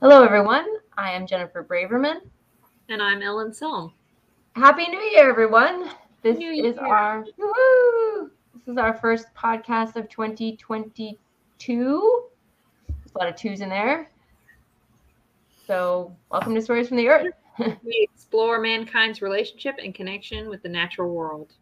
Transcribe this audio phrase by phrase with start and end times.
[0.00, 0.66] Hello, everyone.
[0.96, 2.20] I am Jennifer Braverman.
[2.88, 3.92] And I'm Ellen Selm.
[4.54, 5.90] Happy New Year, everyone.
[6.22, 6.86] This New is Year.
[6.86, 11.16] our woo, this is our first podcast of 2022.
[11.66, 14.10] There's a lot of twos in there.
[15.66, 17.32] So, welcome to Stories from the Earth.
[17.82, 21.54] We explore mankind's relationship and connection with the natural world.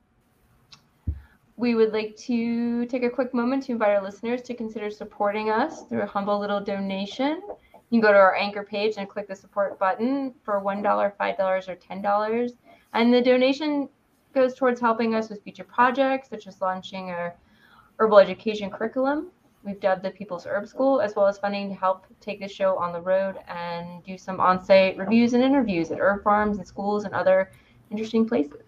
[1.57, 5.49] We would like to take a quick moment to invite our listeners to consider supporting
[5.49, 7.41] us through a humble little donation.
[7.91, 11.69] You can go to our anchor page and click the support button for $1, $5,
[11.69, 12.53] or $10.
[12.95, 13.89] And the donation
[14.35, 17.37] goes towards helping us with future projects, such as launching our
[17.99, 19.29] herbal education curriculum.
[19.65, 22.77] We've dubbed the People's Herb School, as well as funding to help take the show
[22.77, 26.67] on the road and do some on site reviews and interviews at herb farms and
[26.67, 27.51] schools and other
[27.91, 28.63] interesting places.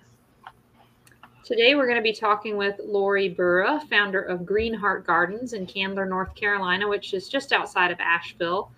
[1.45, 5.67] Today, we're going to be talking with Lorri Bura, founder of Green Heart Gardens in
[5.67, 8.71] Candler, North Carolina, which is just outside of Asheville.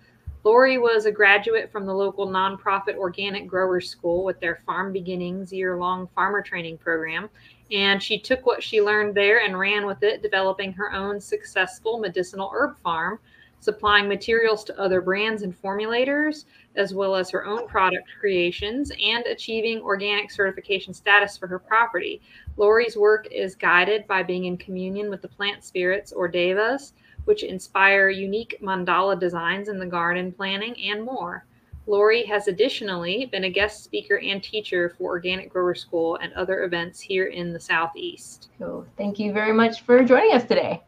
[0.43, 5.53] Lorri was a graduate from the local nonprofit Organic Growers School with their Farm Beginnings
[5.53, 7.29] year long farmer training program.
[7.71, 11.99] And she took what she learned there and ran with it, developing her own successful
[11.99, 13.19] medicinal herb farm,
[13.59, 16.45] supplying materials to other brands and formulators,
[16.75, 22.19] as well as her own product creations, and achieving organic certification status for her property.
[22.57, 26.93] Lorri's work is guided by being in communion with the plant spirits or devas,
[27.25, 31.45] which inspire unique mandala designs in the garden planning and more.
[31.87, 36.63] Lorri has additionally been a guest speaker and teacher for Organic Grower School and other
[36.63, 38.49] events here in the Southeast.
[38.59, 40.81] So, thank you very much for joining us today.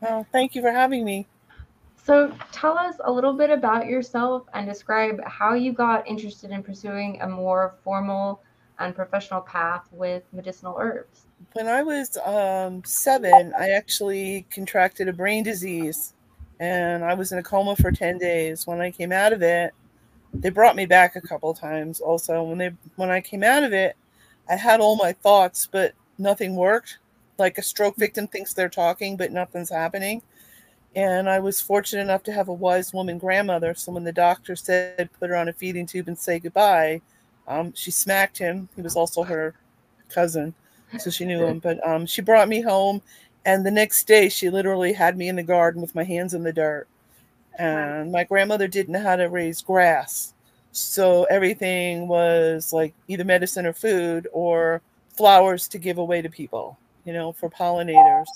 [0.00, 1.26] Well, thank you for having me.
[1.96, 6.62] So, tell us a little bit about yourself and describe how you got interested in
[6.62, 8.42] pursuing a more formal
[8.78, 11.26] and professional path with medicinal herbs.
[11.54, 16.14] When I was um, seven, I actually contracted a brain disease
[16.60, 18.66] and I was in a coma for 10 days.
[18.66, 19.74] When I came out of it,
[20.32, 22.42] they brought me back a couple times also.
[22.42, 23.96] When they when I came out of it,
[24.48, 26.98] I had all my thoughts, but nothing worked.
[27.38, 30.22] Like a stroke victim thinks they're talking, but nothing's happening.
[30.94, 33.74] And I was fortunate enough to have a wise woman grandmother.
[33.74, 37.02] So when the doctor said put her on a feeding tube and say goodbye,
[37.46, 38.68] um, she smacked him.
[38.76, 39.54] He was also her
[40.08, 40.54] cousin,
[40.98, 41.58] so she knew him.
[41.58, 43.02] But um, she brought me home,
[43.44, 46.42] and the next day she literally had me in the garden with my hands in
[46.42, 46.86] the dirt.
[47.58, 50.32] And my grandmother didn't know how to raise grass,
[50.72, 54.80] so everything was like either medicine or food or
[55.10, 58.26] flowers to give away to people, you know, for pollinators.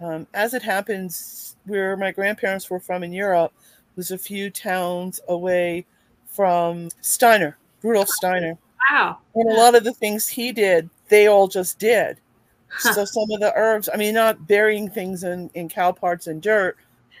[0.00, 3.52] Um, as it happens, where my grandparents were from in Europe
[3.96, 5.84] was a few towns away
[6.26, 8.58] from Steiner, Rudolf Steiner.
[8.90, 9.18] Wow.
[9.34, 12.20] And a lot of the things he did, they all just did.
[12.80, 16.42] So some of the herbs, I mean, not burying things in, in cow parts and
[16.42, 16.76] dirt,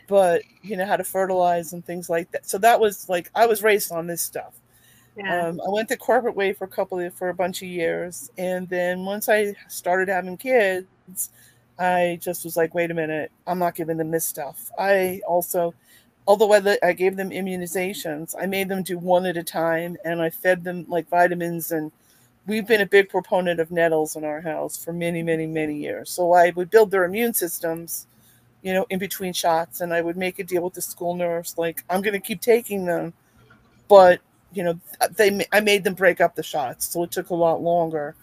[0.06, 2.46] but you know, how to fertilize and things like that.
[2.46, 4.60] So that was like I was raised on this stuff.
[5.16, 5.46] Yeah.
[5.46, 8.30] Um, I went the corporate way for a couple of for a bunch of years,
[8.36, 11.30] and then once I started having kids,
[11.78, 14.70] I just was like, wait a minute, I'm not giving them this stuff.
[14.78, 15.74] I also,
[16.26, 20.20] although I, I gave them immunizations, I made them do one at a time, and
[20.20, 21.72] I fed them like vitamins.
[21.72, 21.92] And
[22.46, 26.10] we've been a big proponent of nettles in our house for many, many, many years.
[26.10, 28.06] So I would build their immune systems,
[28.62, 31.58] you know, in between shots, and I would make a deal with the school nurse,
[31.58, 33.12] like I'm going to keep taking them,
[33.88, 34.20] but
[34.52, 34.78] you know,
[35.16, 38.14] they I made them break up the shots, so it took a lot longer.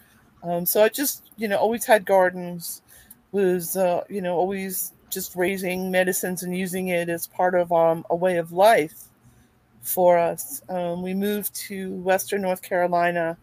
[0.42, 2.82] Um, so I just, you know, always had gardens,
[3.32, 8.04] was, uh, you know, always just raising medicines and using it as part of um,
[8.10, 9.04] a way of life
[9.80, 10.60] for us.
[10.68, 13.38] Um, we moved to Western North Carolina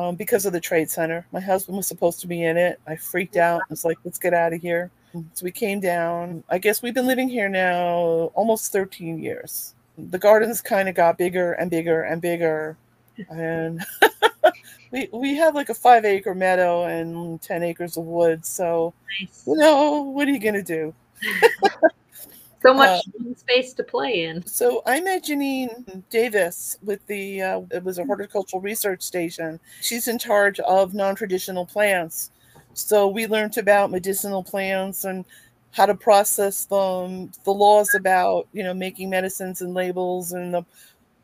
[0.00, 1.26] um, because of the Trade Center.
[1.32, 2.80] My husband was supposed to be in it.
[2.86, 3.60] I freaked out.
[3.62, 4.90] I was like, let's get out of here.
[5.34, 6.44] So we came down.
[6.48, 9.74] I guess we've been living here now almost 13 years.
[9.98, 12.76] The gardens kind of got bigger and bigger and bigger.
[13.28, 13.84] And
[14.92, 18.48] we we have like a five acre meadow and 10 acres of woods.
[18.48, 19.42] So, Nice.
[19.46, 20.94] you know, what are you going to do?
[22.62, 23.02] So much
[23.36, 24.44] space to play in.
[24.46, 29.58] So I met Jeanine Davis with the uh, it was a horticultural research station.
[29.80, 32.30] She's in charge of non-traditional plants.
[32.74, 35.24] So we learned about medicinal plants and
[35.72, 40.64] how to process them, the laws about you know making medicines and labels and the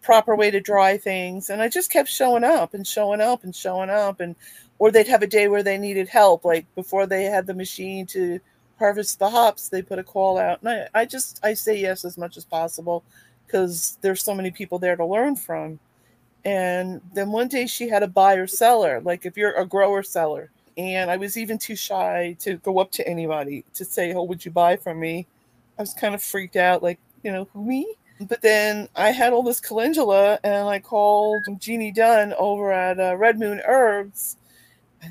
[0.00, 1.50] proper way to dry things.
[1.50, 4.36] And I just kept showing up and showing up and showing up and
[4.78, 8.06] or they'd have a day where they needed help, like before they had the machine
[8.06, 8.40] to
[8.78, 10.61] harvest the hops, they put a call out.
[10.62, 13.05] And I, I just I say yes as much as possible
[13.46, 15.78] because there's so many people there to learn from.
[16.44, 20.50] And then one day she had a buyer seller, like if you're a grower seller.
[20.76, 24.44] And I was even too shy to go up to anybody to say, Oh, would
[24.44, 25.26] you buy from me?
[25.78, 27.94] I was kind of freaked out, like, you know, who me?
[28.20, 33.17] But then I had all this calendula, and I called Jeannie Dunn over at uh,
[33.17, 34.37] Red Moon Herbs.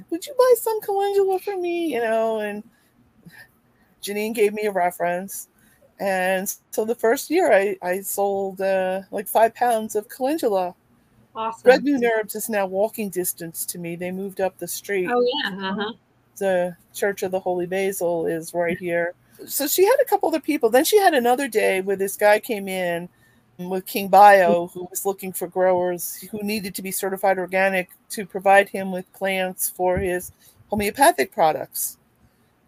[0.10, 1.94] Would you buy some calendula for me?
[1.94, 2.64] You know, and
[4.06, 5.50] Jeanine gave me a reference.
[6.00, 10.75] And so the first year I, I sold uh, like five pounds of calendula.
[11.36, 11.68] Awesome.
[11.69, 13.96] Red Moon Herbs is now walking distance to me.
[13.96, 15.10] They moved up the street.
[15.12, 15.69] Oh yeah.
[15.69, 15.94] Uh-huh.
[16.38, 19.13] The Church of the Holy Basil is right here.
[19.46, 20.69] So she had a couple other people.
[20.69, 23.10] Then she had another day where this guy came in
[23.57, 28.25] with King Bio, who was looking for growers who needed to be certified organic to
[28.25, 30.31] provide him with plants for his
[30.68, 31.98] homeopathic products.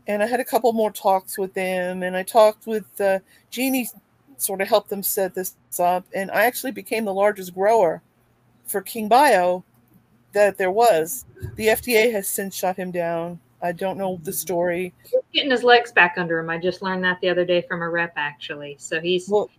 [0.07, 3.19] And I had a couple more talks with them, and I talked with uh,
[3.51, 3.89] Jeannie,
[4.37, 6.05] sort of helped them set this up.
[6.15, 8.01] And I actually became the largest grower
[8.65, 9.63] for King Bio
[10.33, 11.25] that there was.
[11.55, 13.39] The FDA has since shut him down.
[13.61, 14.93] I don't know the story.
[15.03, 16.49] He's getting his legs back under him.
[16.49, 18.75] I just learned that the other day from a rep, actually.
[18.79, 19.49] So he's, Well,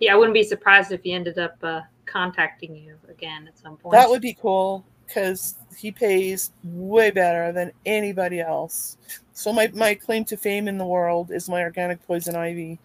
[0.00, 3.76] yeah, I wouldn't be surprised if he ended up uh, contacting you again at some
[3.76, 3.92] point.
[3.92, 8.96] that would be cool because he pays way better than anybody else.
[9.32, 12.78] So my, my claim to fame in the world is my organic poison ivy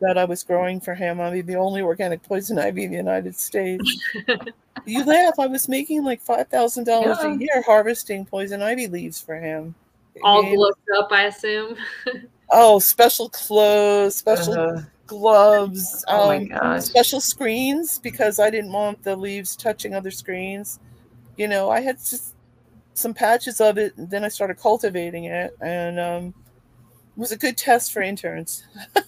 [0.00, 1.20] that I was growing for him.
[1.20, 4.00] I mean, the only organic poison ivy in the United States.
[4.84, 5.34] you laugh.
[5.38, 9.74] I was making like five thousand dollars a year harvesting poison ivy leaves for him.
[10.22, 11.76] all And- gloved up, I assume.
[12.50, 16.82] oh, special clothes, special Uh, gloves, oh my um, gosh.
[16.82, 20.80] special screens because I didn't want the leaves touching other screens.
[21.36, 22.34] You know, I had just
[22.94, 27.38] some patches of it, and then I started cultivating it, and um, it was a
[27.38, 28.64] good test for interns.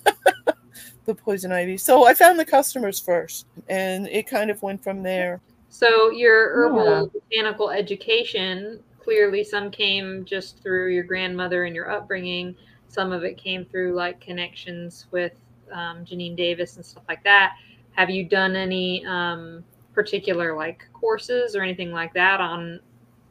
[1.06, 1.76] the poison ivy.
[1.78, 5.40] So I found the customers first, and it kind of went from there.
[5.68, 7.20] So your herbal Yeah.
[7.30, 12.56] botanical education, clearly some came just through your grandmother and your upbringing.
[12.88, 15.32] Some of it came through like connections with
[15.72, 17.54] um, Jeanine Davis and stuff like that.
[17.92, 19.64] Have you done any um,
[19.96, 22.78] particular like courses or anything like that on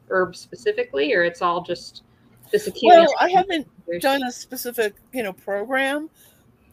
[0.10, 2.04] herbs specifically, or it's all just
[2.52, 3.68] this Well, I haven't
[4.02, 6.10] done a specific, you know, program,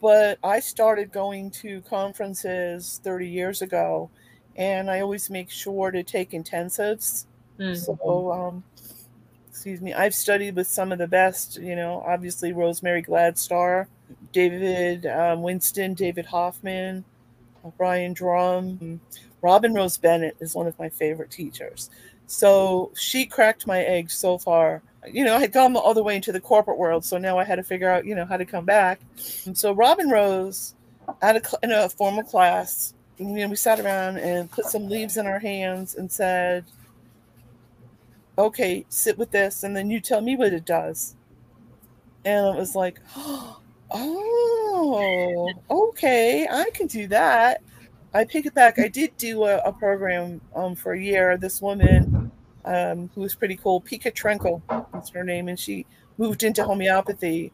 [0.00, 4.10] but I started going to conferences 30 years ago,
[4.56, 7.26] and I always make sure to take intensives.
[7.58, 7.76] Mm.
[7.76, 8.64] So, um,
[9.48, 13.86] excuse me, I've studied with some of the best, you know, obviously Rosemary Gladstar,
[14.32, 17.04] David um, Winston, David Hoffmann,
[17.64, 19.00] uh, Ryan Drum.
[19.42, 21.90] Robin Rose Bennett is one of my favorite teachers.
[22.26, 24.82] So she cracked my egg so far.
[25.06, 27.44] You know, I had gone all the way into the corporate world, so now I
[27.44, 29.00] had to figure out, you know, how to come back.
[29.44, 30.74] And so Robin Rose,
[31.20, 35.16] at a, in a formal class, you know, we sat around and put some leaves
[35.16, 36.64] in our hands and said,
[38.38, 41.16] okay, sit with this, and then you tell me what it does.
[42.24, 43.60] And it was like, oh,
[45.70, 47.60] okay, I can do that.
[48.14, 48.78] I pick it back.
[48.78, 51.36] I did do a, a program um, for a year.
[51.36, 52.30] This woman
[52.64, 54.62] um, who was pretty cool, Pika Trenkel,
[54.92, 55.86] that's her name, and she
[56.18, 57.52] moved into homeopathy.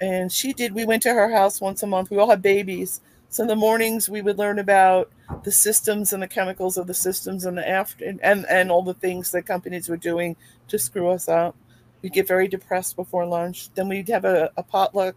[0.00, 2.10] And she did, we went to her house once a month.
[2.10, 3.00] We all had babies.
[3.28, 5.10] So in the mornings, we would learn about
[5.44, 8.82] the systems and the chemicals of the systems and the after and, and, and all
[8.82, 10.34] the things that companies were doing
[10.66, 11.54] to screw us up.
[12.02, 13.72] We'd get very depressed before lunch.
[13.74, 15.14] Then we'd have a, a potluck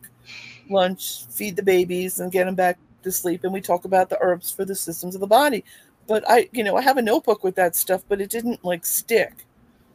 [0.69, 3.44] lunch, feed the babies, and get them back to sleep.
[3.44, 5.63] And we talk about the herbs for the systems of the body.
[6.07, 8.86] But I, you know, I have a notebook with that stuff, but it didn't like
[8.86, 9.45] stick.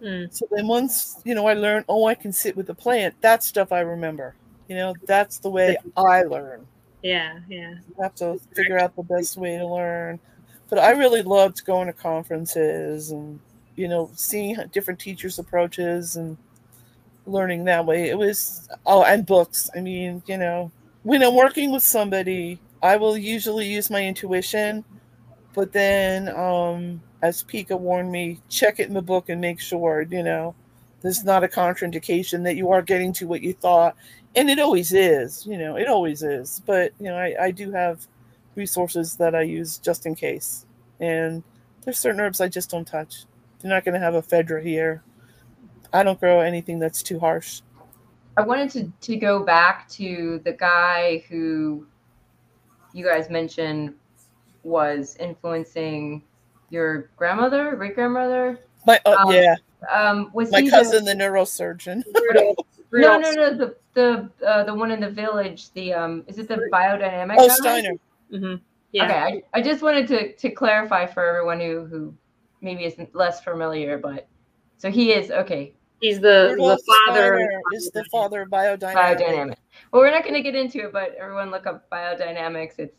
[0.02, 0.32] Mm.
[0.32, 3.20] So then once, you know, I learned, oh, I can sit with the plant.
[3.20, 4.34] That stuff I remember.
[4.68, 6.66] You know, that's the way I learn.
[7.02, 7.70] Yeah, yeah.
[7.70, 10.20] You have to figure out the best way to learn.
[10.68, 13.40] But I really loved going to conferences and,
[13.76, 16.36] you know, seeing different teachers' approaches and
[17.26, 18.08] learning that way.
[18.08, 19.70] It was, oh, and books.
[19.74, 20.70] I mean, you know,
[21.02, 24.84] when I'm working with somebody, I will usually use my intuition.
[25.54, 30.02] But then, um, as Pika warned me, check it in the book and make sure,
[30.02, 30.54] you know,
[31.00, 33.96] there's not a contraindication that you are getting to what you thought.
[34.36, 36.62] And it always is, you know, it always is.
[36.66, 38.06] But, you know, I, I do have
[38.54, 40.66] resources that I use just in case.
[41.00, 41.42] And
[41.82, 43.24] there's certain herbs I just don't touch.
[43.60, 45.02] They're not going to have ephedra here.
[45.92, 47.62] I don't grow anything that's too harsh.
[48.36, 51.86] I wanted to, to go back to the guy who
[52.92, 53.94] you guys mentioned
[54.62, 56.22] was influencing
[56.70, 58.58] your grandmother, great grandmother.
[58.86, 59.56] My uh, Um, yeah,
[59.92, 62.04] Um, was my he cousin, the neurosurgeon.
[62.12, 62.56] The,
[62.92, 63.54] no, no, no.
[63.54, 65.72] The the uh, the one in the village.
[65.72, 67.36] The um, is it the biodynamic?
[67.38, 67.54] Oh, guy?
[67.54, 67.94] Steiner.
[68.30, 68.54] hmm
[68.92, 69.04] Yeah.
[69.04, 72.14] Okay, I, I just wanted to to clarify for everyone who who
[72.62, 74.28] maybe isn't less familiar, but
[74.78, 75.74] so he is okay.
[76.00, 77.34] He's the, Rudolf the father.
[77.34, 79.18] of- is the father of biodynamics.
[79.18, 79.56] Biodynamic.
[79.92, 82.78] Well, we're not going to get into it, but everyone look up biodynamics.
[82.78, 82.96] It's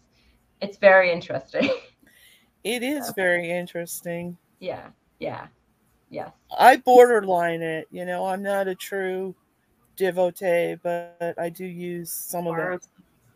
[0.62, 1.70] it's very interesting.
[2.66, 4.38] It is very interesting.
[4.60, 4.90] yeah,
[5.20, 5.48] yeah,
[6.10, 6.32] yeah.
[6.58, 7.88] I borderline it.
[7.90, 9.34] You know, I'm not a true
[9.96, 12.86] devotee, but I do use some of it.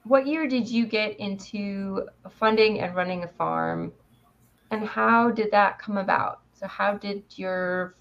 [0.03, 3.93] What year did you get into funding and running a farm,
[4.71, 6.41] and how did that come about?
[6.53, 7.95] So, how did your,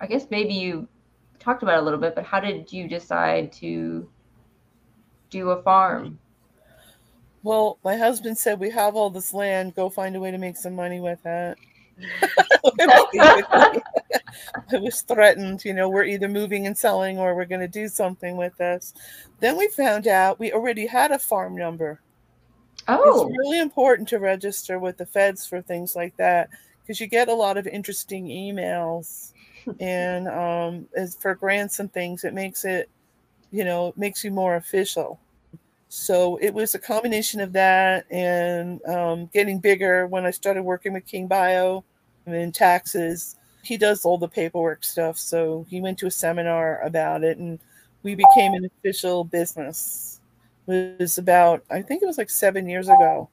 [0.00, 0.88] I guess maybe you
[1.38, 4.08] talked about it a little bit, but how did you decide to
[5.30, 6.18] do a farm?
[7.42, 9.74] Well, my husband said we have all this land.
[9.74, 11.56] Go find a way to make some money with it.
[13.18, 17.88] I was threatened, you know, we're either moving and selling or we're going to do
[17.88, 18.92] something with this.
[19.40, 22.00] Then we found out we already had a farm number.
[22.88, 26.50] Oh, It's really important to register with the feds for things like that
[26.82, 29.32] because you get a lot of interesting emails
[29.80, 32.88] and um, as for grants and things, it makes it,
[33.50, 35.20] you know, it makes you more official.
[35.88, 40.92] So it was a combination of that and um, getting bigger when I started working
[40.92, 41.84] with King Bio
[42.26, 43.36] in taxes.
[43.62, 45.16] He does all the paperwork stuff.
[45.18, 47.58] So he went to a seminar about it and
[48.02, 50.20] we became an official business.
[50.68, 53.28] It was about, I think it was like seven years ago,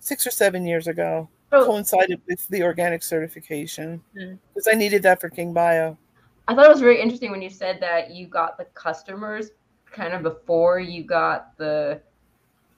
[0.00, 4.34] six or seven years ago, so coincided with the organic certification Hmm.
[4.54, 5.96] because I needed that for King Bio.
[6.46, 9.50] I thought it was very interesting when you said that you got the customers
[9.92, 12.00] kind of before you got the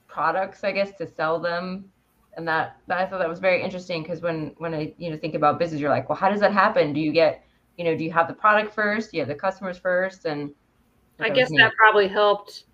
[0.07, 1.89] products, I guess, to sell them.
[2.37, 5.17] And that, that I thought that was very interesting because when when I you know
[5.17, 6.93] think about business, you're like, well, how does that happen?
[6.93, 7.43] Do you get
[7.77, 9.11] you know do you have the product first?
[9.11, 10.25] Do you have the customers first?
[10.25, 10.51] And
[11.19, 11.75] I thought guess was that neat.
[11.77, 12.65] probably helped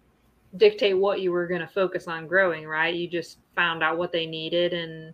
[0.57, 2.93] dictate what you were going to focus on growing, right?
[2.93, 5.13] You just found out what they needed and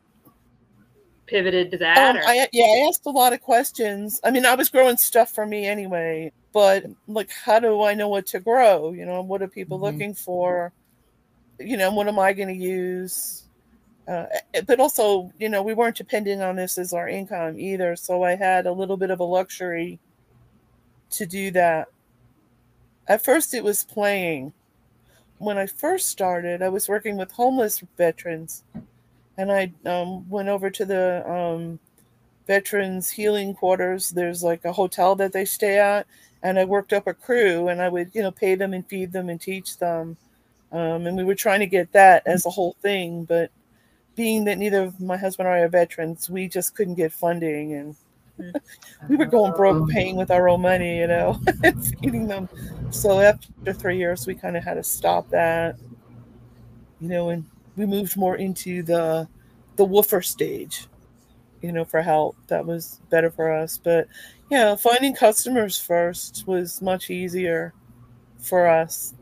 [1.25, 1.97] pivoted to that.
[1.97, 4.19] Um, or- I, yeah, I asked a lot of questions.
[4.23, 8.09] I mean, I was growing stuff for me anyway, but like, how do I know
[8.09, 8.91] what to grow?
[8.91, 9.81] You know, what are people Mhm.
[9.81, 10.73] looking for?
[11.59, 13.43] You know, what am I going to use?
[14.07, 17.95] Uh, eh, but also, you know, we weren't depending on this as our income either.
[17.95, 19.99] So I had a little bit of a luxury
[21.11, 21.87] to do that.
[23.07, 24.51] At first, it was playing.
[25.37, 28.63] When I first started, I was working with homeless veterans
[29.37, 31.79] and I um, went over to the um,
[32.47, 34.09] veterans healing quarters.
[34.09, 36.07] There's like a hotel that they stay at,
[36.41, 39.11] and I worked up a crew, and I would you know pay them and feed
[39.11, 40.17] them and teach them,
[40.71, 43.25] um, and we were trying to get that as a whole thing.
[43.25, 43.51] But
[44.15, 47.73] being that neither of my husband or I are veterans, we just couldn't get funding,
[47.73, 47.95] and
[49.09, 51.39] we were going broke paying with our own money, you know,
[52.01, 52.49] feeding them.
[52.91, 55.77] So after three years, we kind of had to stop that,
[56.99, 59.27] you know, and we moved more into the
[59.75, 60.87] the WWOOFer stage,
[61.61, 62.35] you know, for help.
[62.47, 63.77] That was better for us.
[63.77, 64.07] But
[64.49, 67.73] yeah, finding customers first was much easier
[68.37, 69.15] for us.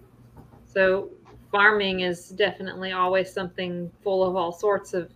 [0.67, 1.09] So
[1.51, 5.09] farming is definitely always something full of all sorts of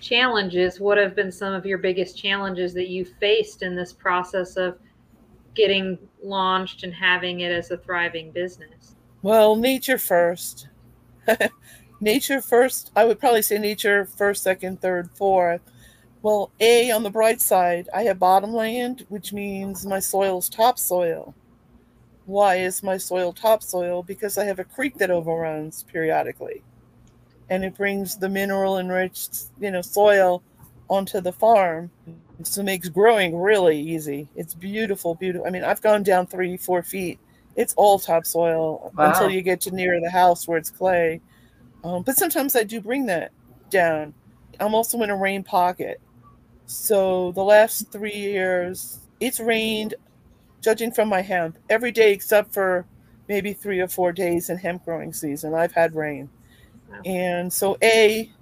[0.00, 0.78] challenges.
[0.78, 4.78] What have been some of your biggest challenges that you faced in this process of
[5.54, 8.94] getting launched and having it as a thriving business?
[9.22, 10.68] Well, nature first.
[12.00, 12.92] nature first.
[12.96, 15.60] I would probably say nature first, second, third, fourth.
[16.22, 20.48] Well, A, on the bright side, I have bottom land which means my soil is
[20.48, 21.34] topsoil.
[22.24, 24.02] Why is my soil topsoil?
[24.02, 26.62] Because I have a creek that overruns periodically.
[27.48, 30.42] And it brings the mineral enriched, you know, soil
[30.90, 31.90] onto the farm.
[32.42, 34.28] So it makes growing really easy.
[34.34, 35.46] It's beautiful, beautiful.
[35.46, 37.20] I mean, I've gone down three, four feet
[37.56, 39.12] it's all topsoil Wow.
[39.12, 41.20] until you get to near the house where it's clay.
[41.86, 43.30] Um, but sometimes I do bring that
[43.70, 44.12] down.
[44.58, 46.00] I'm also in a rain pocket.
[46.66, 49.94] So the last three years, it's rained,
[50.60, 52.86] judging from my hemp, every day except for
[53.28, 55.54] maybe three or four days in hemp growing season.
[55.54, 56.28] I've had rain.
[56.90, 57.00] Wow.
[57.04, 58.32] And so, A,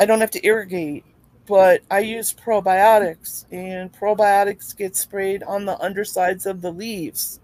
[0.00, 1.04] I don't have to irrigate,
[1.46, 7.38] but I use probiotics, and probiotics get sprayed on the undersides of the leaves.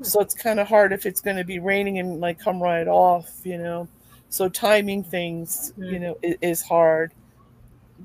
[0.00, 2.88] So it's kind of hard if it's going to be raining and like come right
[2.88, 3.86] off, you know.
[4.30, 6.00] So timing things, you Mm.
[6.00, 7.12] know, is, is hard.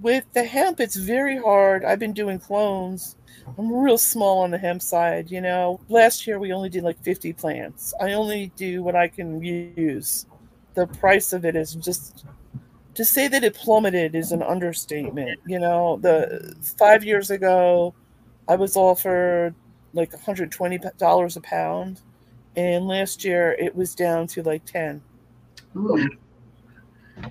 [0.01, 1.85] With the hemp, it's very hard.
[1.85, 3.15] I've been doing clones.
[3.57, 5.79] I'm real small on the hemp side, you know.
[5.89, 7.93] Last year we only did like 50 plants.
[8.01, 10.25] I only do what I can use.
[10.73, 12.25] The price of it is just
[12.95, 15.39] to say that it plummeted is an understatement.
[15.45, 17.93] You know, the five years ago,
[18.47, 19.53] I was offered
[19.93, 22.01] like $120 a pound,
[22.55, 25.01] and last year it was down to like 10.
[25.75, 26.09] Ooh.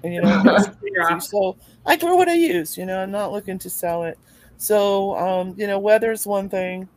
[0.02, 1.56] And, you know, so
[1.86, 2.76] I grow what I use.
[2.76, 4.18] You know, I'm not looking to sell it.
[4.58, 6.88] So, um, you know, weather's one thing.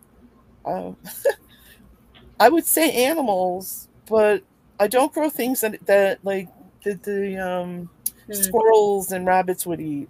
[0.65, 0.97] Um,
[2.39, 4.43] I would say animals, but
[4.79, 6.49] I don't grow things that, that like
[6.83, 7.89] the, the um,
[8.27, 8.33] Hmm.
[8.33, 10.09] squirrels and rabbits would eat.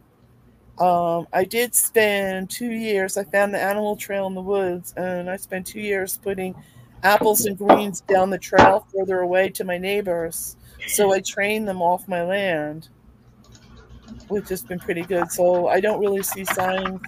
[0.80, 3.18] Um, I did spend two years.
[3.18, 6.56] I found the animal trail in the woods, and I spent two years putting
[7.04, 10.56] apples and greens down the trail further away to my neighbors.
[10.88, 12.90] So I trained them off my land,
[14.28, 15.32] which has been pretty good.
[15.32, 17.02] So I don't really see signs.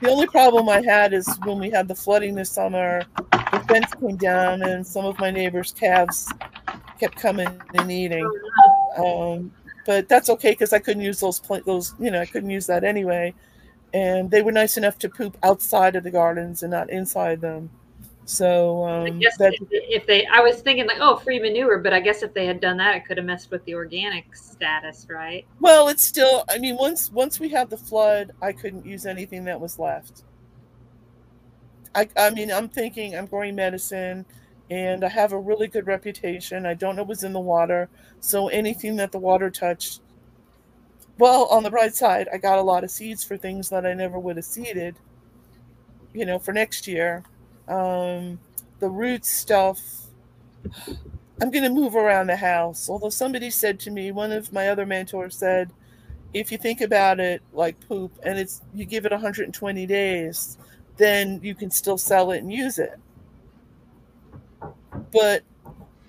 [0.00, 3.92] The only problem I had is when we had the flooding this summer, the fence
[3.94, 6.32] came down, and some of my neighbors' calves
[6.98, 8.30] kept coming and eating.
[8.96, 9.52] Um,
[9.84, 12.66] but that's okay because I couldn't use those pla- those you know I couldn't use
[12.66, 13.34] that anyway,
[13.94, 17.70] and they were nice enough to poop outside of the gardens and not inside them.
[18.28, 21.78] So I um, guess that if, if they, I was thinking like, oh, free manure,
[21.78, 24.34] but I guess if they had done that, it could have messed with the organic
[24.34, 25.46] status, right?
[25.60, 26.44] well, it's still.
[26.50, 30.24] I mean, once once we had the flood, I couldn't use anything that was left.
[31.94, 34.26] I I mean, I'm thinking I'm growing medicine.
[34.68, 36.66] And I have a really good reputation.
[36.66, 37.88] I don't know what's in the water.
[38.18, 40.00] So anything that the water touched,
[41.18, 43.94] well, on the bright side, I got a lot of seeds for things that I
[43.94, 44.96] never would have seeded,
[46.12, 47.22] you know, for next year.
[47.68, 48.38] Um,
[48.80, 49.80] the root stuff,
[51.40, 52.88] I'm going to move around the house.
[52.88, 55.70] Although somebody said to me, one of my other mentors said,
[56.34, 60.58] if you think about it like poop and it's you give it 120 days,
[60.96, 62.98] then you can still sell it and use it.
[65.12, 65.42] But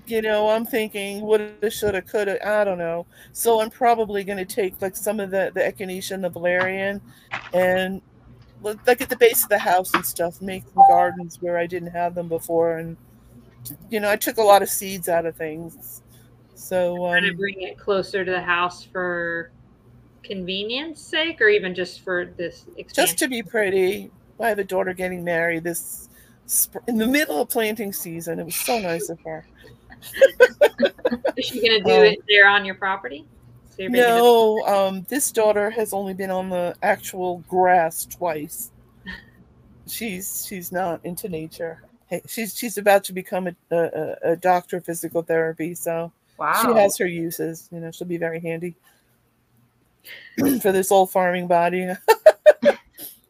[0.05, 3.05] you know, I'm thinking, woulda, shoulda, coulda, I don't know.
[3.33, 7.01] So I'm probably going to take like some of the the echinacea and the valerian,
[7.53, 8.01] and
[8.61, 11.91] like at the base of the house and stuff, make some gardens where I didn't
[11.91, 12.97] have them before, and
[13.89, 16.01] you know, I took a lot of seeds out of things.
[16.55, 19.51] So Kind of um, bring it closer to the house for
[20.23, 22.93] convenience sake, or even just for this expansion.
[22.93, 26.09] just to be pretty, I have a daughter getting married this
[26.49, 28.39] sp- in the middle of planting season.
[28.39, 29.45] It was so nice of her.
[31.37, 33.25] Is she gonna do Um, it there on your property?
[33.77, 38.05] So you're making it- No, um, this daughter has only been on the actual grass
[38.05, 38.71] twice.
[39.87, 41.81] She's she's not into nature.
[42.07, 46.61] Hey, she's she's about to become a, a, a doctor of physical therapy, so Wow.
[46.61, 47.69] she has her uses.
[47.71, 48.75] You know, she'll be very handy
[50.61, 51.87] for this old farming body.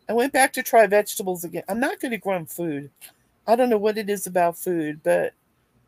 [0.09, 1.63] I went back to try vegetables again.
[1.67, 2.89] I'm not going to grow food.
[3.45, 5.33] I don't know what it is about food, but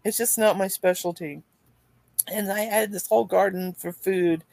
[0.03, 1.41] it's just not my specialty.
[2.27, 4.43] And I had this whole garden for food,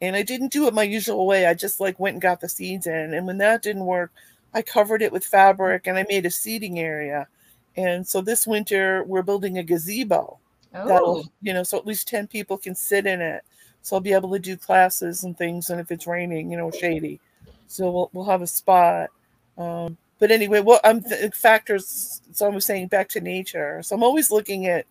[0.00, 1.46] and I didn't do it my usual way.
[1.46, 4.12] I just like went and got the seeds in, and when that didn't work,
[4.54, 7.28] I covered it with fabric and I made a seating area.
[7.76, 10.38] And so this winter we're building a gazebo
[10.74, 13.42] Oh, that'll you know so at least 10 people can sit in it
[13.82, 16.70] so i'll be able to do classes and things and if it's raining you know
[16.70, 17.18] shady
[17.66, 19.10] so we'll, we'll have a spot
[19.56, 23.94] um, but anyway what i'm th- factors so i was saying back to nature so
[23.94, 24.84] i'm always looking at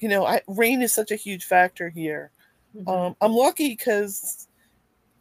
[0.00, 2.30] you know I, rain is such a huge factor here
[2.76, 2.88] Mhm.
[2.88, 4.48] um, i'm lucky because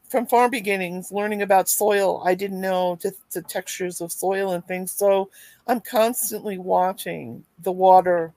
[0.09, 4.65] from farm beginnings learning about soil i didn't know the, the textures of soil and
[4.65, 5.29] things so
[5.67, 8.33] i'm constantly watching the water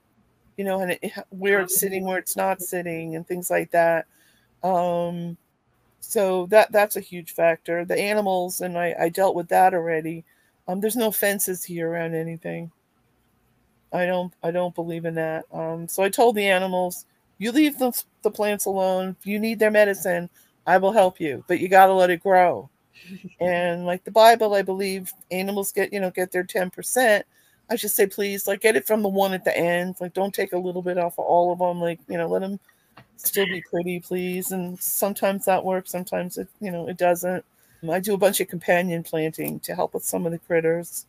[0.57, 4.07] you know, and it, where it's sitting, where it's not sitting, and things like that.
[4.63, 5.37] Um,
[6.01, 7.85] so that that's a huge factor.
[7.85, 10.25] The animals, and I, I dealt with that already.
[10.69, 12.71] Um, there's no fences here around anything.
[13.93, 15.45] I don't I don't believe in that.
[15.53, 17.07] Um, so I told the animals,
[17.39, 19.17] you leave the, the plants alone.
[19.21, 20.31] If you need their medicine,
[20.67, 22.69] I will help you, but you got to let it grow.
[23.41, 27.27] and like the Bible, I believe animals get you know get their ten percent.
[27.71, 29.97] I should say, please, like get it from the one at the end.
[30.01, 31.81] Like, don't take a little bit off of all of them.
[31.81, 32.61] Like, you know, let them
[33.17, 34.53] still be pretty, please.
[34.53, 35.91] And sometimes that works.
[35.91, 37.45] Sometimes it, you know, it doesn't.
[37.91, 41.07] I do a bunch of companion planting to help with some of the critters,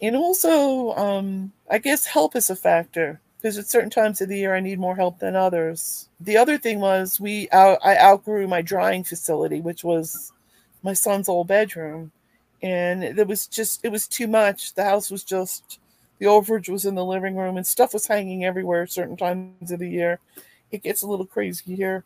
[0.00, 4.38] and also, um, I guess help is a factor because at certain times of the
[4.38, 6.08] year I need more help than others.
[6.20, 10.32] The other thing was we out, I outgrew my drying facility, which was
[10.82, 12.12] my son's old bedroom.
[12.62, 14.74] And it was just it was too much.
[14.74, 15.78] The house was just
[16.18, 19.70] the overage was in the living room and stuff was hanging everywhere at certain times
[19.70, 20.18] of the year.
[20.70, 22.04] It gets a little crazy here.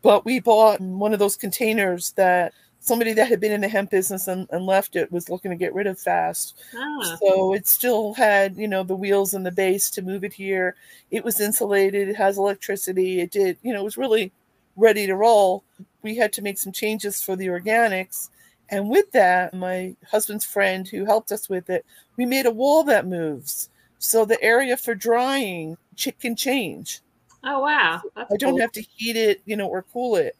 [0.00, 3.90] But we bought one of those containers that somebody that had been in the hemp
[3.90, 6.60] business and, and left it was looking to get rid of fast.
[6.76, 10.32] Ah, so it still had you know the wheels and the base to move it
[10.32, 10.74] here.
[11.10, 14.32] It was insulated it has electricity it did you know it was really
[14.76, 15.64] ready to roll.
[16.02, 18.30] We had to make some changes for the organics.
[18.68, 21.84] And with that, my husband's friend who helped us with it,
[22.16, 23.68] we made a wall that moves.
[23.98, 25.76] So the area for drying
[26.18, 27.00] can change.
[27.44, 28.60] oh wow, that's I don't cool.
[28.60, 30.36] have to heat it, you know, or cool it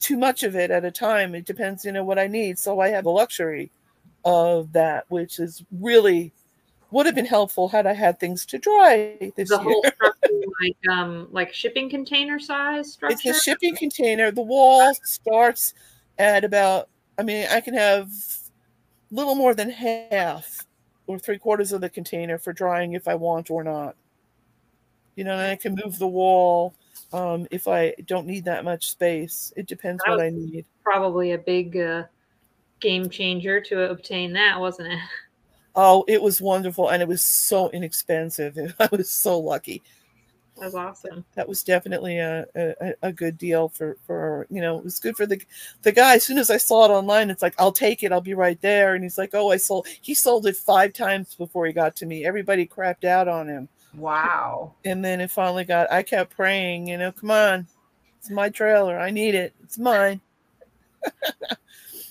[0.00, 1.34] too much of it at a time.
[1.34, 2.58] It depends, you know, what I need.
[2.58, 3.70] So I have the luxury
[4.24, 6.32] of that, which is really
[6.90, 9.64] would have been helpful had I had things to dry this the year.
[9.64, 13.14] whole structure like um like shipping container size structure?
[13.14, 14.30] It's a shipping container.
[14.30, 15.74] The wall starts
[16.18, 16.88] at about.
[17.18, 18.10] I mean, I can have
[19.10, 20.66] little more than half
[21.06, 23.96] or three quarters of the container for drying if I want or not.
[25.14, 26.74] You know, and I can move the wall
[27.12, 29.52] um, if I don't need that much space.
[29.56, 30.64] It depends That what I need.
[30.82, 32.04] Probably a big uh,
[32.80, 34.98] game changer to obtain that, wasn't it?
[35.78, 38.56] Oh, it was wonderful, and it was so inexpensive.
[38.80, 39.82] I was so lucky.
[40.56, 41.22] That was awesome.
[41.34, 45.16] That was definitely a, a, a good deal for for you know it was good
[45.16, 45.38] for the
[45.82, 46.14] the guy.
[46.14, 48.10] As soon as I saw it online, it's like I'll take it.
[48.10, 48.94] I'll be right there.
[48.94, 49.86] And he's like, oh, I sold.
[50.00, 52.24] He sold it five times before he got to me.
[52.24, 54.74] Everybody crapped out on him, Wow.
[54.84, 55.90] and then it finally got.
[55.90, 57.66] I kept praying, you know, come on,
[58.18, 58.98] it's my trailer.
[58.98, 59.54] I need it.
[59.62, 60.20] It's mine.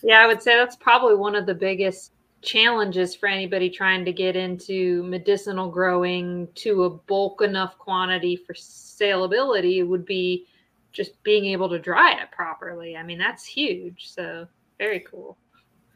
[0.04, 2.12] Yeah, I would say that's probably one of the biggest
[2.44, 8.54] challenges for anybody trying to get into medicinal growing to a bulk enough quantity for
[8.54, 10.46] saleability would be
[10.94, 12.96] just being able to dry it properly.
[12.96, 14.10] I mean, that's huge.
[14.10, 15.38] So, very cool.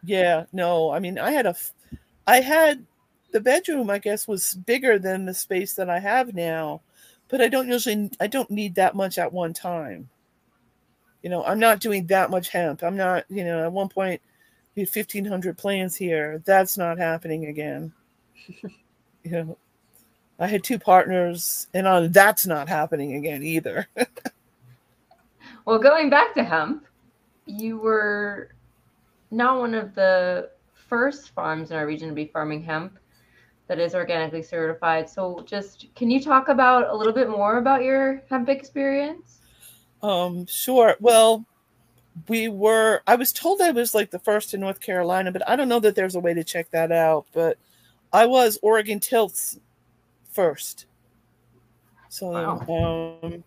[0.03, 1.55] Yeah, no, I mean, I had a
[2.25, 2.85] I had
[3.31, 3.89] the bedroom.
[3.89, 6.81] I guess was bigger than the space that I have now,
[7.27, 10.09] but I don't usually, I don't need that much at one time.
[11.23, 12.83] You know, I'm not doing that much hemp.
[12.83, 14.21] I'm not, you know, at one point,
[14.75, 16.41] we had 1,500 plants here.
[16.45, 17.91] That's not happening again.
[18.63, 18.71] you
[19.31, 19.57] know,
[20.39, 23.87] I had two partners, and on that's not happening again either.
[25.65, 26.85] Well, going back to hemp,
[27.45, 28.49] you were
[29.29, 32.98] not one of the first farms in our region to be farming hemp
[33.69, 35.07] that is organically certified.
[35.07, 39.39] So, just can you talk about a little bit more about your hemp experience?
[40.01, 40.97] Um, sure.
[40.99, 41.45] Well,
[42.27, 45.55] we were, I was told I was like the first in North Carolina, but I
[45.55, 47.27] don't know that there's a way to check that out.
[47.31, 47.57] But
[48.11, 49.59] I was Oregon Tilth's
[50.31, 50.87] first.
[52.09, 53.43] So, um,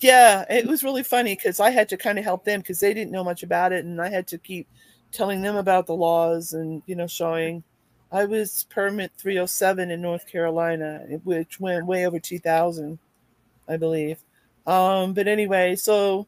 [0.00, 2.92] yeah, it was really funny because I had to kind of help them because they
[2.92, 3.84] didn't know much about it.
[3.84, 4.66] And I had to keep
[5.12, 7.62] telling them about the laws and, you know, showing.
[8.12, 12.98] I was permit 307 in North Carolina, which went way over 2000,
[13.68, 14.18] I believe.
[14.66, 16.26] Um, but anyway, so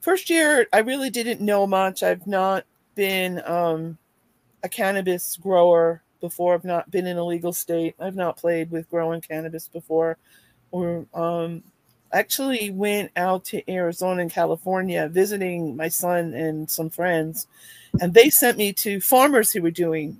[0.00, 2.02] first year I really didn't know much.
[2.02, 2.64] I've not
[2.94, 3.98] been um,
[4.62, 6.54] a cannabis grower before.
[6.54, 7.94] I've not been in a legal state.
[8.00, 10.16] I've not played with growing cannabis before.
[10.70, 11.62] Or um,
[12.12, 17.46] actually went out to Arizona and California visiting my son and some friends,
[18.00, 20.16] and they sent me to farmers who were doing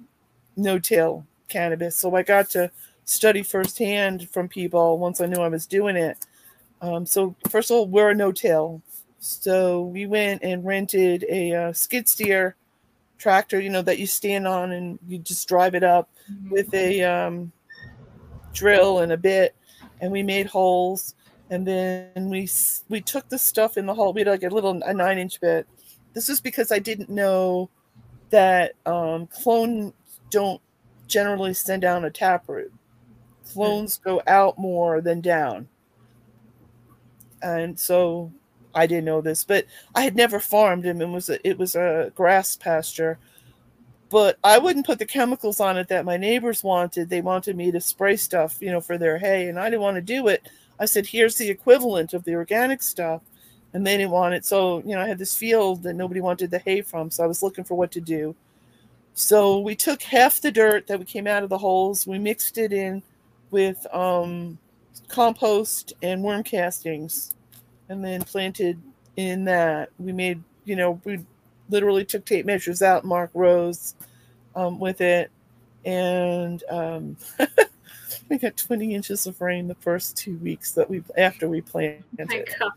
[0.58, 1.96] no-till cannabis.
[1.96, 2.70] So I got to
[3.04, 6.18] study firsthand from people once I knew I was doing it.
[6.80, 8.82] Um, so first of all, we're a no-till.
[9.18, 12.54] So we went and rented a uh, skid steer
[13.16, 16.08] tractor, you know, that you stand on and you just drive it up
[16.50, 17.50] with a um,
[18.52, 19.56] drill and a bit,
[20.00, 21.14] and we made holes.
[21.50, 22.48] And then we
[22.88, 24.12] we took the stuff in the hole.
[24.12, 25.66] We had like a little a nine inch bit.
[26.12, 27.70] This is because I didn't know
[28.30, 29.92] that um, clone
[30.30, 30.60] don't
[31.06, 32.72] generally send down a taproot.
[33.52, 34.08] Clones hmm.
[34.08, 35.68] go out more than down
[37.42, 38.32] and so
[38.74, 41.74] I didn't know this, but I had never farmed him and was a, it was
[41.74, 43.18] a grass pasture.
[44.10, 47.10] But I wouldn't put the chemicals on it that my neighbors wanted.
[47.10, 49.96] They wanted me to spray stuff, you know, for their hay, and I didn't want
[49.96, 50.48] to do it.
[50.78, 53.20] I said, "Here's the equivalent of the organic stuff,"
[53.74, 54.46] and they didn't want it.
[54.46, 57.26] So you know, I had this field that nobody wanted the hay from, so I
[57.26, 58.34] was looking for what to do.
[59.18, 62.56] So we took half the dirt that we came out of the holes, we mixed
[62.56, 63.02] it in
[63.50, 64.58] with um,
[65.08, 67.34] compost and worm castings
[67.88, 68.80] and then planted
[69.16, 69.90] in that.
[69.98, 71.18] We made, you know, we
[71.68, 73.96] literally took tape measures out, mark rows
[74.54, 75.32] um, with it.
[75.84, 77.16] And um,
[78.28, 82.04] we got 20 inches of rain the first two weeks that we, after we planted.
[82.60, 82.70] Oh.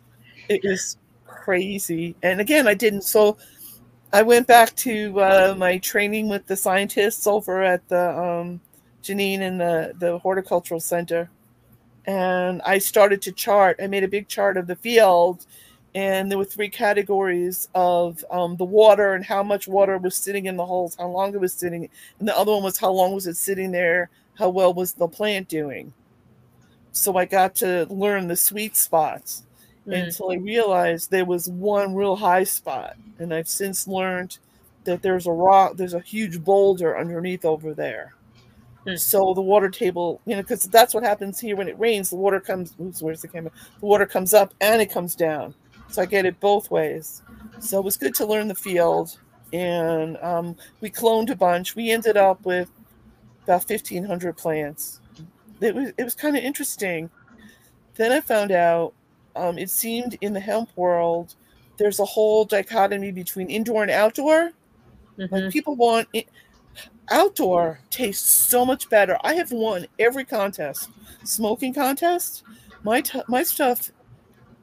[0.50, 2.16] It was crazy.
[2.24, 3.04] And again, I didn't.
[3.04, 3.38] So
[4.14, 8.62] I went back to uh, my training with the scientists over at the um,
[9.04, 11.30] Jeanine and the, the horticultural center
[12.06, 13.80] and I started to chart.
[13.82, 15.46] I made a big chart of the field,
[15.94, 20.46] and there were three categories of um, the water and how much water was sitting
[20.46, 23.14] in the holes, how long it was sitting, and the other one was how long
[23.14, 25.94] was it sitting there, how well was the plant doing.
[26.92, 29.44] So I got to learn the sweet spots
[29.88, 30.04] Mm.
[30.04, 34.38] until I realized there was one real high spot, and I've since learned
[34.84, 38.14] that there's a rock, there's a huge boulder underneath over there.
[38.88, 38.96] Hmm.
[38.96, 42.10] So the water table, you know, because that's what happens here when it rains.
[42.10, 42.76] The water comes.
[42.80, 43.52] Oops, where's the camera?
[43.80, 45.54] The water comes up and it comes down.
[45.90, 47.22] So I get it both ways.
[47.60, 49.20] So it was good to learn the field,
[49.52, 51.76] and um, we cloned a bunch.
[51.76, 52.70] We ended up with
[53.44, 55.00] about fifteen hundred plants.
[55.60, 57.10] It was it was kind of interesting.
[57.96, 58.94] Then I found out
[59.36, 61.36] um, it seemed in the hemp world
[61.78, 64.52] there's a whole dichotomy between indoor and outdoor.
[65.20, 65.32] Mhm.
[65.32, 66.28] Like people want it,
[67.12, 69.18] outdoor tastes so much better.
[69.24, 70.90] I have won every contest,
[71.24, 72.44] smoking contest.
[72.84, 73.92] My t- my stuff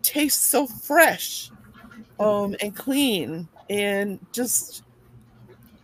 [0.02, 1.50] tastes so fresh,
[2.20, 4.84] um, and clean, and just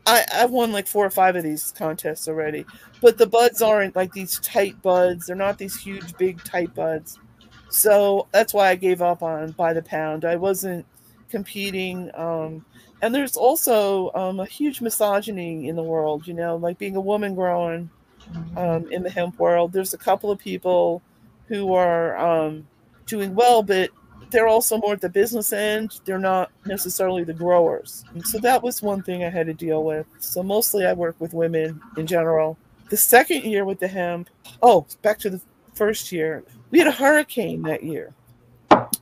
[0.06, 2.66] I I've won like four or five of these contests already.
[3.00, 5.26] But the buds aren't like these tight buds.
[5.26, 7.18] They're not these huge, big, tight buds.
[7.74, 10.24] So that's why I gave up on by the pound.
[10.24, 10.86] I wasn't
[11.28, 12.08] competing.
[12.14, 12.64] Um,
[13.02, 17.00] and there's also um, a huge misogyny in the world, you know, like being a
[17.00, 17.90] woman growing
[18.56, 19.72] um, in the hemp world.
[19.72, 21.02] There's a couple of people
[21.48, 22.64] who are um,
[23.06, 23.90] doing well, but
[24.30, 25.98] they're also more at the business end.
[26.04, 28.04] They're not necessarily the growers.
[28.14, 30.06] And so that was one thing I had to deal with.
[30.20, 32.56] So mostly I work with women in general.
[32.88, 34.30] The second year with the hemp,
[34.62, 35.40] oh, back to the
[35.74, 38.12] first year, we had a hurricane that year.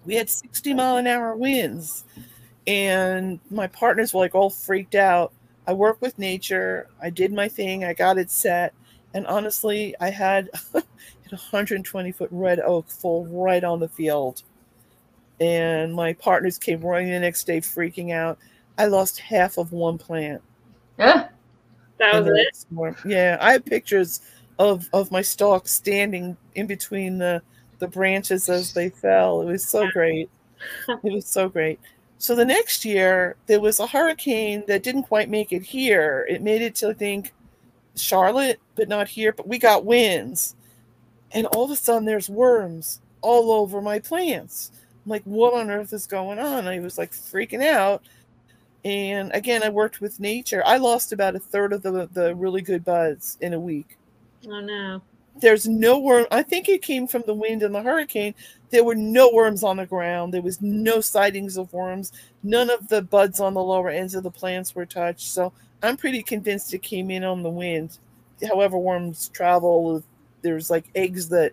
[0.04, 2.04] We had 60 mile an hour winds,
[2.66, 5.32] and my partners were like all freaked out.
[5.66, 6.88] I work with nature.
[7.00, 7.82] I did my thing.
[7.82, 8.74] I got it set.
[9.14, 10.82] And honestly, I had a
[11.30, 14.42] 120 foot red oak fall right on the field.
[15.40, 18.38] And my partners came running the next day, freaking out.
[18.76, 20.42] I lost half of one plant.
[20.98, 21.28] Yeah.
[21.96, 22.54] That was it.
[22.54, 22.96] storm.
[23.06, 24.20] Yeah, I have pictures
[24.58, 27.40] of of my stalks standing in between the
[27.82, 29.42] the branches as they fell.
[29.42, 30.30] It was so great.
[30.88, 31.80] It was so great.
[32.18, 36.24] So the next year there was a hurricane that didn't quite make it here.
[36.30, 37.32] It made it to I think
[37.96, 39.32] Charlotte, but not here.
[39.32, 40.54] But we got winds,
[41.32, 44.70] and all of a sudden there's worms all over my plants.
[45.04, 46.68] I'm like, what on earth is going on?
[46.68, 48.04] I was like freaking out.
[48.84, 50.62] And again, I worked with nature.
[50.64, 53.98] I lost about a third of the the really good buds in a week.
[54.46, 55.02] Oh no.
[55.40, 56.26] There's no worm.
[56.30, 58.34] I think it came from the wind and the hurricane.
[58.70, 60.32] There were no worms on the ground.
[60.32, 62.12] There was no sightings of worms.
[62.42, 65.28] None of the buds on the lower ends of the plants were touched.
[65.28, 67.98] So I'm pretty convinced it came in on the wind.
[68.46, 70.02] However, worms travel.
[70.42, 71.52] There's like eggs that,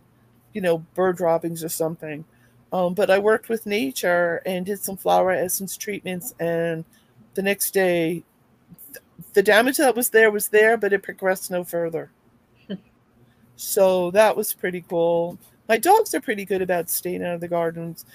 [0.53, 2.25] you know, bird droppings or something.
[2.71, 6.35] Um, but I worked with nature and did some flower essence treatments.
[6.39, 6.85] And
[7.33, 8.23] the next day,
[9.33, 12.11] the damage that was there was there, but it progressed no further.
[13.59, 15.37] So that was pretty cool.
[15.67, 18.05] My dogs are pretty good about staying out of the gardens.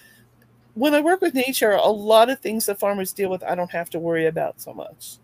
[0.72, 3.70] When I work with nature, a lot of things that farmers deal with, I don't
[3.70, 5.18] have to worry about so much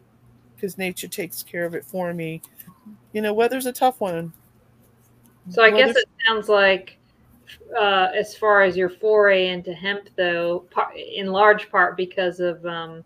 [0.54, 2.42] because nature takes care of it for me.
[3.14, 4.34] You know, weather's a tough one.
[5.48, 6.98] So I guess it sounds like,
[7.74, 10.66] uh, as far as your foray into hemp, though,
[11.16, 13.02] in large part because of um,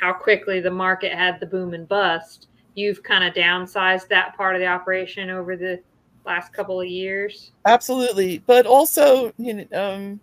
[0.00, 4.54] how quickly the market had the boom and bust, you've kind of downsized that part
[4.54, 5.82] of the operation over the
[6.24, 7.52] last couple of years.
[7.66, 10.20] Absolutely, but also, you know, um,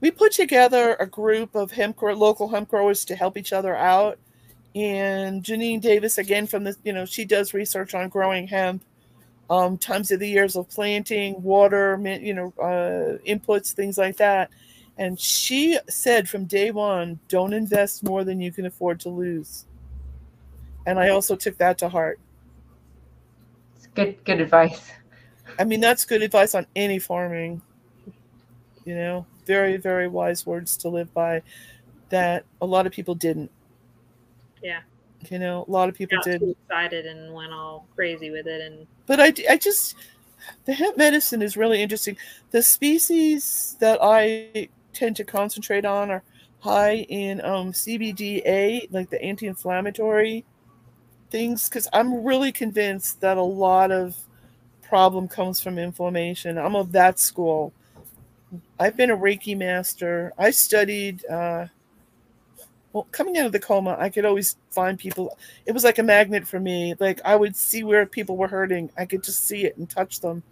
[0.00, 4.18] we put together a group of hemp local hemp growers to help each other out.
[4.74, 8.82] And Jeanine Davis, again from the, you know, she does research on growing hemp,
[9.48, 14.50] um, times of the years of planting, water, you know, uh, inputs, things like that.
[14.98, 19.66] And she said from day one, don't invest more than you can afford to lose.
[20.86, 22.18] And I also took that to heart.
[23.94, 24.90] It's good good advice.
[25.58, 27.60] I mean, that's good advice on any farming.
[28.84, 31.42] You know, very, very wise words to live by
[32.08, 33.50] that a lot of people didn't.
[34.62, 34.80] Yeah.
[35.30, 36.40] You know, a lot of people Got did.
[36.40, 39.94] too excited and went all crazy with it, and But I, I just,
[40.64, 42.16] the hemp medicine is really interesting.
[42.50, 46.24] The species that I tend to concentrate on are
[46.58, 50.44] high in um, CBDA, like the anti inflammatory
[51.32, 54.14] things, because I'm really convinced that a lot of
[54.82, 56.58] problem comes from inflammation.
[56.58, 57.72] I'm of that school.
[58.78, 60.32] I've been a Reiki master.
[60.38, 61.66] I studied, uh,
[62.92, 65.38] well, coming out of the coma, I could always find people.
[65.64, 66.94] It was like a magnet for me.
[67.00, 68.90] Like I would see where people were hurting.
[68.98, 70.42] I could just see it and touch them.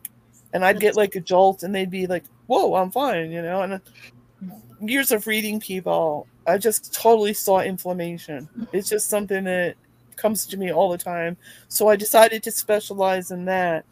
[0.55, 3.61] And I'd get like a jolt and they'd be like, whoa, I'm fine, you know?
[3.61, 3.79] And uh,
[4.81, 8.49] years of reading people, I just totally saw inflammation.
[8.73, 9.77] It's just something that
[10.21, 11.37] comes to me all the time.
[11.69, 13.85] So I decided to specialize in that.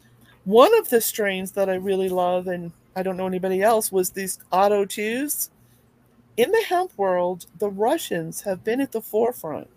[0.45, 4.11] One of the strains that I really love, and I don't know anybody else, was
[4.11, 5.49] these auto twos.
[6.37, 9.69] In the hemp world, the Russians have been at the forefront.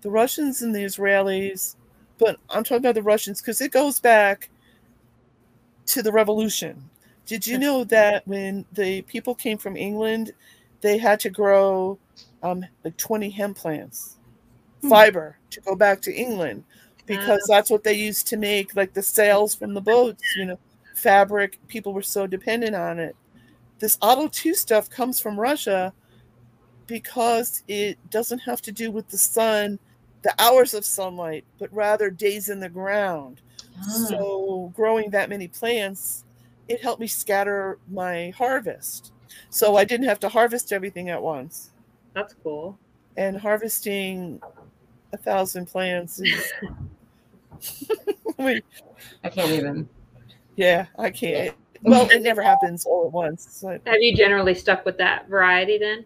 [0.00, 1.76] The Russians and the Israelis,
[2.18, 4.48] but I'm talking about the Russians because it goes back
[5.86, 6.88] to the revolution.
[7.26, 10.32] Did you know that when the people came from England,
[10.80, 11.98] they had to grow
[12.42, 14.17] um, like 20 hemp plants.
[14.88, 16.64] Fiber to go back to England
[17.06, 20.58] because that's what they used to make like the sails from the boats, you know,
[20.94, 21.58] fabric.
[21.68, 23.16] People were so dependent on it.
[23.78, 25.92] this Otto 2 stuff comes from Russia
[26.86, 29.78] because it doesn't have to do with the sun,
[30.22, 33.40] the hours of sunlight, but rather days in the ground.
[33.78, 34.06] Ah.
[34.08, 36.24] So, growing that many plants,
[36.66, 39.12] it helped me scatter my harvest.
[39.50, 41.70] So, I didn't have to harvest everything at once.
[42.14, 42.78] That's cool.
[43.16, 44.40] And harvesting
[45.12, 46.52] a thousand plants is.
[48.38, 48.62] I
[49.30, 49.88] can't even.
[50.56, 51.54] yeah, I can't.
[51.82, 53.46] Well, it never happens all at once.
[53.50, 56.04] So- Have you generally stuck with that variety then?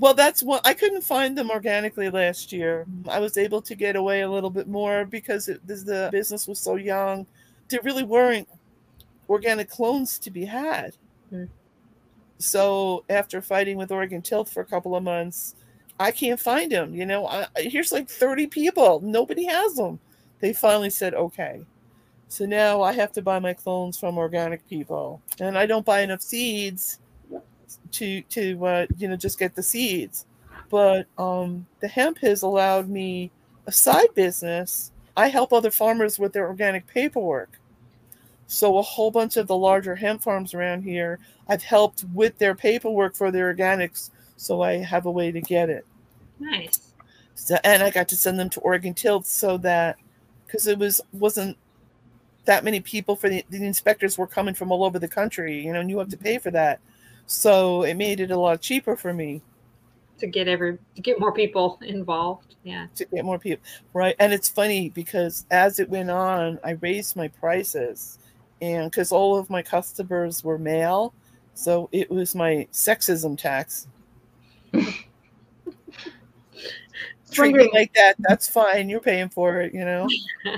[0.00, 2.84] Well, that's what I couldn't find them organically last year.
[3.08, 6.48] I was able to get away a little bit more because it, this, the business
[6.48, 7.26] was so young.
[7.68, 8.48] There really weren't
[9.28, 10.96] organic clones to be had.
[11.30, 11.44] Hmm.
[12.38, 15.54] So after fighting with Oregon Tilth for a couple of months,
[15.98, 16.94] I can't find them.
[16.94, 19.00] You know, I, here's like 30 people.
[19.00, 20.00] Nobody has them.
[20.40, 21.64] They finally said, okay.
[22.28, 25.22] So now I have to buy my clones from organic people.
[25.40, 26.98] And I don't buy enough seeds
[27.92, 30.26] to to uh, you know just get the seeds
[30.70, 33.30] but um the hemp has allowed me
[33.66, 37.58] a side business i help other farmers with their organic paperwork
[38.46, 42.54] so a whole bunch of the larger hemp farms around here i've helped with their
[42.54, 45.86] paperwork for their organics so i have a way to get it
[46.40, 46.92] Nice.
[47.34, 49.96] so, and i got to send them to oregon tilth so that
[50.46, 51.56] because it was wasn't
[52.44, 55.72] that many people for the, the inspectors were coming from all over the country you
[55.72, 56.80] know and you have to pay for that
[57.26, 59.40] so it made it a lot cheaper for me
[60.18, 62.56] To get every to get more people involved.
[62.64, 62.86] Yeah.
[62.96, 67.14] to get more people right and it's funny because as it went on i raised
[67.16, 68.18] my prices
[68.62, 71.12] and because all of my customers were male
[71.54, 73.86] so it was my sexism tax
[77.32, 80.08] treat me like that that's fine you're paying for it you know?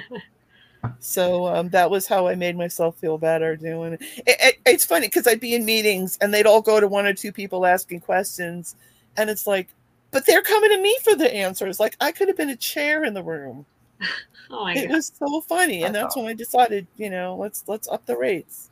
[1.01, 4.85] So um, that was how i made myself feel better doing it, it, it- it's
[4.85, 7.67] funny because i'd be in meetings and they'd all go to one or two people
[7.67, 8.77] asking questions
[9.17, 9.69] and it's like
[10.13, 13.05] but they're coming to me for the answers like i could have been a chair
[13.05, 13.65] in the room.
[14.49, 14.95] Oh my it god.
[14.95, 18.17] was so funny and That's that's when i decided you know let's let's up the
[18.17, 18.71] rates.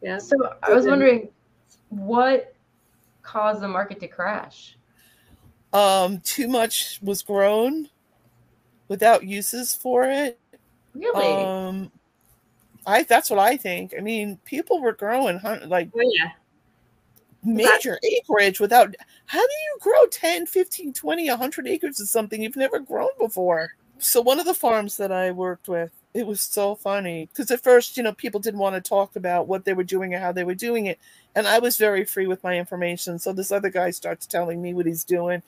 [0.00, 0.16] Yeah.
[0.18, 1.28] So I was wondering
[1.90, 2.54] what
[3.28, 4.74] caused the market to crash?
[5.74, 7.86] um too much was grown
[8.88, 10.40] without uses for it
[10.94, 11.44] Really?
[11.44, 11.92] um
[12.86, 16.30] i that's what i think i mean people were growing like Oh yeah.
[17.44, 18.94] major acreage without
[19.26, 23.68] how do you grow 10 15 20 100 acres of something you've never grown before
[23.98, 27.62] so one of the farms that i worked with it was so funny because at
[27.62, 30.32] first you know people didn't want to talk about what they were doing or how
[30.32, 30.98] they were doing it
[31.38, 34.74] and i was very free with my information so this other guy starts telling me
[34.74, 35.42] what he's doing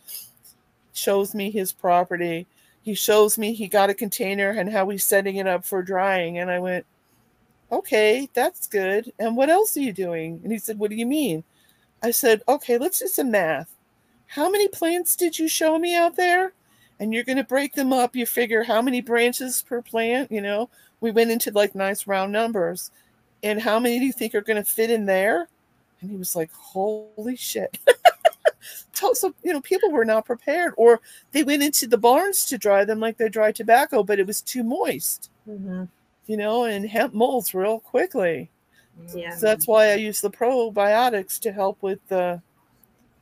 [0.92, 2.46] shows me his property
[2.82, 6.38] he shows me he got a container and how he's setting it up for drying
[6.38, 6.86] and i went
[7.70, 11.06] okay that's good and what else are you doing and he said what do you
[11.06, 11.44] mean
[12.02, 13.74] I said, okay, let's do some math.
[14.26, 16.52] How many plants did you show me out there?
[16.98, 18.16] And you're going to break them up.
[18.16, 20.70] You figure how many branches per plant, you know?
[21.00, 22.90] We went into like nice round numbers.
[23.42, 25.48] And how many do you think are going to fit in there?
[26.00, 27.78] And he was like, holy shit.
[28.92, 30.72] so, you know, people were not prepared.
[30.76, 31.00] Or
[31.32, 34.42] they went into the barns to dry them like they dry tobacco, but it was
[34.42, 35.84] too moist, hmm
[36.26, 38.48] you know, and hemp molds real quickly.
[39.12, 39.34] Yeah.
[39.36, 42.40] So that's why I use the probiotics to help with the,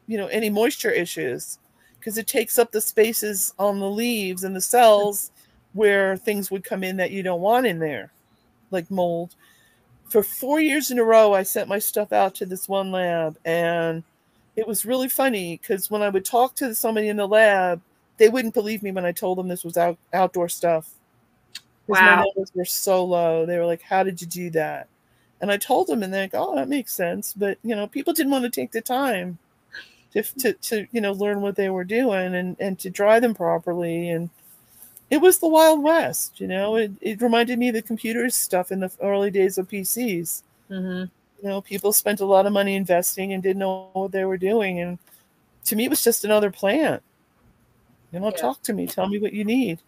[0.06, 1.58] you know, any moisture issues,
[1.98, 5.30] because it takes up the spaces on the leaves and the cells
[5.72, 8.12] where things would come in that you don't want in there,
[8.70, 9.34] like mold.
[10.09, 13.38] For four years in a row, I sent my stuff out to this one lab,
[13.44, 14.03] and
[14.57, 17.81] it was really funny because when I would talk to somebody in the lab,
[18.16, 20.94] they wouldn't believe me when I told them this was out, outdoor stuff.
[21.87, 22.25] 'Cause my Wow.
[22.37, 23.47] numbers were so low.
[23.47, 24.88] They were like, "How did you do that?"
[25.40, 28.12] And I told them, and they're like, "Oh, that makes sense." But you know, people
[28.12, 29.38] didn't want to take the time
[30.12, 33.35] to to, to you know learn what they were doing and and to dry them
[33.35, 34.11] properly.
[34.11, 34.31] And
[35.11, 36.40] it was the Wild West.
[36.40, 39.68] You know, it it reminded me of the computers stuff in the early days of
[39.68, 40.42] PCs.
[40.68, 41.05] hmm
[41.42, 44.38] You know, people spent a lot of money investing and didn't know what they were
[44.38, 44.81] doing.
[44.81, 44.98] And
[45.67, 47.02] to me, it was just another plant.
[48.13, 48.37] You know, Yeah.
[48.38, 49.81] talk to me, tell me what you need.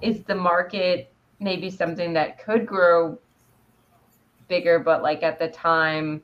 [0.00, 3.18] Is the market maybe something that could grow
[4.48, 6.22] bigger, but like at the time,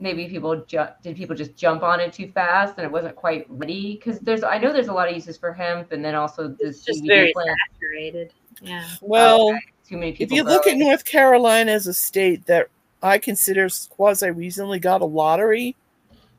[0.00, 3.46] maybe people ju- did people just jump on it too fast and it wasn't quite
[3.48, 3.94] ready?
[3.96, 6.78] Because there's I know there's a lot of uses for hemp and then also this
[6.78, 7.50] It's just CBD very plant.
[7.74, 8.32] saturated.
[8.62, 8.84] Yeah.
[9.00, 9.50] Well.
[9.50, 10.36] Okay, Too many if people.
[10.36, 10.78] you look grow at.
[10.78, 12.68] North Carolina as a state that
[13.02, 15.76] I consider quasi recently got a lottery,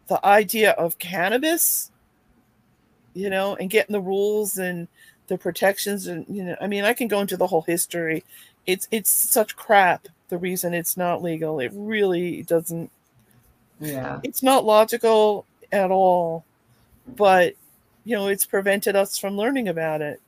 [0.08, 1.91] the idea of cannabis,
[3.14, 4.88] you know, and getting the rules and
[5.28, 8.24] the protections and you know, I mean, I can go into the whole history.
[8.66, 11.60] It's it's such crap the reason it's not legal.
[11.60, 12.89] It really doesn't
[13.80, 14.19] Yeah.
[14.23, 16.45] it's not logical at all.
[17.15, 17.55] But
[18.03, 20.21] you know, it's prevented us from learning about it.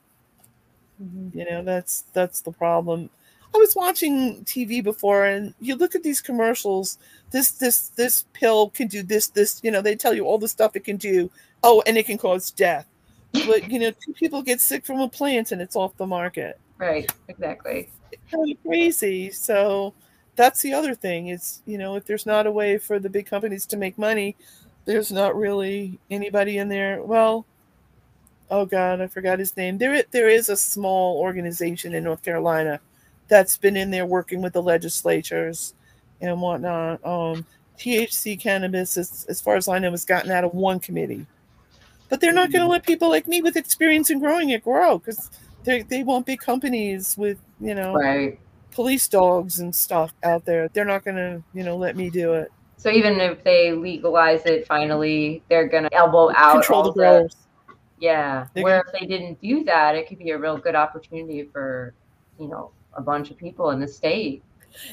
[1.02, 1.38] Mm-hmm.
[1.38, 3.10] You know, that's that's the problem.
[3.54, 6.98] I was watching TV before and you look at these commercials,
[7.30, 10.48] this this this pill can do this this, you know, they tell you all the
[10.48, 11.30] stuff it can do.
[11.62, 12.86] Oh, and it can cause death.
[13.32, 16.58] But you know, two people get sick from a plant and it's off the market.
[16.78, 17.10] Right.
[17.28, 17.90] Exactly.
[18.30, 19.30] kind of crazy.
[19.30, 19.94] So
[20.38, 23.26] that's the other thing is, you know, if there's not a way for the big
[23.26, 24.36] companies to make money,
[24.84, 27.02] there's not really anybody in there.
[27.02, 27.44] Well,
[28.48, 29.78] oh God, I forgot his name.
[29.78, 32.78] There, there is a small organization in North Carolina
[33.26, 35.74] that's been in there working with the legislatures
[36.20, 37.04] and whatnot.
[37.04, 37.44] Um,
[37.76, 41.26] THC cannabis, as, as far as I know, has gotten out of one committee.
[42.08, 44.98] But they're not going to let people like me with experience in growing it grow
[44.98, 45.30] because
[45.64, 48.40] they they want big companies with you know Right.
[48.78, 50.68] Police dogs and stuff out there.
[50.68, 52.52] They're not gonna, you know, let me do it.
[52.76, 57.34] So even if they legalize it finally, they're gonna elbow out Control the growers.
[57.98, 58.46] Yeah.
[58.54, 61.92] They're Where if they didn't do that, it could be a real good opportunity for,
[62.38, 64.44] you know, a bunch of people in the state.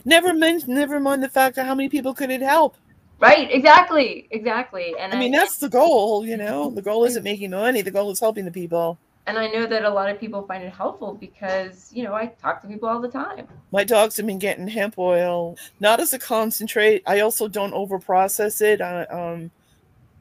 [0.03, 2.77] Never mind, never mind the fact of how many people could it help.
[3.19, 3.51] Right.
[3.51, 4.27] Exactly.
[4.31, 4.95] Exactly.
[4.99, 6.71] And I mean, that's the goal, you know.
[6.71, 7.83] The goal isn't making money.
[7.83, 8.97] The goal is helping the people.
[9.27, 12.27] And I know that a lot of people find it helpful because you know I
[12.27, 13.47] talk to people all the time.
[13.71, 17.03] My dogs have been getting hemp oil, not as a concentrate.
[17.05, 18.81] I also don't overprocess it.
[18.81, 19.51] I, um,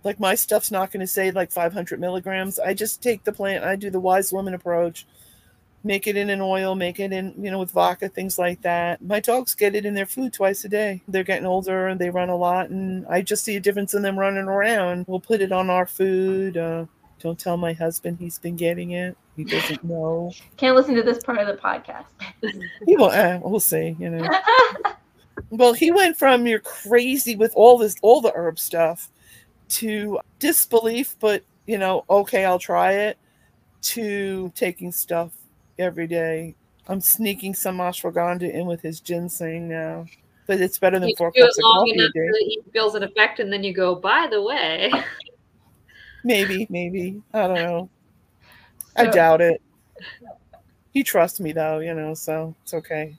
[0.05, 2.59] like my stuff's not going to say like 500 milligrams.
[2.59, 3.65] I just take the plant.
[3.65, 5.07] I do the wise woman approach.
[5.87, 9.03] Make it in an oil, make it in, you know, with vodka, things like that.
[9.03, 11.03] My dogs get it in their food twice a day.
[11.09, 14.01] They're getting older and they run a lot, and I just see a difference in
[14.01, 15.05] them running around.
[15.07, 16.57] We'll put it on our food.
[16.57, 16.87] Uh,
[17.25, 19.17] don't tell my husband he's been getting it.
[19.35, 20.31] He doesn't know.
[20.59, 22.05] Can't listen to this part of the podcast.
[22.87, 23.07] He will.
[23.07, 23.97] Uh, we'll see.
[23.99, 24.29] You know.
[25.51, 29.11] Well, he went from you're crazy with all this, all the herb stuff,
[29.71, 33.19] to disbelief, but you know, okay, I'll try it,
[33.83, 35.33] to taking stuff
[35.77, 36.55] every day.
[36.87, 40.07] I'm sneaking some ashwagandha in with his ginseng now,
[40.47, 42.27] but it's better than You four do it cups of long coffee a enough day.
[42.29, 44.93] that he feels an effect, and then you go, by the way.
[46.25, 47.91] Maybe, maybe I don't know.
[48.97, 49.63] I doubt it.
[50.93, 53.17] He trusts me though, you know, so it's okay.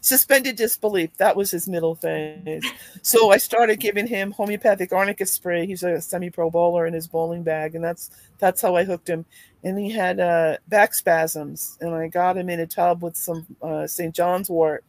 [0.00, 1.16] Suspended disbelief.
[1.16, 2.64] That was his middle phase.
[3.02, 5.66] So I started giving him homeopathic arnica spray.
[5.66, 9.24] He's a semi-pro bowler in his bowling bag, and that's that's how I hooked him.
[9.64, 13.44] And he had uh, back spasms, and I got him in a tub with some
[13.60, 14.14] uh, St.
[14.14, 14.84] John's wort.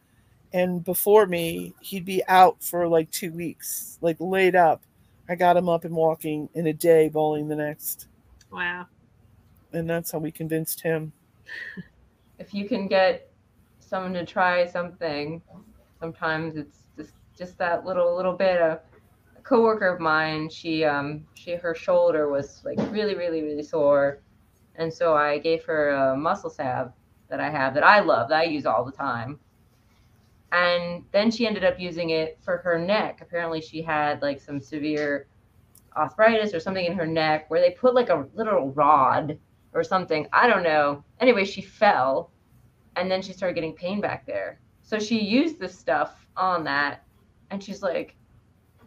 [0.52, 4.82] And before me, he'd be out for like two weeks, like laid up.
[5.30, 8.08] I got him up and walking in a day, bowling the next
[8.50, 8.86] Wow.
[9.72, 11.12] and that's how we convinced him.
[12.40, 13.30] if you can get
[13.78, 15.40] someone to try something,
[16.00, 18.80] sometimes it's just just that little little bit of
[19.36, 24.18] a coworker of mine, she um she her shoulder was like really, really, really sore.
[24.74, 26.92] And so I gave her a muscle salve
[27.28, 29.38] that I have that I love, that I use all the time.
[30.52, 33.20] And then she ended up using it for her neck.
[33.22, 35.26] Apparently she had like some severe
[35.96, 39.38] arthritis or something in her neck where they put like a little rod
[39.72, 40.26] or something.
[40.32, 41.04] I don't know.
[41.20, 42.30] Anyway, she fell
[42.96, 44.60] and then she started getting pain back there.
[44.82, 47.04] So she used this stuff on that
[47.50, 48.16] and she's like,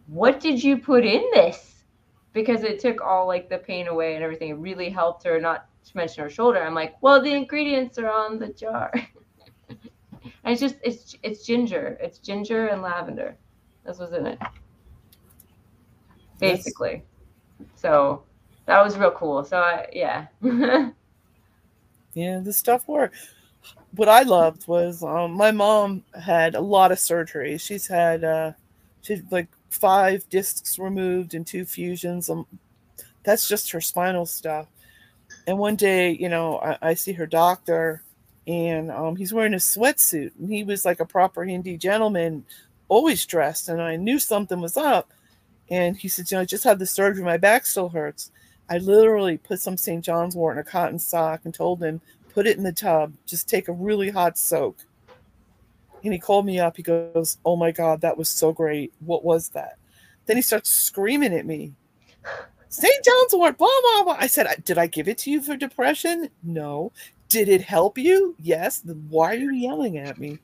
[0.08, 1.86] What did you put in this?
[2.34, 4.50] Because it took all like the pain away and everything.
[4.50, 6.62] It really helped her, not to mention her shoulder.
[6.62, 8.94] I'm like, Well, the ingredients are on the jar.
[10.44, 11.98] and it's just it's it's ginger.
[12.02, 13.36] It's ginger and lavender.
[13.86, 14.40] This was in it.
[16.40, 17.04] Basically.
[17.76, 18.24] So
[18.66, 19.44] that was real cool.
[19.44, 20.28] So I, yeah.
[22.14, 23.16] Yeah, the stuff worked.
[23.96, 27.58] What I loved was um, my mom had a lot of surgery.
[27.58, 28.52] She's had uh,
[29.02, 32.30] she had like five discs removed and two fusions.
[32.30, 32.46] Um,
[33.24, 34.68] that's just her spinal stuff.
[35.48, 38.04] And one day, you know, I, I see her doctor,
[38.48, 42.46] and um, he's wearing a sweatsuit, and he was like a proper Hindi gentleman,
[42.88, 43.70] always dressed.
[43.70, 45.12] And I knew something was up.
[45.70, 47.24] And he said, "You know, I just had the surgery.
[47.24, 48.32] My back still hurts."
[48.70, 50.04] I literally put some St.
[50.04, 52.02] John's wort in a cotton sock and told him,
[52.34, 54.78] put it in the tub, just take a really hot soak.
[56.04, 56.76] And he called me up.
[56.76, 58.94] He goes, Oh my God, that was so great.
[59.00, 59.78] What was that?
[60.26, 61.74] Then he starts screaming at me.
[62.70, 63.06] St.
[63.06, 64.18] John's wort, blah, blah, blah.
[64.20, 66.30] I said, Did I give it to you for depression?
[66.42, 66.92] No.
[67.34, 68.36] Did it help you?
[68.40, 68.78] Yes.
[68.78, 70.38] Then why are you yelling at me?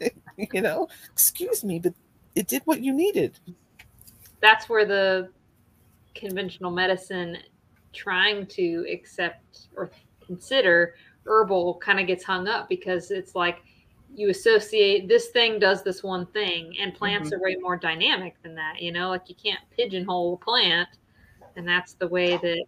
[0.38, 1.92] you know, excuse me, but
[2.34, 3.38] it did what you needed.
[4.40, 5.28] That's where the
[6.14, 7.36] conventional medicine
[7.92, 9.90] trying to accept or
[10.26, 10.94] consider
[11.26, 13.58] herbal kind of gets hung up because it's like
[14.14, 17.34] you associate this thing does this one thing and plants Mhm.
[17.34, 20.88] are way more dynamic than that you know like you can't pigeonhole a plant
[21.56, 22.64] and that's the way that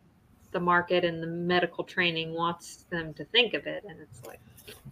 [0.53, 4.41] the market and the medical training wants them to think of it and it's like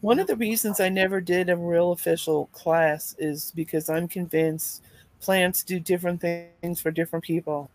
[0.00, 4.82] One of the reasons I never did a real official class is because I'm convinced
[5.20, 7.70] plants do different things for different people.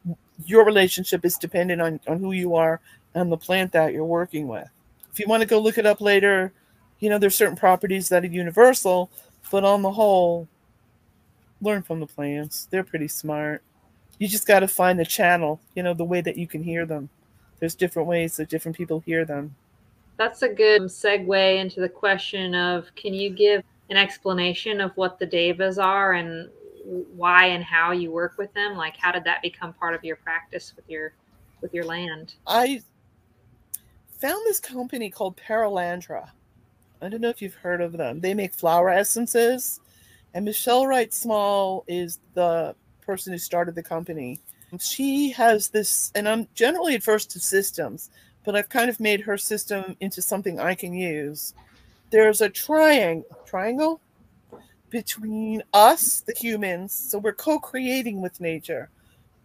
[0.46, 2.82] Your relationship is dependent on, on who you are
[3.14, 4.68] and the plant that you're working with.
[5.12, 6.52] If you want to go look it up later,
[7.00, 9.10] you know, there's certain properties that are universal,
[9.52, 10.48] but on the whole,
[11.62, 12.68] learn from the plants.
[12.70, 13.62] They're pretty smart.
[14.18, 16.86] You just got to find the channel, you know, the way that you can hear
[16.86, 17.10] them.
[17.66, 19.56] There's different ways that different people hear them.
[20.18, 25.18] That's a good segue into the question of can you give an explanation of what
[25.18, 26.48] the devas are and
[27.16, 28.76] why and how you work with them?
[28.76, 31.14] Like how did that become part of your practice with your
[31.62, 32.36] with your land?
[32.46, 32.84] I
[34.20, 36.30] found this company called Perelandra.
[37.02, 38.20] I don't know if you've heard of them.
[38.20, 39.80] They make flower essences,
[40.36, 44.40] and Michelle Wright Small is the person who started the company.
[44.80, 48.10] She has this, and I'm generally adverse to systems,
[48.44, 51.54] but I've kind of made her system into something I can use.
[52.12, 54.00] There's a triangle, triangle
[54.90, 58.90] between us, the humans, so we're co-creating with nature.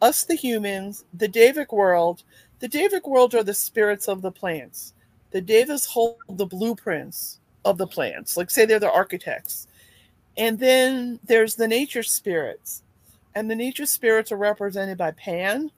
[0.02, 2.22] Us, the humans, the Devic world,
[2.60, 4.94] the Devic world are the spirits of the plants.
[5.30, 9.66] The Devas hold the blueprints of the plants, like say they're the architects.
[10.36, 12.82] And then there's the nature spirits.
[13.34, 15.70] And the nature spirits are represented by Pan.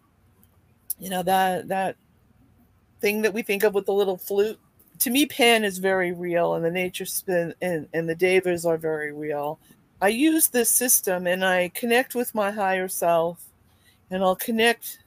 [0.99, 1.97] You know, that that
[3.01, 4.59] thing that we think of with the little flute.
[5.01, 8.79] To me, Pan is very real, and the nature spin and, and the Devas are
[8.79, 9.59] very real.
[10.01, 13.45] I use this system and I connect with my higher self,
[14.11, 14.99] and I'll connect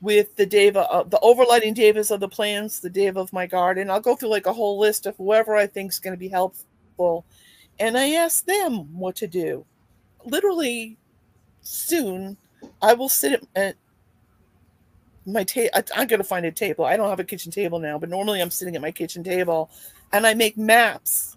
[0.00, 3.90] with the deva, uh, the overlighting devas of the plants, the deva of my garden.
[3.90, 6.28] I'll go through like a whole list of whoever I think is going to be
[6.28, 7.24] helpful,
[7.78, 9.64] and I ask them what to do.
[10.24, 10.96] Literally,
[11.62, 12.36] soon
[12.82, 13.76] I will sit at,
[15.26, 15.70] my table.
[15.94, 16.84] I'm going to find a table.
[16.84, 19.70] I don't have a kitchen table now, but normally I'm sitting at my kitchen table,
[20.12, 21.36] and I make maps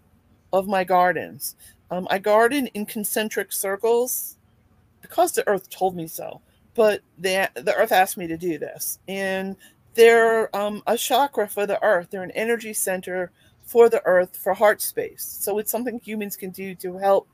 [0.53, 1.55] of my gardens.
[1.91, 4.37] Um, I garden in concentric circles
[5.01, 6.41] because the earth told me so
[6.73, 9.55] but the the earth asked me to do this and
[9.93, 13.31] they're um, a chakra for the earth they're an energy center
[13.63, 17.27] for the earth for heart space so it's something humans can do to help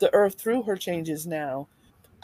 [0.00, 1.66] the earth through her changes now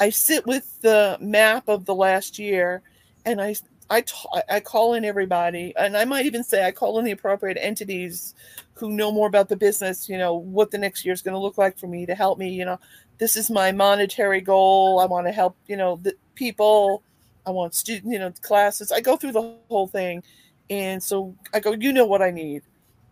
[0.01, 2.83] i sit with the map of the last year
[3.25, 3.55] and i
[3.93, 4.15] I, t-
[4.49, 8.35] I call in everybody and i might even say i call in the appropriate entities
[8.75, 11.41] who know more about the business you know what the next year is going to
[11.41, 12.79] look like for me to help me you know.
[13.19, 14.99] This is my monetary goal.
[14.99, 17.03] I want to help you know the people.
[17.45, 18.91] I want student you know classes.
[18.91, 20.23] I go through the whole thing
[20.71, 22.63] and so i go you know what i need.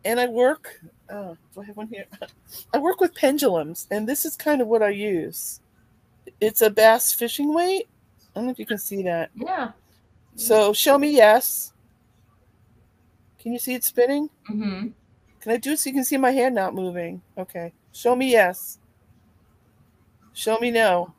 [0.05, 0.81] And i work
[1.11, 2.07] uh, do i have one here?
[2.75, 5.61] I work with pendulums and this is kind of what i use
[6.41, 9.73] it's a bass fishing weight i don't know if you can see that Yeah.
[10.37, 11.73] so show me yes
[13.39, 14.89] can you see it spinning Mm-hmm.
[15.41, 18.31] can i do it so you can see my hand not moving okay show me
[18.33, 18.79] yes
[20.33, 21.15] show me no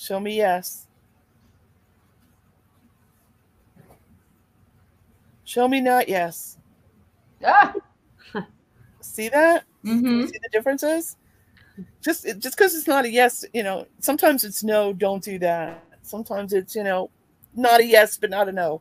[0.00, 0.86] Show me yes.
[5.44, 6.56] Show me not yes.
[7.44, 7.74] Ah.
[9.00, 9.64] See that?
[9.84, 10.26] Mm-hmm.
[10.26, 11.16] See the differences?
[12.02, 15.38] Just it- just because it's not a yes, you know, sometimes it's no, don't do
[15.40, 15.84] that.
[16.02, 17.10] Sometimes it's, you know,
[17.54, 18.80] not a yes, but not a no.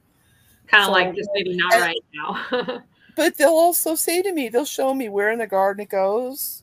[0.67, 2.83] Kind of So- like just maybe not and- right now.
[3.15, 6.61] But they'll also say to me, they'll show me where in the garden it goes.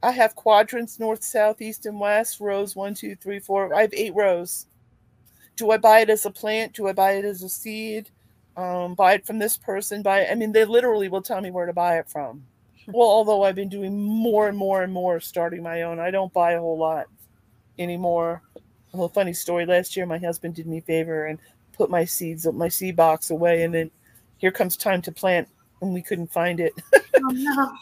[0.00, 3.74] I have quadrants north, south, east, and west, rows one, two, three, four.
[3.74, 4.66] I have eight rows.
[5.56, 6.74] Do I buy it as a plant?
[6.74, 8.10] Do I buy it as a seed?
[8.56, 10.02] Um, buy it from this person?
[10.02, 10.30] Buy it.
[10.30, 12.44] I mean, they literally will tell me where to buy it from.
[12.92, 16.32] Well, although I've been doing more and more and more starting my own, I don't
[16.32, 17.06] buy a whole lot
[17.78, 18.42] anymore.
[18.56, 19.66] A little funny story.
[19.66, 21.38] Last year, my husband did me a favor and
[21.74, 23.90] put my seeds, my seed box away, and then
[24.38, 25.48] here comes time to plant,
[25.82, 26.72] and we couldn't find it.
[26.94, 27.72] oh no.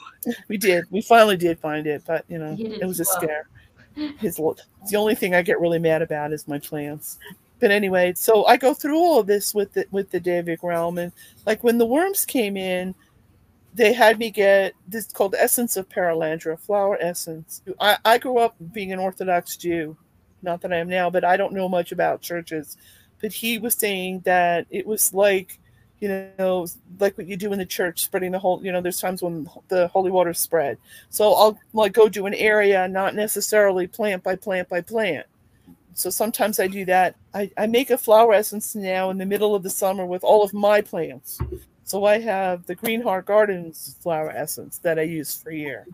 [0.48, 0.84] We did.
[0.90, 3.20] We finally did find it, but you know, it was a slow.
[3.20, 3.48] scare.
[4.18, 7.18] His the only thing I get really mad about is my plants.
[7.61, 10.98] But anyway, so I go through all of this with the with the Devic realm,
[10.98, 11.12] and
[11.46, 12.94] like when the worms came in,
[13.77, 17.62] they had me get this called essence of Perelandra, flower essence.
[17.79, 19.97] I, I grew up being an Orthodox Jew,
[20.43, 22.79] not that I am now, but I don't know much about churches.
[23.20, 25.59] But he was saying that it was like
[26.01, 26.66] you know,
[27.01, 29.49] like what you do in the church, spreading the whole, you know, there's times when
[29.68, 30.77] the holy water spread.
[31.09, 35.27] So I'll like go to an area, not necessarily plant by plant by plant.
[35.95, 37.16] So sometimes I do that.
[37.33, 40.43] I, I make a flower essence now in the middle of the summer with all
[40.43, 41.39] of my plants.
[41.87, 45.87] So I have the Green Heart Gardens flower essence that I use for year.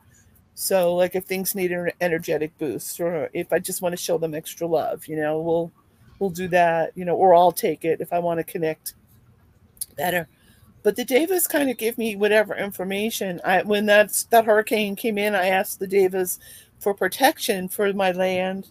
[0.54, 4.16] So like if things need an energetic boost or if I just want to show
[4.16, 5.70] them extra love, you know, we'll
[6.18, 8.94] we'll do that, you know, or I'll take it if I want to connect
[9.94, 10.28] better.
[10.82, 13.42] But the Devas kind of gave me whatever information.
[13.44, 16.38] I when that's that hurricane came in, I asked the Devas
[16.78, 18.70] for protection for my land,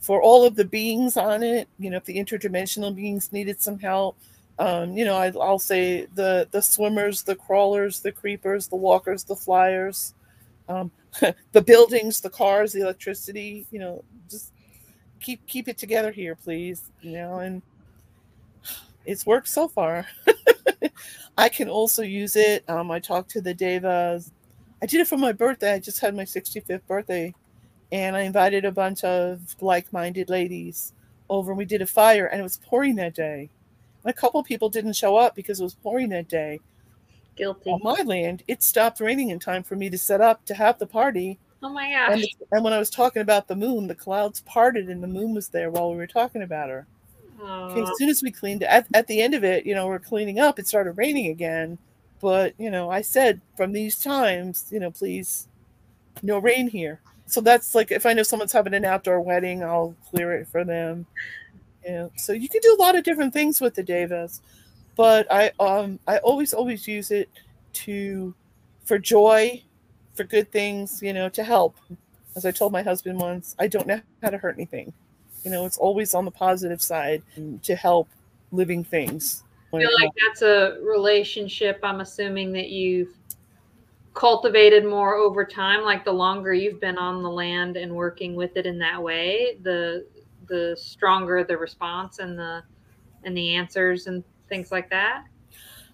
[0.00, 1.68] for all of the beings on it.
[1.78, 4.18] You know, if the interdimensional beings needed some help,
[4.58, 9.24] um, you know, I, will say the the swimmers, the crawlers, the creepers, the walkers,
[9.24, 10.14] the flyers,
[10.68, 10.90] um,
[11.52, 13.66] the buildings, the cars, the electricity.
[13.70, 14.52] You know, just
[15.20, 16.90] keep keep it together here, please.
[17.02, 17.60] You know, and
[19.04, 20.06] it's worked so far.
[21.38, 22.64] I can also use it.
[22.68, 24.32] Um, I talked to the Devas.
[24.80, 25.74] I did it for my birthday.
[25.74, 27.34] I just had my 65th birthday,
[27.92, 30.94] and I invited a bunch of like-minded ladies
[31.28, 31.50] over.
[31.50, 33.50] and We did a fire, and it was pouring that day.
[34.06, 36.60] A couple people didn't show up because it was pouring that day.
[37.36, 37.70] Guilty.
[37.70, 40.78] On my land, it stopped raining in time for me to set up to have
[40.78, 41.38] the party.
[41.62, 42.12] Oh my gosh!
[42.12, 45.34] And, and when I was talking about the moon, the clouds parted, and the moon
[45.34, 46.86] was there while we were talking about her.
[47.42, 49.98] Okay, as soon as we cleaned at, at the end of it, you know, we're
[49.98, 51.78] cleaning up, it started raining again.
[52.20, 55.48] But, you know, I said from these times, you know, please,
[56.22, 57.00] no rain here.
[57.26, 60.64] So that's like if I know someone's having an outdoor wedding, I'll clear it for
[60.64, 61.06] them.
[61.86, 62.08] Yeah.
[62.16, 64.42] So you can do a lot of different things with the Devas.
[64.96, 67.30] But I um I always, always use it
[67.74, 68.34] to
[68.84, 69.62] for joy,
[70.14, 71.76] for good things, you know, to help.
[72.34, 74.92] As I told my husband once, I don't know how to hurt anything.
[75.44, 77.22] You know, it's always on the positive side
[77.62, 78.08] to help
[78.50, 79.44] living things.
[79.72, 83.14] I feel like that's a relationship I'm assuming that you've
[84.14, 85.82] cultivated more over time.
[85.82, 89.58] Like the longer you've been on the land and working with it in that way,
[89.62, 90.06] the
[90.48, 92.62] the stronger the response and the
[93.24, 95.24] and the answers and things like that.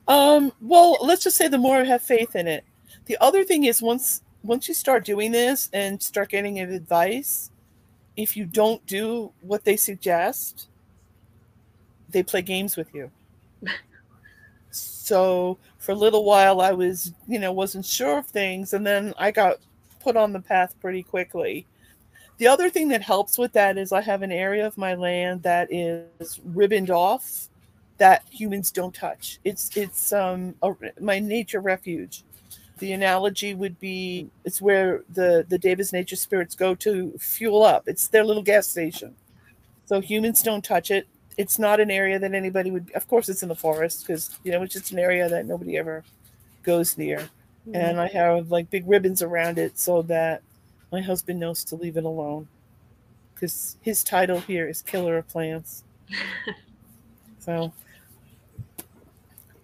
[0.08, 2.64] Um, well, let's just say the more I have faith in it.
[3.06, 7.50] The other thing is once once you start doing this and start getting advice,
[8.16, 10.68] if you don't do what they suggest,
[12.10, 13.10] they play games with you.
[14.70, 19.14] so for a little while I was, you know, wasn't sure of things and then
[19.16, 19.58] I got
[20.00, 21.66] put on the path pretty quickly.
[22.42, 25.44] The other thing that helps with that is I have an area of my land
[25.44, 27.48] that is ribboned off
[27.98, 29.38] that humans don't touch.
[29.44, 32.24] It's it's um a, my nature refuge
[32.78, 37.84] the analogy would be it's where the the Devas nature spirits go to fuel up.
[37.86, 39.14] It's their little gas station.
[39.84, 41.06] So humans don't touch it.
[41.38, 42.90] It's not an area that anybody would.
[42.96, 45.78] Of course, it's in the forest because you know it's just an area that nobody
[45.78, 46.02] ever
[46.64, 47.18] goes near.
[47.18, 47.76] Mm-hmm.
[47.76, 50.42] And I have like big ribbons around it so that
[50.92, 52.46] my husband knows to leave it alone
[53.34, 55.82] because his title here is killer of plants.
[57.40, 57.72] so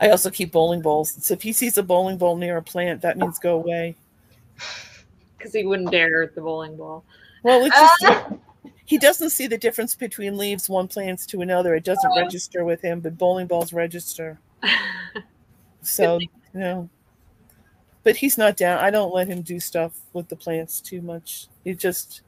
[0.00, 1.16] I also keep bowling balls.
[1.24, 3.94] So if he sees a bowling ball near a plant, that means go away.
[5.36, 7.04] Because he wouldn't dare hurt the bowling ball.
[7.42, 8.32] Well, it's just ah!
[8.84, 11.74] he doesn't see the difference between leaves one plants to another.
[11.74, 12.20] It doesn't oh.
[12.20, 14.40] register with him, but bowling balls register.
[15.82, 16.88] so you know,
[18.08, 18.78] but he's not down.
[18.78, 21.46] I don't let him do stuff with the plants too much.
[21.66, 22.22] It just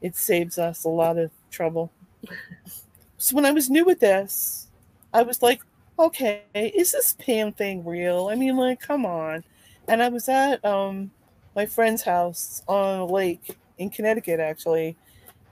[0.00, 1.90] it saves us a lot of trouble.
[3.20, 4.68] So when I was new with this,
[5.12, 5.60] I was like,
[5.98, 8.28] okay, is this Pan thing real?
[8.30, 9.42] I mean, like, come on.
[9.88, 11.10] And I was at um
[11.56, 14.96] my friend's house on a lake in Connecticut, actually.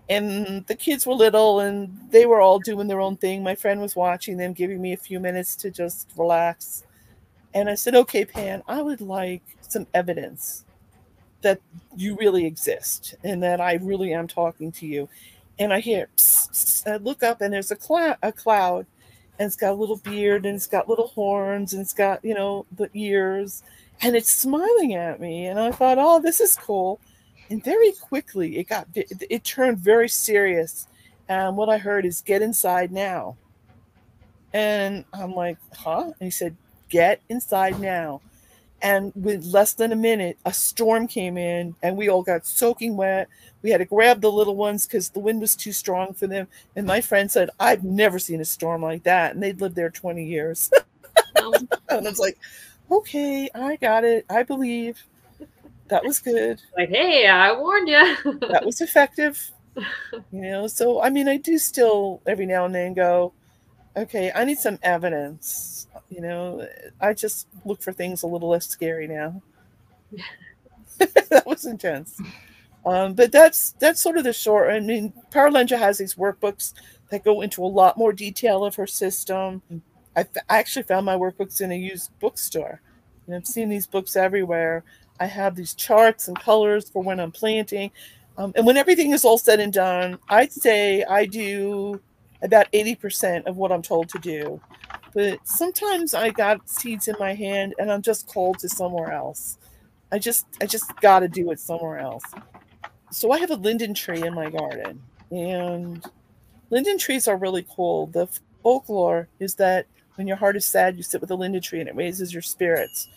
[0.08, 3.42] And the kids were little and they were all doing their own thing.
[3.42, 6.84] My friend was watching them, giving me a few minutes to just relax.
[7.56, 10.66] And I said, okay, Pan, I would like some evidence
[11.40, 11.58] that
[11.96, 15.08] you really exist and that I really am talking to you.
[15.58, 16.10] And I hear,
[16.86, 18.84] I look up and there's a, a cloud
[19.38, 22.34] and it's got a little beard and it's got little horns and it's got you
[22.34, 23.62] know the ears
[24.02, 25.46] and it's smiling at me.
[25.46, 27.00] And i thought oh this is cool.
[27.48, 30.88] And very quickly it got it, it turned very serious.
[31.30, 33.38] And what i heard is get inside now.
[34.52, 36.12] And i'm like huh?
[36.20, 36.54] And he said
[36.88, 38.20] get inside now.
[38.82, 42.96] And with less than a minute a storm came in and we all got soaking
[42.96, 43.28] wet.
[43.62, 46.46] We had to grab the little ones because the wind was too strong for them.
[46.76, 49.34] And my friend said i've never seen a storm like that.
[49.34, 50.70] And they'd lived there 20 years.
[51.88, 52.38] And i was like
[52.90, 54.24] okay i got it.
[54.28, 55.02] I believe.
[55.88, 56.60] That was good.
[56.76, 58.16] Like hey i warned you
[58.48, 59.50] that was effective.
[60.32, 63.34] You know so i mean i do still every now and then go
[63.96, 65.76] okay i need some evidence
[66.08, 66.66] you know,
[67.00, 69.42] I just look for things a little less scary now.
[70.98, 72.20] that was intense.
[72.84, 74.70] Um, but that's that's sort of the short.
[74.70, 76.74] I mean, Perelandra has these workbooks
[77.10, 79.62] that go into a lot more detail of her system.
[80.16, 82.80] I, f- I actually found my workbooks in a used bookstore.
[83.26, 84.84] And I've seen these books everywhere.
[85.18, 87.90] I have these charts and colors for when I'm planting.
[88.38, 92.00] Um, and when everything is all said and done, I'd say I do
[92.42, 94.60] about 80% of what I'm told to do.
[95.14, 99.58] But sometimes I got seeds in my hand and I'm just called to somewhere else.
[100.12, 102.24] I just I just got to do it somewhere else.
[103.10, 106.04] So I have a linden tree in my garden and
[106.70, 108.08] linden trees are really cool.
[108.08, 108.28] The
[108.62, 111.88] folklore is that when your heart is sad, you sit with a linden tree and
[111.88, 113.08] it raises your spirits.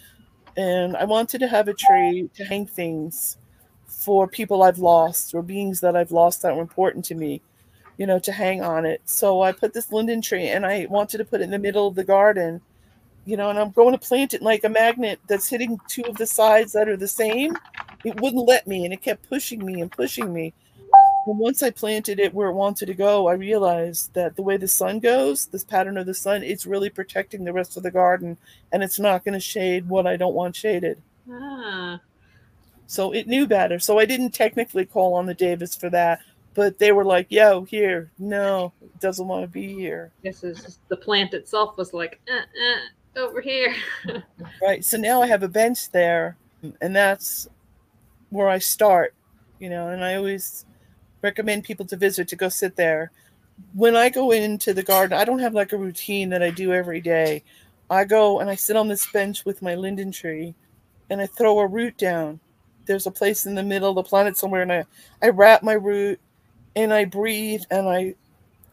[0.57, 3.37] And I wanted to have a tree to hang things
[3.87, 7.41] for people I've lost or beings that I've lost that were important to me,
[7.99, 9.01] you know, to hang on it.
[9.03, 11.85] So I put this linden tree and I wanted to put it in the middle
[11.85, 12.61] of the garden,
[13.25, 16.15] you know, and I'm going to plant it like a magnet that's hitting two of
[16.15, 17.57] the sides that are the same.
[18.05, 20.53] It wouldn't let me and it kept pushing me and pushing me.
[21.25, 24.55] And once I planted it where it wanted to go, I realized that the way
[24.55, 27.91] the sun goes, this pattern of the sun, it's really protecting the rest of the
[27.91, 28.37] garden
[28.71, 31.01] and it's not going to shade what I don't want shaded.
[31.29, 31.99] Ah,
[32.87, 33.77] So it knew better.
[33.77, 36.21] So I didn't technically call on the Devas for that,
[36.53, 40.11] but they were like, yo, here, no, doesn't want to be here.
[40.23, 43.75] this is the plant itself was like, uh, uh, over here.
[44.61, 44.83] Right.
[44.83, 46.37] So now I have a bench there,
[46.81, 47.47] and that's
[48.29, 49.13] where I start,
[49.59, 50.65] you know, and I always
[51.21, 53.11] recommend people to visit to go sit there.
[53.73, 56.73] When I go into the garden, I don't have like a routine that I do
[56.73, 57.43] every day.
[57.89, 60.53] I go and I sit on this bench with my linden tree
[61.09, 62.39] and I throw a root down.
[62.85, 64.85] There's a place in the middle of the planet somewhere, and I,
[65.21, 66.19] I wrap my root
[66.75, 68.15] and I breathe and I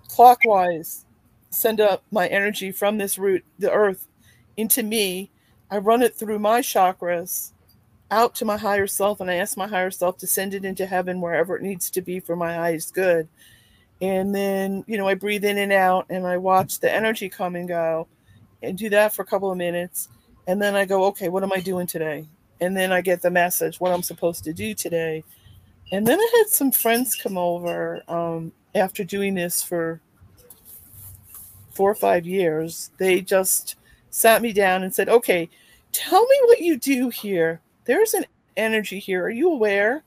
[0.08, 1.04] clockwise
[1.50, 4.06] send up my energy from this root, the earth,
[4.56, 5.30] into me.
[5.70, 7.52] I run it through my chakras
[8.10, 10.86] out to my higher self, and I ask my higher self to send it into
[10.86, 13.28] heaven wherever it needs to be for my highest good.
[14.00, 17.56] And then, you know, I breathe in and out and I watch the energy come
[17.56, 18.06] and go
[18.62, 20.08] and do that for a couple of minutes.
[20.46, 22.26] And then I go, okay, what am I doing today?
[22.60, 25.24] And then I get the message, what I'm supposed to do today.
[25.92, 30.00] And then I had some friends come over um, after doing this for
[31.72, 32.90] four or five years.
[32.98, 33.76] They just
[34.10, 35.48] sat me down and said, okay,
[35.92, 37.60] tell me what you do here.
[37.84, 38.24] There's an
[38.56, 39.24] energy here.
[39.24, 40.02] Are you aware?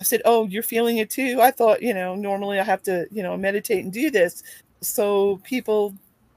[0.00, 1.40] I said, oh, you're feeling it too.
[1.40, 4.42] I thought, you know, normally I have to, you know, meditate and do this.
[4.80, 5.92] So people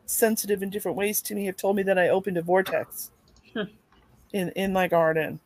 [0.07, 3.11] sensitive in different ways to me have told me that I opened a vortex
[3.53, 3.63] Hmm.
[4.33, 5.39] in in my garden.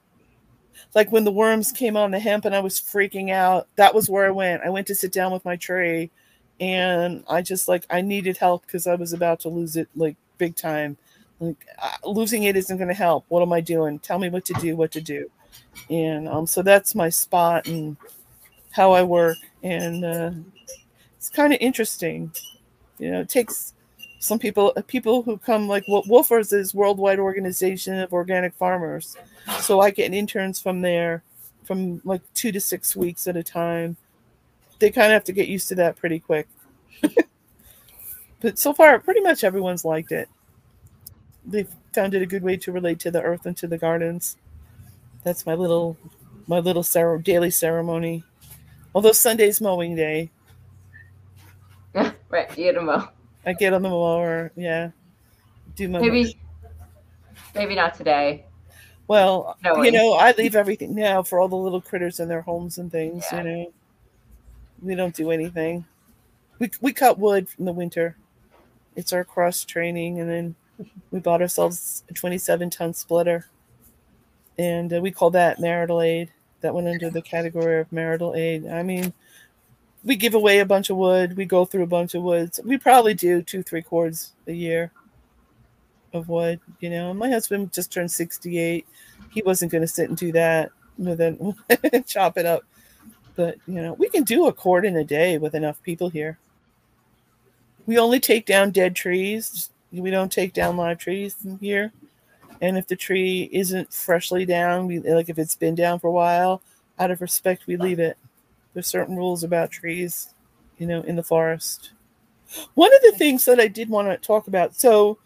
[0.94, 4.10] Like when the worms came on the hemp and I was freaking out, that was
[4.10, 4.64] where I went.
[4.64, 6.12] I went to sit down with my tree
[6.60, 10.16] and I just like I needed help because I was about to lose it like
[10.38, 10.98] big time.
[11.40, 13.26] Like uh, losing it isn't going to help.
[13.28, 14.00] What am I doing?
[14.00, 15.30] Tell me what to do, what to do.
[15.90, 17.98] And um, so that's my spot and
[18.72, 19.38] how I work.
[19.64, 20.32] And uh,
[21.18, 22.32] it's kind of interesting.
[22.98, 23.75] You know, it takes
[24.20, 29.18] some people, people who come like what WWOOFers is worldwide organization of organic farmers.
[29.60, 31.24] So I get interns from there
[31.66, 33.98] from like two to six weeks at a time.
[34.80, 36.48] They kind of have to get used to that pretty quick.
[38.40, 40.30] but so far, pretty much everyone's liked it.
[41.46, 44.38] They've found it a good way to relate to the earth and to the gardens.
[45.24, 45.98] That's my little,
[46.48, 46.84] my little
[47.20, 48.24] daily ceremony.
[48.94, 50.32] Although Sunday's mowing day,
[52.30, 53.08] right, you a mow.
[53.46, 54.52] I get on the mower.
[54.56, 54.92] Yeah,
[55.76, 56.38] do my Maybe,
[57.54, 58.46] maybe not today.
[59.08, 62.42] Well, No you know, I leave everything now for all the little critters in their
[62.42, 63.24] homes and things.
[63.32, 63.38] Yeah.
[63.38, 63.74] You know,
[64.82, 65.86] we don't do anything.
[66.60, 68.18] We we cut wood in the winter.
[68.96, 70.56] It's our cross training, and then
[71.12, 73.46] we bought ourselves a 27 ton splitter,
[74.58, 76.32] and uh, we call that marital aid.
[76.62, 78.66] That went under the category of marital aid.
[78.66, 79.14] I mean,
[80.06, 81.36] we give away a bunch of wood.
[81.36, 82.60] We go through a bunch of woods.
[82.64, 84.92] We probably do two, three cords a year
[86.14, 86.62] of wood.
[86.80, 88.86] You know, my husband just turned 68
[89.36, 91.54] he wasn't going to sit and do that with then
[92.08, 92.64] chop it up.
[93.36, 96.40] But you know, we can do a cord in a day with enough people here.
[97.86, 99.70] We only take down dead trees.
[99.92, 101.92] We don't take down live trees here.
[102.62, 106.12] And if the tree isn't freshly down, we like if it's been down for a
[106.12, 106.62] while,
[106.98, 108.18] out of respect, we leave it.
[108.76, 110.34] There's certain rules about trees,
[110.78, 111.94] you know, in the forest.
[112.76, 115.18] One of the things that I did want to talk about, so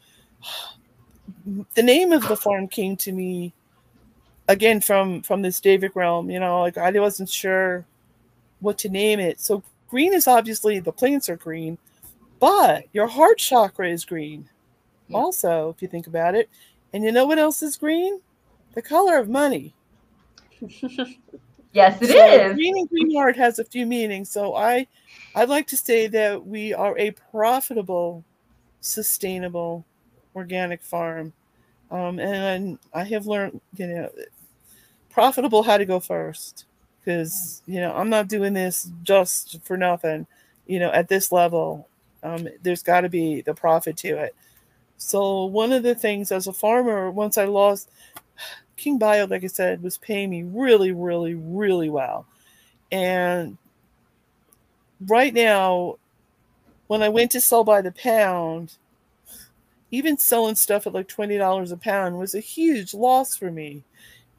[1.73, 3.53] the name of the farm came to me
[4.47, 6.29] again from from this Devic realm.
[6.29, 7.85] You know, like I wasn't sure
[8.59, 9.41] what to name it.
[9.41, 11.79] So green is obviously the plants are green,
[12.39, 14.47] but your heart chakra is green.
[15.07, 15.17] Yeah.
[15.17, 16.49] Also, if you think about it,
[16.93, 18.21] and you know what else is green?
[18.75, 19.73] The color of money.
[21.71, 22.51] Yes, it So is.
[22.51, 24.29] And green heart has a few meanings.
[24.29, 24.87] So I,
[25.35, 28.23] I'd like to say that we are a profitable,
[28.81, 29.85] sustainable,
[30.35, 31.33] organic farm.
[31.91, 34.09] Um, and I have learned, you know,
[35.09, 36.65] profitable how to go first
[36.99, 40.27] because, you know, I'm not doing this just for nothing,
[40.67, 41.87] you know, at this level.
[42.21, 44.35] Um, there's got to be the profit to it.
[44.97, 47.89] So, one of the things as a farmer, once I lost
[48.79, 52.25] King Bio, like I said, was paying me really, really, really well.
[52.91, 53.57] And
[55.07, 55.97] right now,
[56.87, 58.77] when I went to sell by the pound,
[59.91, 63.83] even selling stuff at like $20 a pound was a huge loss for me.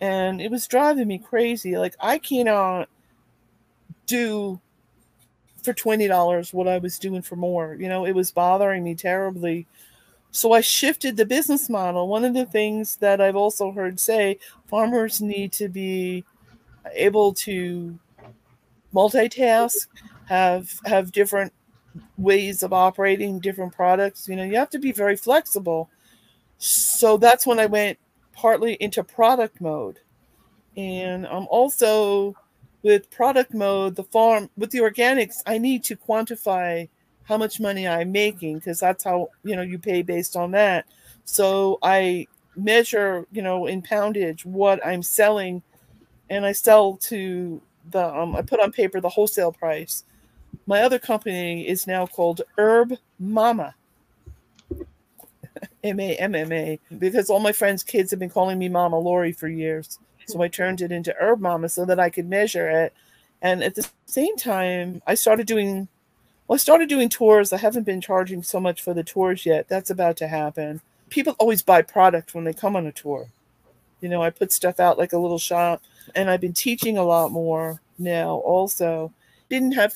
[0.01, 1.77] And it was driving me crazy.
[1.77, 2.89] Like, I cannot
[4.07, 4.59] do
[5.63, 7.77] for $20 what I was doing for more.
[7.79, 9.67] You know, it was bothering me terribly.
[10.33, 12.09] So I shifted the business model.
[12.09, 16.25] One of the things that I've also heard say farmers need to be
[16.95, 17.99] able to
[18.95, 19.87] multitask,
[20.27, 21.53] have have different
[22.17, 24.29] ways of operating different products.
[24.29, 25.91] You know, you have to be very flexible.
[26.59, 27.99] So that's when I went
[28.33, 29.99] partly into product mode.
[30.77, 32.37] And I'm also
[32.83, 36.89] with product mode, the farm with the organics, I need to quantify
[37.25, 40.87] how much money I'm making because that's how you know you pay based on that.
[41.25, 45.63] So I measure, you know, in poundage what I'm selling,
[46.29, 47.61] and I sell to
[47.91, 50.05] the um, I put on paper the wholesale price.
[50.67, 53.75] My other company is now called Herb Mamma.
[55.85, 58.97] M A M M A because all my friends' kids have been calling me Mama
[58.97, 59.99] Lorri for years.
[60.27, 62.95] So I turned it into Herb Mamma so that I could measure it.
[63.43, 65.89] And at the same time, I started doing
[66.51, 67.53] well, I started doing tours.
[67.53, 69.69] I haven't been charging so much for the tours yet.
[69.69, 70.81] That's about to happen.
[71.09, 73.29] People always buy product when they come on a tour.
[74.01, 75.81] You know, I put stuff out like a little shop,
[76.13, 79.13] and I've been teaching a lot more now also.
[79.49, 79.95] Didn't have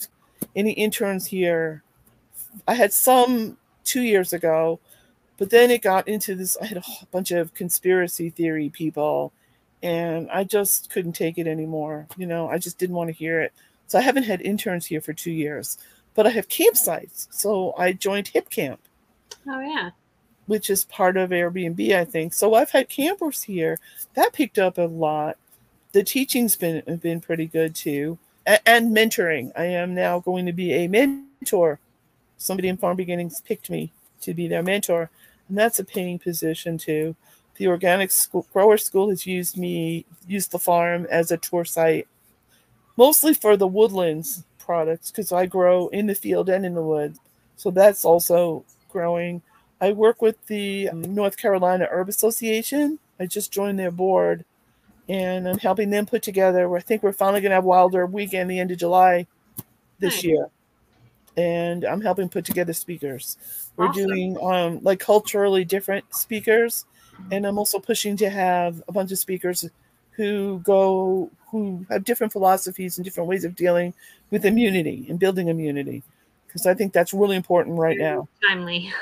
[0.54, 1.82] any interns here.
[2.68, 4.78] I had some two years ago,
[5.38, 6.56] but then it got into this.
[6.62, 9.32] I had a bunch of conspiracy theory people,
[9.82, 12.06] and I just couldn't take it anymore.
[12.16, 13.52] You know, I just didn't want to hear it.
[13.88, 15.78] So I haven't had interns here for two years,
[16.14, 17.26] but I have campsites.
[17.30, 18.78] So I joined Hipcamp.
[19.48, 19.90] Oh, yeah.
[20.46, 22.34] Which is part of Airbnb, I think.
[22.34, 23.78] So I've had campers here.
[24.14, 25.36] That picked up a lot.
[25.92, 29.52] The teaching's been been pretty good too and mentoring.
[29.56, 31.78] I am now going to be a mentor.
[32.36, 35.10] Somebody in Farm Beginnings picked me to be their mentor,
[35.48, 37.16] and that's a paying position too.
[37.56, 42.08] The organic school, grower school has used me, used the farm as a tour site,
[42.96, 47.18] mostly for the woodlands products because I grow in the field and in the woods.
[47.56, 49.42] So that's also growing.
[49.80, 52.98] I work with the um, North Carolina Herb Association.
[53.20, 54.44] I just joined their board
[55.08, 56.74] and I'm helping them put together.
[56.74, 59.26] I think we're finally going to have Wild Herb Weekend the end of July
[59.98, 60.24] this nice.
[60.24, 60.48] year,
[61.36, 63.36] and I'm helping put together speakers.
[63.76, 64.06] We're awesome.
[64.06, 66.86] doing um, like culturally different speakers,
[67.30, 69.68] and I'm also pushing to have a bunch of speakers
[70.16, 73.94] who go who have different philosophies and different ways of dealing
[74.30, 76.02] with immunity and building immunity,
[76.46, 78.28] because I think that's really important right now.
[78.48, 78.92] Timely.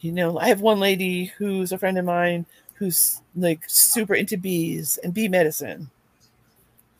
[0.00, 4.36] you know, I have one lady who's a friend of mine who's like super into
[4.36, 5.90] bees and bee medicine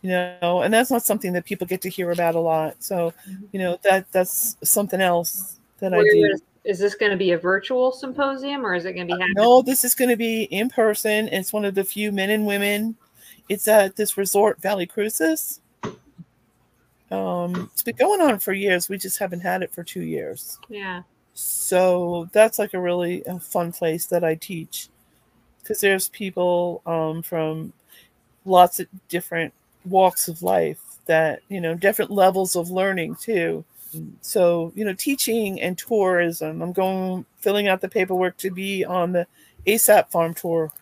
[0.03, 3.13] you know and that's not something that people get to hear about a lot so
[3.53, 6.39] you know that that's something else that Where i do.
[6.65, 9.35] is this going to be a virtual symposium or is it going to be happening?
[9.37, 11.29] no this is going to be in person.
[11.29, 12.97] It's one of the few men and women.
[13.49, 15.61] It's at this resort Valle Crucis.
[17.11, 18.89] Um it's been going on for years.
[18.89, 20.59] We just haven't had it for two years.
[20.69, 21.03] Yeah.
[21.35, 24.89] So that's like a really fun place that i teach.
[25.61, 27.73] Because there's people um, from
[28.45, 29.53] lots of different
[29.85, 33.65] walks of life that you know different levels of learning too
[34.21, 39.13] so you know teaching and tourism i'm going filling out the paperwork to be on
[39.13, 39.27] the
[39.67, 40.73] ASAP farm tour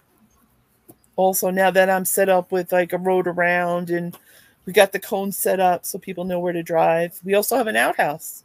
[1.17, 4.19] also now that i'm set up with like a road around and
[4.67, 7.67] we got the cones set up so people know where to drive we also have
[7.67, 8.45] an outhouse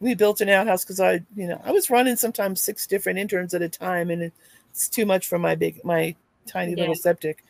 [0.00, 3.54] we built an outhouse because i you know i was running sometimes six different interns
[3.54, 4.32] at a time and
[4.70, 6.14] it's too much for my big my
[6.46, 6.78] tiny yeah.
[6.78, 7.44] little septic.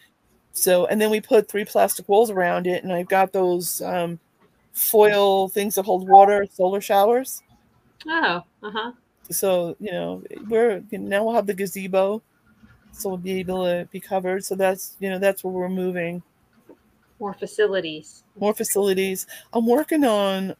[0.52, 4.18] So and then we put three plastic walls around it, and I've got those um,
[4.72, 7.42] foil things that hold water, solar showers.
[8.06, 8.92] Oh, uh huh.
[9.30, 12.22] So you know we're now we'll have the gazebo,
[12.92, 14.44] so we'll be able to be covered.
[14.44, 16.22] So that's you know that's where we're moving.
[17.20, 18.24] More facilities.
[18.38, 19.26] More facilities.
[19.52, 20.54] I'm working on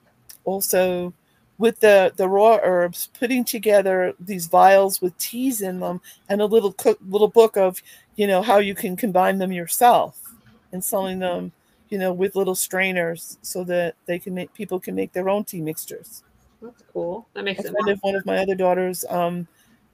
[0.45, 1.13] also
[1.59, 6.47] with the the raw herbs, putting together these vials with teas in them, and a
[6.47, 7.83] little cook little book of
[8.17, 10.35] you know how you can combine them yourself,
[10.73, 11.53] and selling them
[11.91, 15.45] you know with little strainers so that they can make people can make their own
[15.45, 16.23] tea mixtures.
[16.63, 17.27] That's cool.
[17.35, 19.47] That makes a friend of one of my other daughters um,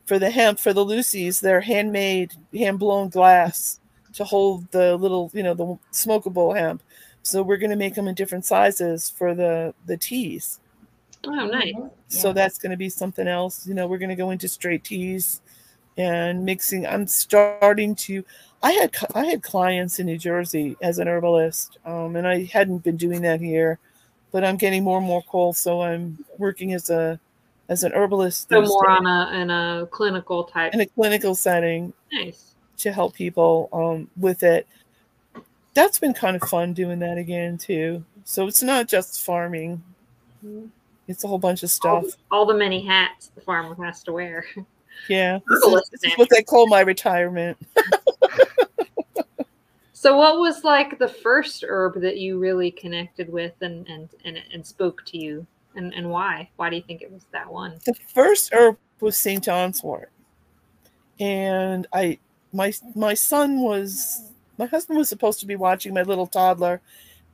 [0.06, 3.80] for the hemp for the Lucy's, they're handmade, hand blown glass
[4.14, 6.82] to hold the little, you know, the smokable hemp.
[7.22, 10.60] So we're going to make them in different sizes for the the teas.
[11.24, 11.74] Oh, nice.
[12.08, 12.34] So Yeah.
[12.34, 13.66] that's going to be something else.
[13.66, 15.40] You know, we're going to go into straight teas
[15.96, 16.86] and mixing.
[16.86, 18.24] I'm starting to.
[18.62, 22.78] I had I had clients in New Jersey as an herbalist, um, and I hadn't
[22.78, 23.78] been doing that here,
[24.32, 25.58] but I'm getting more and more calls.
[25.58, 27.20] So I'm working as a
[27.68, 30.74] as an herbalist So more days on a in a clinical type.
[30.74, 32.54] in a clinical setting Nice.
[32.78, 34.66] to help people um, with it.
[35.74, 38.04] That's been kind of fun doing that again too.
[38.24, 39.82] So it's not just farming;
[41.06, 42.16] it's a whole bunch of All, stuff.
[42.30, 44.46] all the many hats the farmer has to wear.
[45.08, 47.58] Yeah, this is, this is what they call my retirement.
[49.98, 54.42] So, what was like the first herb that you really connected with and and and,
[54.52, 56.50] and spoke to you, and and why?
[56.56, 57.78] Why do you think it was that one?
[57.86, 59.42] The first herb was St.
[59.42, 60.12] John's wort,
[61.18, 62.18] and I
[62.52, 66.82] my my son was my husband was supposed to be watching my little toddler.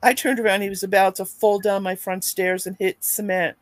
[0.01, 3.57] I turned around; he was about to fall down my front stairs and hit cement.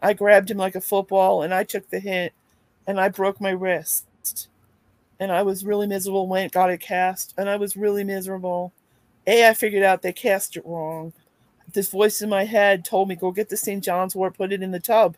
[0.00, 2.32] I grabbed him like a football, and I took the hit,
[2.86, 4.06] and I broke my wrist.
[5.20, 6.26] And I was really miserable.
[6.26, 8.72] Went got it cast, and I was really miserable.
[9.26, 11.12] A, I figured out they cast it wrong.
[11.72, 13.82] This voice in my head told me, "Go get the St.
[13.82, 15.16] John's wort, put it in the tub."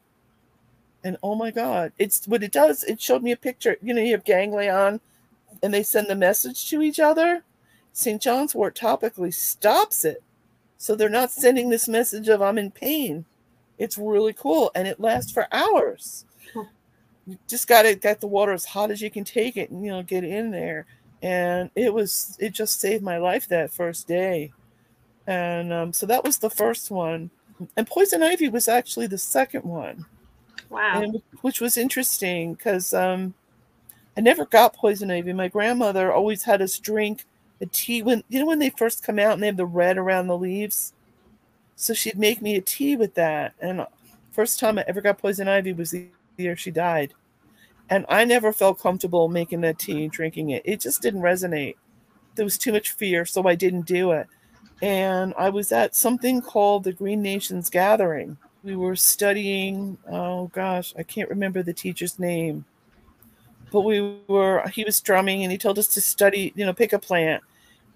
[1.03, 2.85] And oh my God, it's what it does.
[2.85, 3.77] It showed me a picture.
[3.83, 5.01] You know, you have ganglion,
[5.63, 7.43] and they send the message to each other.
[7.93, 8.21] St.
[8.21, 10.23] John's wort topically stops it,
[10.77, 13.25] so they're not sending this message of "I'm in pain."
[13.79, 16.25] It's really cool, and it lasts for hours.
[17.27, 19.85] You just got to get the water as hot as you can take it, and
[19.85, 20.87] you know, get in there.
[21.23, 24.53] And it was, it just saved my life that first day.
[25.27, 27.31] And um, so that was the first one.
[27.77, 30.05] And poison ivy was actually the second one
[30.69, 31.01] Wow.
[31.03, 33.35] and which was interesting because um,
[34.17, 35.33] I never got poison ivy.
[35.33, 37.25] My grandmother always had us drink
[37.61, 39.97] a tea when you know when they first come out and they have the red
[39.97, 40.93] around the leaves.
[41.77, 43.55] So she'd make me a tea with that.
[43.61, 43.87] And
[44.33, 46.07] first time I ever got poison ivy was the
[46.39, 47.15] year she died,
[47.89, 50.63] and I never felt comfortable making that tea drinking it.
[50.65, 51.77] It just didn't resonate.
[52.35, 54.27] There was too much fear, so I didn't do it.
[54.83, 58.37] And I was at something called the Green Nations Gathering.
[58.63, 62.65] We were studying oh gosh i can't remember the teacher's name.
[63.71, 66.93] But we were he was drumming and he told us to study you know pick
[66.93, 67.43] a plant.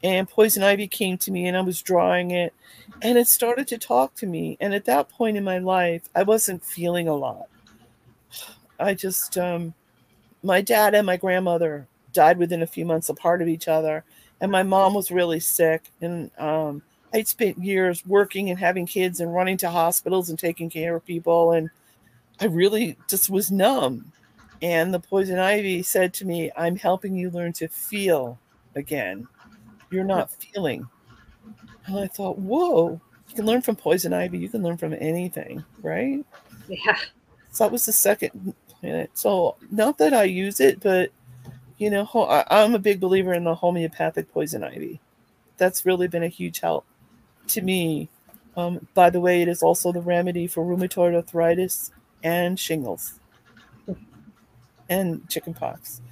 [0.02, 2.54] And poison ivy came to me and i was drawing it.
[3.02, 4.56] And it started to talk to me.
[4.60, 7.48] And at that point in my life i wasn't feeling a lot
[8.80, 9.72] i just um
[10.42, 14.04] my dad and my grandmother died within a few months apart of each other
[14.40, 19.20] and my mom was really sick and um I'd spent years working and having kids
[19.20, 21.70] and running to hospitals and taking care of people, and
[22.40, 24.12] I really just was numb.
[24.62, 28.38] And the poison ivy said to me, I'm helping you learn to feel
[28.76, 29.26] again.
[29.90, 30.86] You're not feeling.
[31.86, 35.64] And I thought, whoa, you can learn from poison ivy, you can learn from anything,
[35.82, 36.24] right?
[36.68, 36.98] Yeah.
[37.50, 39.10] So that was the second minute.
[39.14, 41.10] So, not that I use it, but
[41.78, 42.06] you know,
[42.50, 45.00] I'm a big believer in the homeopathic poison ivy.
[45.56, 46.84] That's really been a huge help
[47.48, 48.08] to me.
[48.56, 51.90] Um, by the way, it is also the remedy for rheumatoid arthritis
[52.22, 53.18] and shingles
[54.90, 56.02] and chickenpox.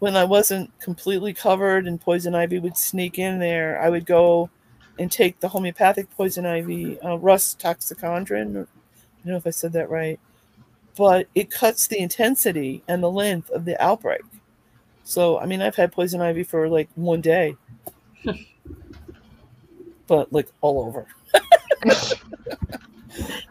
[0.00, 4.50] When I wasn't completely covered and poison ivy would sneak in there, I would go
[4.98, 8.50] and take the homeopathic poison ivy, uh, Rhus toxicodrin.
[8.50, 8.68] I don't
[9.24, 10.20] know if I said that right,
[10.96, 14.22] but it cuts the intensity and the length of the outbreak.
[15.04, 17.56] So, I mean, I've had poison ivy for like one day
[20.06, 21.06] but like all over.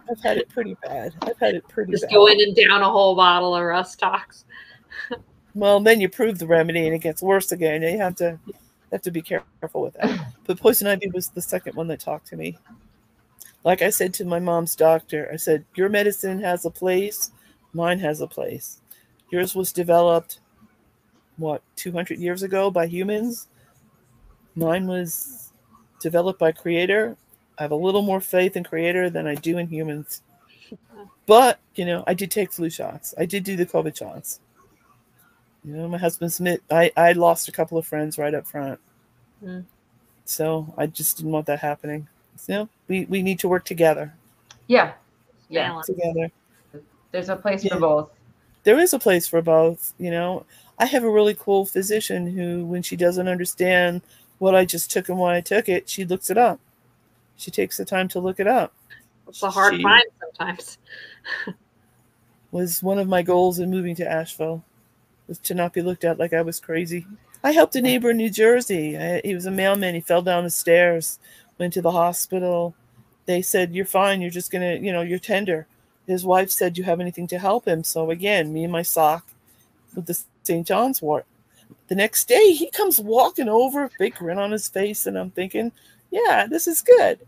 [0.09, 1.13] I've had it pretty bad.
[1.21, 2.11] I've had it pretty Just bad.
[2.11, 4.45] go in and down a whole bottle of Rhus Tox.
[5.55, 7.83] Well, then you prove the remedy and it gets worse again.
[7.83, 8.39] You have to
[8.91, 10.33] have to be careful with that.
[10.47, 12.57] But poison ivy was the second one that talked to me.
[13.63, 17.31] Like I said to my mom's doctor, I said, Your medicine has a place,
[17.73, 18.81] mine has a place.
[19.31, 20.39] Yours was developed
[21.37, 23.47] what, 200 years ago by humans?
[24.55, 25.51] Mine was
[25.99, 27.17] developed by creator.
[27.57, 30.21] I have a little more faith in creator than I do in humans.
[31.25, 33.13] But, you know, I did take flu shots.
[33.17, 34.41] I did do the COVID shots.
[35.63, 38.77] You know, my husband's mit I, I lost a couple of friends right up front.
[39.41, 39.63] Mm.
[40.25, 42.09] So I just didn't want that happening.
[42.35, 44.13] So we, we need to work together.
[44.67, 44.93] Yeah.
[45.49, 45.81] Yeah.
[45.85, 46.31] Together.
[47.11, 47.73] There's a place Yeah.
[47.75, 48.09] for both.
[48.63, 50.45] There is a place for both, you know.
[50.79, 54.01] I have a really cool physician who, when she doesn't understand
[54.39, 56.59] what I just took and why I took it, she looks it up.
[57.37, 58.73] She takes the time to look it up.
[59.27, 60.77] It's a hard She- find sometimes.
[62.51, 64.63] Was one of my goals in moving to Asheville.
[65.27, 67.05] was to not be looked at like I was crazy.
[67.43, 68.97] I helped a neighbor in New Jersey.
[68.97, 69.95] I, he was a mailman.
[69.95, 71.19] He fell down the stairs,
[71.57, 72.75] went to the hospital.
[73.25, 74.21] They said, You're fine.
[74.21, 75.67] You're just going to, you know, you're tender.
[76.07, 77.83] His wife said, You have anything to help him?
[77.83, 79.25] So again, me and my sock
[79.95, 80.65] with the St.
[80.67, 81.25] John's wort.
[81.87, 85.71] The next day, he comes walking over, big grin on his face, and I'm thinking,
[86.11, 87.19] Yeah, this is good.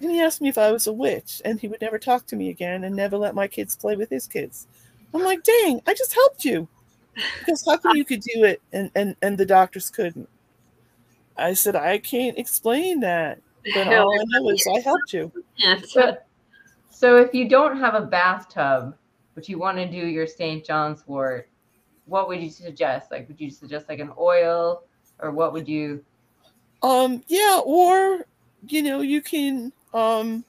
[0.00, 2.36] And he asked me if I was a witch, and he would never talk to
[2.36, 4.66] me again and never let my kids play with his kids.
[5.12, 6.68] I'm like, dang, I just helped you.
[7.38, 10.28] Because how come you could do it and, and, and the doctors couldn't?
[11.40, 13.40] I said, I can't explain that.
[13.74, 15.32] But all I know is I helped you.
[15.86, 16.16] So,
[16.90, 18.94] so if you don't have a bathtub,
[19.34, 20.64] but you want to do your St.
[20.64, 21.48] John's wort,
[22.06, 23.10] what would you suggest?
[23.10, 24.82] Like, would you suggest like an oil,
[25.18, 26.04] or what would you?
[26.82, 28.26] Um, yeah, or
[28.68, 29.72] you know, you can.
[29.94, 30.44] Um,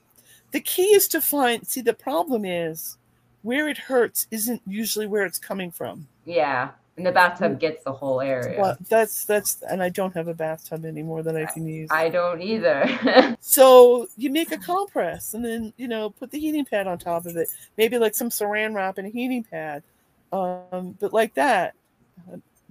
[0.51, 1.65] the key is to find.
[1.67, 2.97] See, the problem is
[3.43, 6.07] where it hurts isn't usually where it's coming from.
[6.25, 8.59] Yeah, and the bathtub gets the whole area.
[8.59, 11.89] Well, that's that's, and I don't have a bathtub anymore that I can use.
[11.91, 13.37] I don't either.
[13.39, 17.25] so you make a compress, and then you know put the heating pad on top
[17.25, 17.49] of it.
[17.77, 19.83] Maybe like some Saran wrap and a heating pad
[20.31, 21.73] um, but like that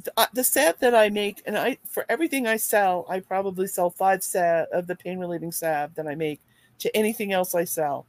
[0.02, 3.66] the, uh, the salve that i make and i for everything i sell i probably
[3.66, 6.40] sell five set of the pain relieving salve that i make
[6.78, 8.06] to anything else i sell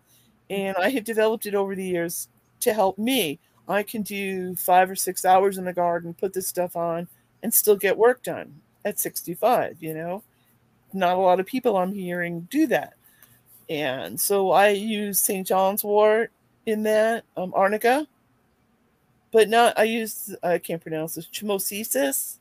[0.50, 4.90] and i have developed it over the years to help me i can do five
[4.90, 7.08] or six hours in the garden put this stuff on
[7.44, 8.54] and still get work done
[8.86, 10.24] at 65 you know
[10.94, 12.94] not a lot of people i'm hearing do that
[13.70, 16.32] and so i use st john's wort
[16.66, 18.08] in that um, arnica
[19.32, 22.40] but not I use I can't pronounce this chimosis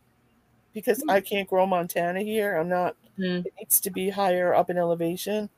[0.74, 1.10] because mm-hmm.
[1.10, 2.56] I can't grow Montana here.
[2.56, 2.96] I'm not.
[3.18, 3.46] Mm.
[3.46, 5.48] It needs to be higher up in elevation.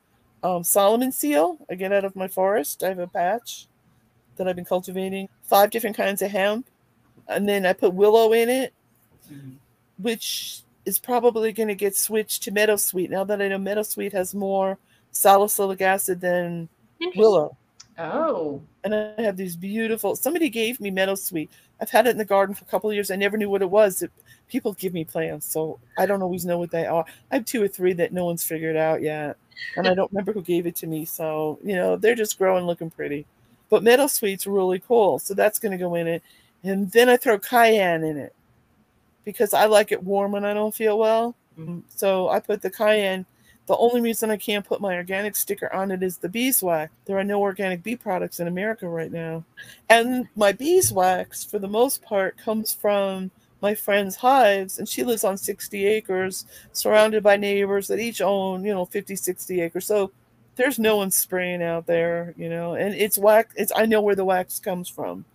[0.43, 2.83] Um, Solomon seal I get out of my forest.
[2.83, 3.67] I have a patch
[4.37, 5.29] that I've been cultivating.
[5.43, 6.67] Five different kinds of hemp,
[7.27, 8.73] and then I put willow in it,
[9.31, 9.51] mm-hmm.
[9.97, 13.09] which is probably going to get switched to meadowsweet.
[13.09, 14.77] Now that I know meadowsweet has more
[15.11, 16.67] salicylic acid than
[17.15, 17.55] willow.
[17.97, 18.61] Oh.
[18.83, 20.15] And I have these beautiful.
[20.15, 21.49] Somebody gave me meadowsweet.
[21.79, 23.11] I've had it in the garden for a couple of years.
[23.11, 24.01] I never knew what it was.
[24.01, 24.11] It,
[24.47, 27.05] people give me plants, so I don't always know what they are.
[27.31, 29.37] I have two or three that no one's figured out yet,
[29.75, 31.05] and I don't remember who gave it to me.
[31.05, 33.25] So you know, they're just growing, looking pretty.
[33.73, 36.21] But meadowsweet's really cool, so that's going to go in it.
[36.63, 38.35] And then I throw cayenne in it
[39.25, 41.35] because I like it warm when I don't feel well.
[41.57, 41.79] Mm-hmm.
[41.89, 43.25] So I put the cayenne
[43.65, 46.91] the only reason I can't put my organic sticker on it is the beeswax.
[47.05, 49.45] There are no organic bee products in America right now.
[49.89, 55.23] And my beeswax, for the most part, comes from my friend's hives, and she lives
[55.23, 59.85] on 60 acres, surrounded by neighbors that each own, you know, 50, 60 acres.
[59.85, 60.11] So
[60.55, 63.53] there's no one spraying out there, you know, and it's wax.
[63.55, 65.25] It's I know where the wax comes from.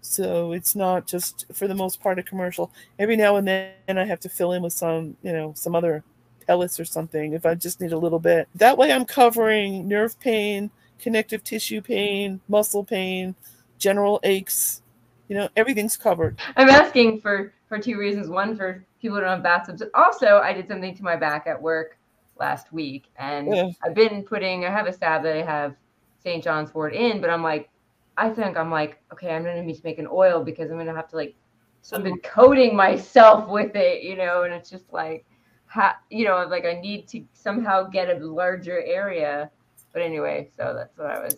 [0.00, 2.70] So it's not just for the most part a commercial.
[2.98, 6.04] Every now and then I have to fill in with some, you know, some other
[6.46, 8.48] pellets or something if I just need a little bit.
[8.54, 13.34] That way I'm covering nerve pain, connective tissue pain, muscle pain,
[13.78, 14.82] general aches.
[15.28, 16.38] You know, everything's covered.
[16.56, 18.28] I'm asking for for two reasons.
[18.28, 19.82] One for people who don't have bathtubs.
[19.94, 21.96] Also, I did something to my back at work
[22.38, 23.70] last week, and yeah.
[23.84, 24.64] I've been putting.
[24.64, 25.76] I have a salve that I have
[26.22, 26.42] St.
[26.42, 27.70] John's wort in, but I'm like,
[28.16, 30.94] I think I'm like, okay, I'm gonna need to make an oil because I'm gonna
[30.94, 31.34] have to like,
[31.82, 35.24] so I've been coating myself with it, you know, and it's just like,
[35.66, 39.50] ha- you know, like I need to somehow get a larger area.
[39.92, 41.36] But anyway, so that's what I was.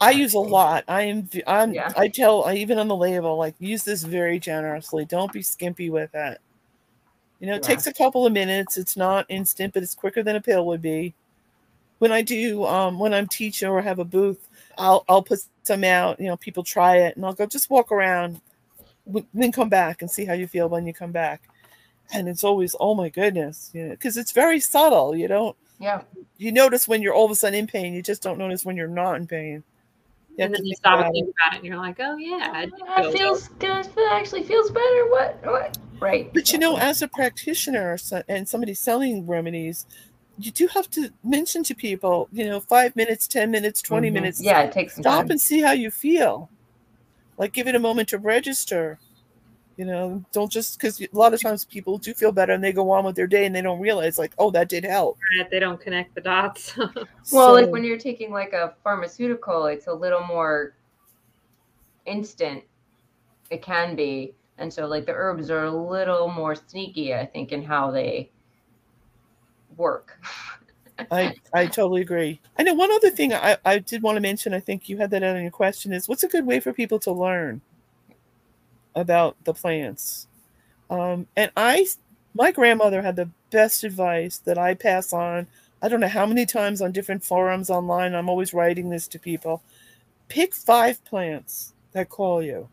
[0.00, 0.84] I use a lot.
[0.88, 1.28] I am.
[1.46, 1.72] I'm.
[1.72, 1.92] Yeah.
[1.96, 2.44] I tell.
[2.44, 5.04] I even on the label, like use this very generously.
[5.04, 6.40] Don't be skimpy with it.
[7.40, 7.68] You know, it yeah.
[7.68, 8.76] takes a couple of minutes.
[8.76, 11.14] It's not instant, but it's quicker than a pill would be.
[11.98, 14.48] When I do, um, when I'm teaching or have a booth,
[14.78, 16.20] I'll I'll put some out.
[16.20, 18.40] You know, people try it, and I'll go just walk around,
[19.34, 21.42] then come back and see how you feel when you come back
[22.12, 26.02] and it's always oh my goodness you know because it's very subtle you don't yeah
[26.36, 28.76] you notice when you're all of a sudden in pain you just don't notice when
[28.76, 29.62] you're not in pain
[30.36, 33.12] you and then you stop and think about it and you're like oh yeah it
[33.12, 37.96] feels good it actually feels better what what right but you know as a practitioner
[38.28, 39.86] and somebody selling remedies
[40.38, 44.14] you do have to mention to people you know five minutes ten minutes 20 mm-hmm.
[44.14, 45.30] minutes yeah it takes stop time.
[45.30, 46.50] and see how you feel
[47.36, 48.98] like give it a moment to register
[49.80, 52.70] you know, don't just because a lot of times people do feel better and they
[52.70, 55.16] go on with their day and they don't realize like, oh, that did help.
[55.38, 56.76] Right, they don't connect the dots.
[56.76, 60.74] well, so, like when you're taking like a pharmaceutical, it's a little more
[62.04, 62.62] instant.
[63.48, 67.52] It can be, and so like the herbs are a little more sneaky, I think,
[67.52, 68.30] in how they
[69.76, 70.20] work.
[71.10, 72.40] I I totally agree.
[72.58, 74.52] I know one other thing I, I did want to mention.
[74.52, 76.98] I think you had that on your question is what's a good way for people
[77.00, 77.62] to learn?
[78.94, 80.26] about the plants.
[80.88, 81.86] Um, and I,
[82.34, 85.46] my grandmother had the best advice that I pass on.
[85.82, 88.14] I don't know how many times on different forums online.
[88.14, 89.62] I'm always writing this to people.
[90.28, 92.68] Pick five plants that call you.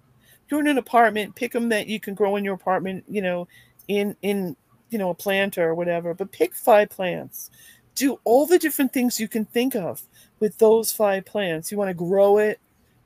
[0.49, 3.03] You're in an apartment, pick them that you can grow in your apartment.
[3.09, 3.47] You know,
[3.87, 4.55] in in
[4.89, 6.13] you know a planter or whatever.
[6.13, 7.49] But pick five plants.
[7.95, 10.03] Do all the different things you can think of
[10.39, 11.71] with those five plants.
[11.71, 12.59] You want to grow it,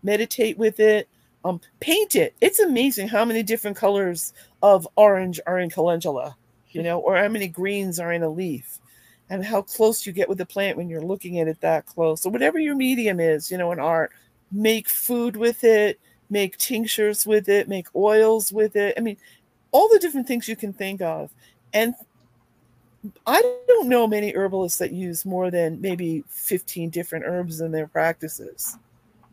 [0.04, 1.08] meditate with it,
[1.46, 2.36] um, paint it.
[2.42, 6.36] It's amazing how many different colors of orange are in calendula,
[6.72, 8.80] you know, or how many greens are in a leaf,
[9.30, 12.22] and how close you get with the plant when you're looking at it that close.
[12.22, 14.12] So whatever your medium is, you know, in art,
[14.52, 16.00] make food with it,
[16.32, 18.96] make tinctures with it, make oils with it.
[18.98, 19.18] I mean,
[19.72, 21.30] all the different things you can think of.
[21.74, 21.94] And
[23.26, 27.88] I don't know many herbalists that use more than maybe 15 different herbs in their
[27.88, 28.78] practices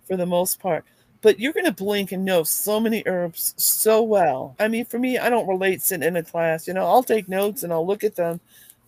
[0.07, 0.85] for the most part.
[1.21, 4.55] But you're going to blink and know so many herbs so well.
[4.59, 6.67] I mean, for me, I don't relate sitting in a class.
[6.67, 8.41] You know, I'll take notes and I'll look at them.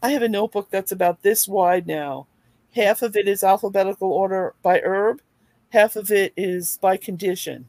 [0.02, 2.26] I have a notebook that's about this wide now.
[2.74, 5.20] Half of it is alphabetical order by herb,
[5.70, 7.66] half of it is by condition.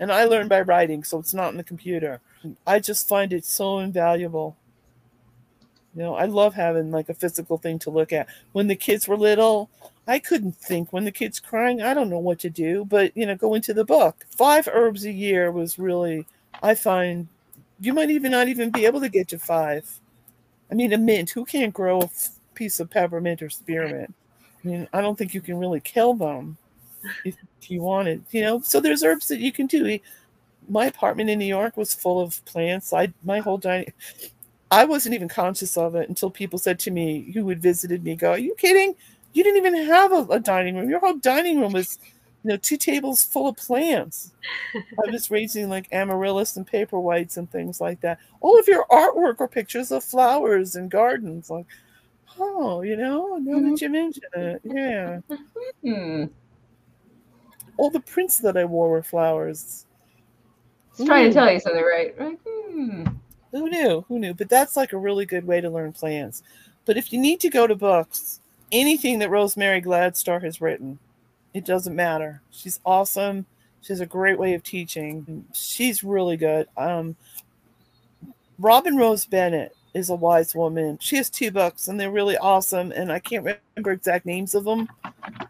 [0.00, 2.20] And I learn by writing, so it's not in the computer.
[2.66, 4.56] I just find it so invaluable.
[5.94, 8.26] You know, I love having like a physical thing to look at.
[8.52, 9.68] When the kids were little,
[10.06, 10.92] I couldn't think.
[10.92, 13.74] When the kids crying, I don't know what to do, but you know, go into
[13.74, 14.24] the book.
[14.30, 16.26] Five herbs a year was really,
[16.62, 17.28] I find,
[17.78, 20.00] you might even not even be able to get to five.
[20.70, 21.30] I mean, a mint.
[21.30, 22.10] Who can't grow a
[22.54, 24.14] piece of peppermint or spearmint?
[24.64, 26.56] I mean, I don't think you can really kill them
[27.68, 28.24] you wanted.
[28.30, 29.98] You know, so there's herbs that you can do.
[30.68, 32.92] My apartment in New York was full of plants.
[32.92, 33.92] I my whole dining
[34.70, 38.14] I wasn't even conscious of it until people said to me, who had visited me,
[38.14, 38.94] go, Are you kidding?
[39.32, 40.88] You didn't even have a, a dining room.
[40.88, 41.98] Your whole dining room was,
[42.44, 44.32] you know, two tables full of plants.
[44.74, 48.18] I was raising like amaryllis and paper whites and things like that.
[48.40, 51.50] All of your artwork are pictures of flowers and gardens.
[51.50, 51.66] Like,
[52.38, 53.70] oh, you know, now mm-hmm.
[53.70, 55.20] that you mention it, yeah.
[55.82, 56.24] Hmm.
[57.80, 59.86] All the prints that I wore were flowers.
[60.90, 62.20] It's trying to tell you something, right?
[62.20, 63.06] Like, hmm.
[63.52, 64.04] Who knew?
[64.06, 64.34] Who knew?
[64.34, 66.42] But that's like a really good way to learn plants.
[66.84, 68.40] But if you need to go to books,
[68.70, 70.98] anything that Rosemary Gladstar has written,
[71.54, 72.42] it doesn't matter.
[72.50, 73.46] She's awesome.
[73.80, 75.46] She has a great way of teaching.
[75.54, 76.68] She's really good.
[76.76, 77.16] Um,
[78.58, 80.98] Robin Rose Bennett is a wise woman.
[81.00, 82.92] She has two books and they're really awesome.
[82.92, 84.88] And I can't remember exact names of them.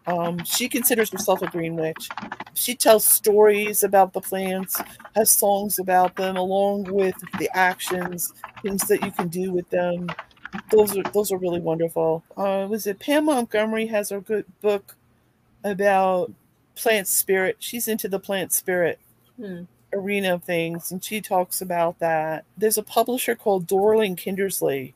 [0.07, 2.09] Um, she considers herself a green witch.
[2.55, 4.81] She tells stories about the plants,
[5.15, 10.09] has songs about them, along with the actions, things that you can do with them.
[10.71, 12.25] Those are those are really wonderful.
[12.37, 14.97] Uh, was it Pam Montgomery has a good book
[15.63, 16.33] about
[16.75, 17.57] plant spirit?
[17.61, 18.99] She's into the plant spirit.
[19.37, 22.45] Hmm arena of things, and she talks about that.
[22.57, 24.95] There's a publisher called Dorling Kindersley.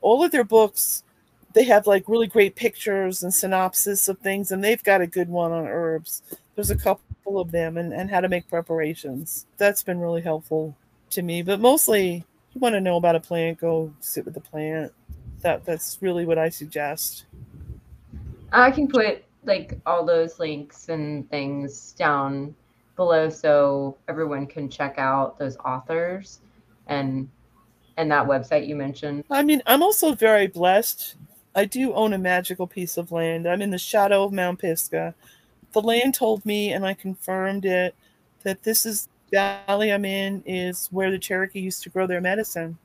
[0.00, 1.04] All of their books,
[1.52, 5.28] they have like really great pictures and synopsis of things, and they've got a good
[5.28, 6.22] one on herbs.
[6.54, 9.46] There's a couple of them, and, and how to make preparations.
[9.56, 10.76] That's been really helpful
[11.10, 11.42] to me.
[11.42, 14.92] But mostly, you want to know about a plant, go sit with the plant.
[15.40, 17.24] That that's really what I suggest.
[18.52, 22.54] I can put like all those links and things down
[22.96, 26.40] below so everyone can check out those authors
[26.86, 27.28] and
[27.96, 29.24] and that website you mentioned.
[29.30, 31.16] I mean, I'm also very blessed.
[31.54, 33.46] I do own a magical piece of land.
[33.46, 35.14] I'm in the shadow of Mount Pisgah.
[35.72, 37.94] The land told me, and I confirmed it,
[38.44, 42.78] that this is valley I'm in is where the Cherokee used to grow their medicine.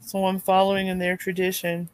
[0.00, 1.88] So I'm following in their tradition.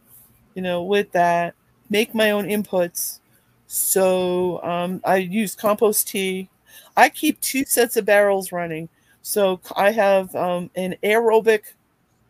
[0.55, 1.55] You know, with that,
[1.91, 3.21] make my own inputs.
[3.69, 6.49] So um, I use compost tea
[6.97, 8.89] I keep two sets of barrels running.
[9.23, 11.75] So I have um, an aerobic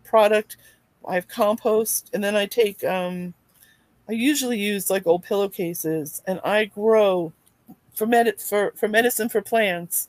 [0.05, 0.57] product,
[1.07, 3.35] I have compost, and then I take, um,
[4.09, 7.33] I usually use like old pillowcases, and I grow
[7.95, 10.09] for, med- for, for medicine for plants.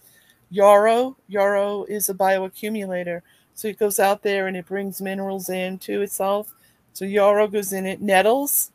[0.49, 3.22] Yarrow, yarrow is a bioaccumulator.
[3.53, 6.56] So it goes out there and it brings minerals into itself.
[6.93, 8.01] So yarrow goes in it.
[8.01, 8.72] Nettles,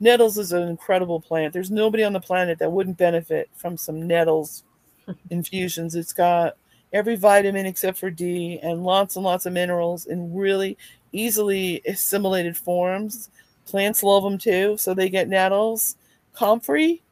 [0.00, 1.52] nettles is an incredible plant.
[1.52, 4.64] There's nobody on the planet that wouldn't benefit from some nettles
[5.30, 5.94] infusions.
[5.94, 6.56] It's got
[6.92, 10.76] every vitamin except for D and lots and lots of minerals in really
[11.12, 13.30] easily assimilated forms.
[13.66, 15.96] Plants love them too, so they get nettles.
[16.34, 17.02] Comfrey,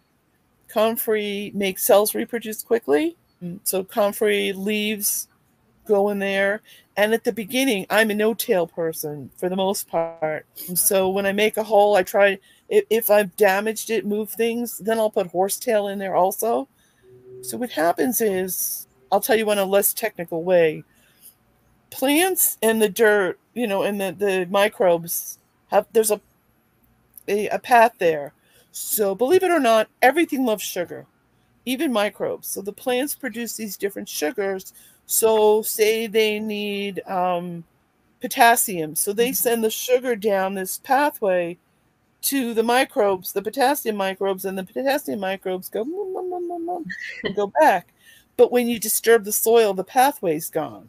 [0.68, 3.16] comfrey makes cells reproduce quickly.
[3.42, 5.28] Mm, so comfrey leaves
[5.86, 6.62] go in there.
[6.96, 10.46] And at the beginning, I'm a no-till person for the most part.
[10.74, 12.38] So when I make a hole, I try
[12.68, 16.68] if, if I've damaged it, move things, then I'll put horsetail in there also
[17.44, 20.82] so what happens is I'll tell you in a less technical way.
[21.90, 25.38] Plants and the dirt, you know, and the, the microbes
[25.68, 26.20] have there's a,
[27.28, 28.32] a a path there.
[28.72, 31.06] So believe it or not, everything loves sugar,
[31.66, 32.48] even microbes.
[32.48, 34.72] So the plants produce these different sugars.
[35.04, 37.64] So say they need um,
[38.22, 41.58] potassium, so they send the sugar down this pathway
[42.24, 46.84] to the microbes, the potassium microbes, and the potassium microbes go mm, mm, mm,
[47.24, 47.92] and go back.
[48.36, 50.88] But when you disturb the soil, the pathway's gone.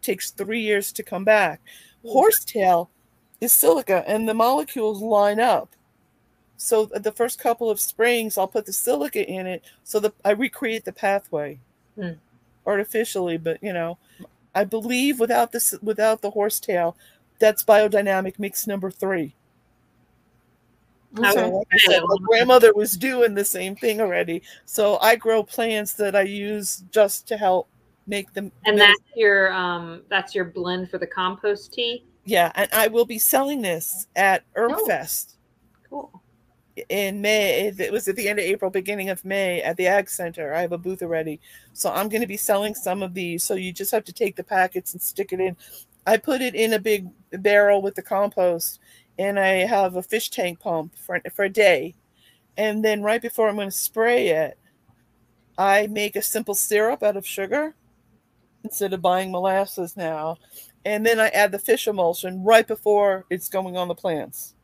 [0.00, 1.60] It takes three years to come back.
[2.02, 2.08] Hmm.
[2.08, 2.90] Horsetail
[3.40, 5.70] is silica, and the molecules line up.
[6.56, 10.14] So uh, the first couple of springs, I'll put the silica in it, so that
[10.24, 11.58] I recreate the pathway
[11.96, 12.12] Hmm.
[12.66, 13.36] artificially.
[13.36, 13.98] But you know,
[14.54, 16.96] I believe without this, without the horsetail,
[17.38, 19.34] that's biodynamic mix number three.
[21.22, 24.42] I So, like I said, my grandmother was doing the same thing already.
[24.64, 27.68] So I grow plants that I use just to help
[28.06, 28.50] make them.
[28.64, 28.96] And medicine.
[29.04, 32.04] that's your um that's your blend for the compost tea.
[32.24, 34.86] yeah, and I will be selling this at Herb Oh.
[34.86, 35.36] Fest
[35.90, 36.10] Cool.
[36.88, 37.68] in May.
[37.78, 40.54] It was at the end of April, beginning of May at the Ag Center.
[40.54, 41.38] I have a booth already,
[41.74, 43.44] so I'm going to be selling some of these.
[43.44, 45.56] So you just have to take the packets and stick it in.
[46.06, 48.80] I put it in a big barrel with the compost,
[49.22, 51.94] and I have a fish tank pump for for a day,
[52.56, 54.58] and then right before I'm going to spray it,
[55.56, 57.76] I make a simple syrup out of sugar
[58.64, 60.38] instead of buying molasses now,
[60.84, 64.54] and then I add the fish emulsion right before it's going on the plants,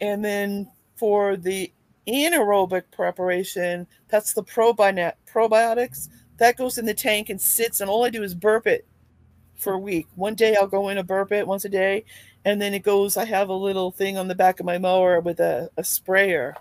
[0.00, 1.70] and then for the
[2.08, 6.08] anaerobic preparation, that's the probi- probiotics.
[6.38, 8.86] That goes in the tank and sits, and all I do is burp it
[9.56, 10.06] for a week.
[10.14, 12.04] One day I'll go in and burp it once a day,
[12.44, 13.16] and then it goes.
[13.16, 16.54] I have a little thing on the back of my mower with a, a sprayer,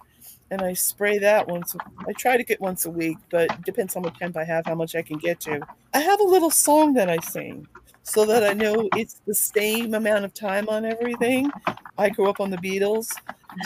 [0.52, 1.76] and I spray that once.
[2.08, 4.76] I try to get once a week, but depends how much temp I have, how
[4.76, 5.62] much I can get to.
[5.94, 7.68] I have a little song that I sing
[8.04, 11.52] so that I know it's the same amount of time on everything.
[11.98, 13.08] I grew up on the Beatles,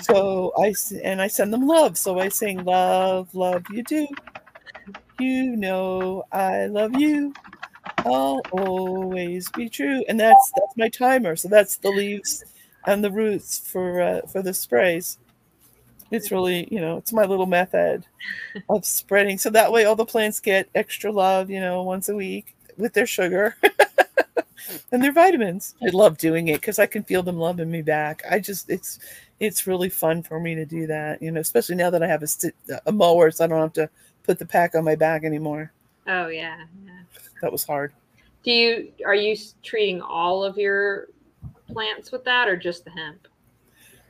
[0.03, 0.73] so i
[1.03, 1.98] and I send them love.
[1.98, 4.07] So I sing love, love you do.
[5.19, 7.34] You know I love you.
[7.99, 11.35] I'll always be true, and that's that's my timer.
[11.35, 12.43] So that's the leaves
[12.85, 15.18] and the roots for uh, for the sprays.
[16.11, 18.05] It's really you know it's my little method
[18.69, 19.38] of spreading.
[19.38, 21.49] So that way all the plants get extra love.
[21.49, 23.55] You know once a week with their sugar.
[24.91, 25.76] and their vitamins.
[25.81, 28.23] I love doing it because I can feel them loving me back.
[28.30, 28.99] I just it's
[29.39, 32.23] it's really fun for me to do that, you know, especially now that I have
[32.23, 33.89] a, a mower, so I don't have to
[34.23, 35.72] put the pack on my back anymore.
[36.07, 36.65] Oh yeah.
[37.38, 37.47] Yeah.
[37.47, 37.93] That was hard.
[38.43, 41.07] Do you are you treating all of your
[41.68, 43.27] plants with that or just the hemp?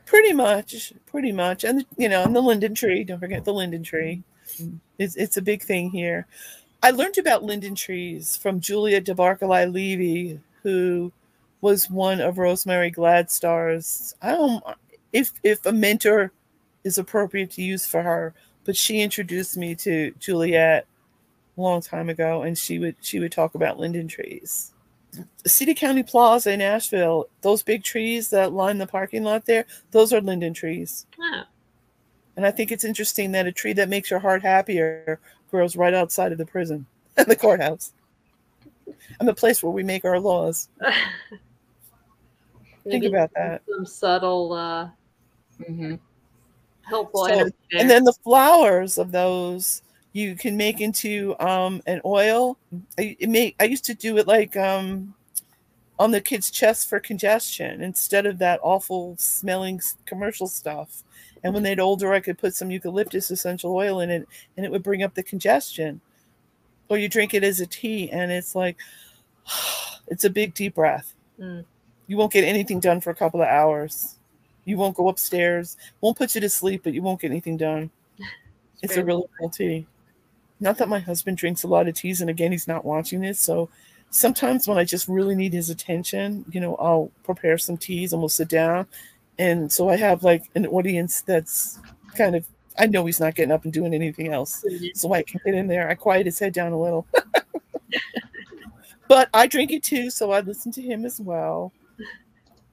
[0.06, 3.04] Pretty much, pretty much, and you know, and the linden tree.
[3.04, 4.22] Don't forget the linden tree.
[4.56, 4.76] Mm-hmm.
[4.98, 6.26] It's it's a big thing here.
[6.82, 11.12] I learned about linden trees from Juliette de Bairacli Levy, who
[11.60, 14.14] was one of Rosemary Gladstar's.
[14.22, 14.64] I don't
[15.12, 16.32] if if a mentor
[16.84, 18.34] is appropriate to use for her,
[18.64, 20.86] but she introduced me to Juliette
[21.58, 24.72] a long time ago, and she would she would talk about linden trees.
[25.46, 30.12] City County Plaza in Asheville, those big trees that line the parking lot there, those
[30.12, 31.06] are linden trees.
[32.36, 35.18] And I think it's interesting that a tree that makes your heart happier
[35.50, 36.86] grows right outside of the prison
[37.16, 37.92] and the courthouse
[39.18, 40.68] and the place where we make our laws.
[42.84, 43.62] Think about that.
[43.68, 44.88] Some subtle uh,
[45.60, 45.96] Mm-hmm.
[46.82, 47.26] helpful.
[47.26, 49.82] So- And then the flowers of those
[50.18, 52.58] you can make into um, an oil.
[52.98, 55.14] I, it make, I used to do it like um,
[55.96, 61.04] on the kids' chest for congestion instead of that awful smelling commercial stuff.
[61.44, 64.26] And when they'd older, I could put some eucalyptus essential oil in it,
[64.56, 66.00] and it would bring up the congestion.
[66.88, 68.76] Or you drink it as a tea, and it's like
[70.08, 71.14] it's a big deep breath.
[71.38, 71.64] Mm.
[72.08, 74.16] You won't get anything done for a couple of hours.
[74.64, 75.76] You won't go upstairs.
[76.00, 77.90] Won't put you to sleep, but you won't get anything done.
[78.80, 79.88] It's a really cool tea.
[80.60, 83.40] Not that my husband drinks a lot of teas, and again, he's not watching this.
[83.40, 83.68] So
[84.10, 88.20] sometimes when I just really need his attention, you know, I'll prepare some teas and
[88.20, 88.86] we'll sit down.
[89.38, 91.78] And so I have like an audience that's
[92.16, 92.46] kind of,
[92.78, 94.64] I know he's not getting up and doing anything else.
[94.68, 94.86] Mm-hmm.
[94.94, 95.88] So I can get in there.
[95.88, 97.06] I quiet his head down a little.
[99.08, 101.72] but I drink it too, so I listen to him as well.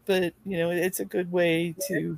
[0.06, 2.18] But, you know, it's a good way to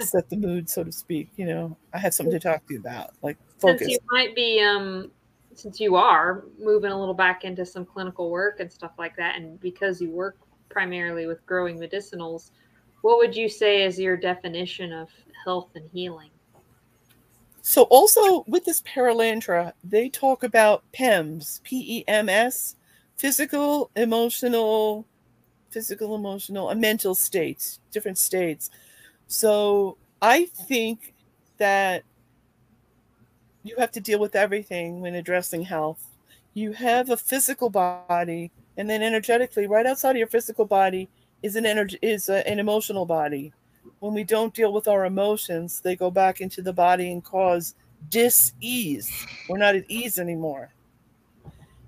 [0.00, 1.30] set the mood, so to speak.
[1.36, 4.60] You know, I have something to talk to you about, like Since you might be,
[4.60, 5.10] um,
[5.54, 9.36] since you are moving a little back into some clinical work and stuff like that,
[9.36, 10.36] and because you work
[10.68, 12.50] primarily with growing medicinals,
[13.02, 15.08] what would you say is your definition of
[15.44, 16.30] health and healing?
[17.62, 22.76] So also with this Perelandra, they talk about PEMS, P E M S,
[23.16, 25.06] physical, emotional,
[25.70, 28.70] physical, emotional, and mental states, different states.
[29.26, 31.14] So I think
[31.58, 32.04] that
[33.62, 36.04] you have to deal with everything when addressing health.
[36.54, 41.08] You have a physical body, and then energetically, right outside of your physical body,
[41.42, 43.52] is an energy is a, an emotional body.
[44.00, 47.74] When we don't deal with our emotions, they go back into the body and cause
[48.10, 49.26] dis-ease.
[49.48, 50.72] We're not at ease anymore.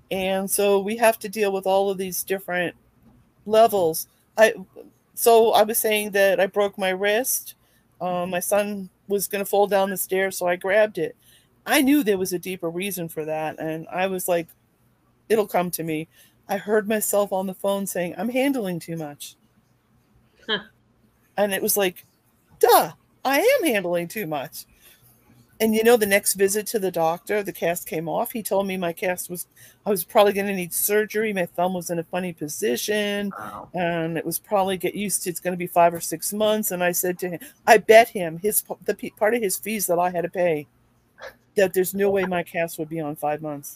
[0.09, 2.75] And so we have to deal with all of these different
[3.45, 4.07] levels.
[4.37, 4.53] I
[5.13, 7.55] so I was saying that I broke my wrist.
[7.99, 11.15] Um, my son was going to fall down the stairs, so I grabbed it.
[11.65, 14.47] I knew there was a deeper reason for that, and I was like,
[15.29, 16.07] "It'll come to me."
[16.47, 19.35] I heard myself on the phone saying, "I'm handling too much,"
[20.47, 20.63] huh.
[21.37, 22.05] and it was like,
[22.59, 22.91] "Duh,
[23.23, 24.65] I am handling too much."
[25.61, 28.67] and you know the next visit to the doctor the cast came off he told
[28.67, 29.47] me my cast was
[29.85, 33.69] i was probably going to need surgery my thumb was in a funny position wow.
[33.73, 36.71] and it was probably get used to it's going to be five or six months
[36.71, 39.99] and i said to him i bet him his the part of his fees that
[39.99, 40.67] i had to pay
[41.55, 43.75] that there's no way my cast would be on five months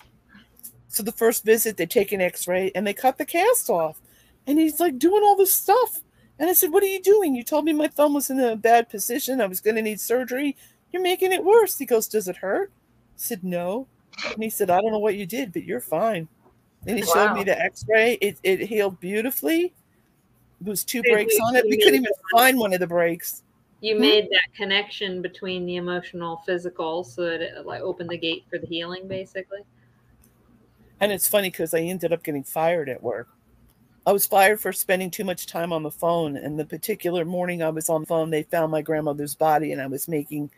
[0.88, 3.99] so the first visit they take an x-ray and they cut the cast off
[4.47, 6.02] and he's like doing all this stuff
[6.39, 8.56] and i said what are you doing you told me my thumb was in a
[8.56, 10.56] bad position i was going to need surgery
[10.95, 11.77] you're making it worse.
[11.77, 12.72] He goes, Does it hurt?
[12.72, 13.85] I said, No.
[14.31, 16.30] And he said, I don't know what you did, but you're fine.
[16.88, 17.14] And he wow.
[17.14, 18.14] showed me the x ray.
[18.22, 19.73] It, it healed beautifully.
[20.61, 21.65] There was two breaks on it.
[21.68, 23.43] We couldn't even find one of the breaks.
[23.86, 24.02] You hmm?
[24.02, 28.57] made that connection between the emotional, physical, so that it like opened the gate for
[28.57, 29.60] the healing, basically.
[30.99, 33.28] And it's funny because I ended up getting fired at work.
[34.07, 36.36] I was fired for spending too much time on the phone.
[36.36, 39.80] And the particular morning I was on the phone, they found my grandmother's body, and
[39.80, 40.49] I was making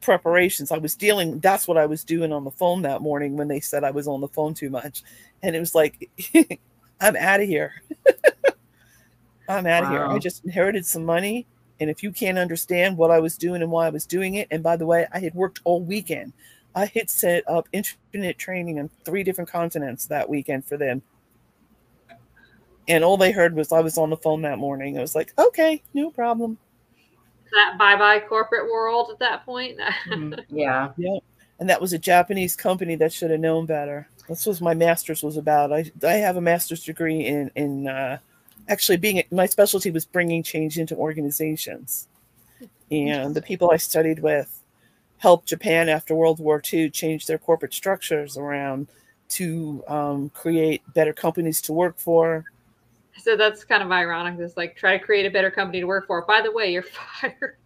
[0.00, 0.70] preparations.
[0.70, 3.58] I was dealing, that's what I was doing on the phone that morning when they
[3.58, 5.02] said I was on the phone too much.
[5.42, 6.08] And it was like,
[7.00, 7.82] I'm out of here.
[9.48, 9.90] I'm out of wow.
[9.90, 10.06] here.
[10.06, 11.48] I just inherited some money.
[11.80, 14.48] And if you can't understand what I was doing and why I was doing it,
[14.50, 16.32] and by the way, I had worked all weekend.
[16.74, 21.02] I had set up internet training on three different continents that weekend for them.
[22.88, 24.98] And all they heard was I was on the phone that morning.
[24.98, 26.58] I was like, okay, no problem
[27.52, 29.78] that bye bye corporate world at that point.
[30.08, 30.34] mm-hmm.
[30.54, 30.90] Yeah.
[30.96, 31.18] Yeah.
[31.60, 34.08] And that was a Japanese company that should have known better.
[34.28, 35.72] This was my master's was about.
[35.72, 38.18] I I have a master's degree in in uh,
[38.68, 42.08] actually being my specialty was bringing change into organizations,
[42.90, 44.62] and the people I studied with
[45.18, 48.88] helped Japan after World War II change their corporate structures around
[49.30, 52.44] to um, create better companies to work for,
[53.18, 54.38] so that's kind of ironic.
[54.38, 56.22] Just like try to create a better company to work for.
[56.22, 56.82] By the way, you're
[57.20, 57.56] fired.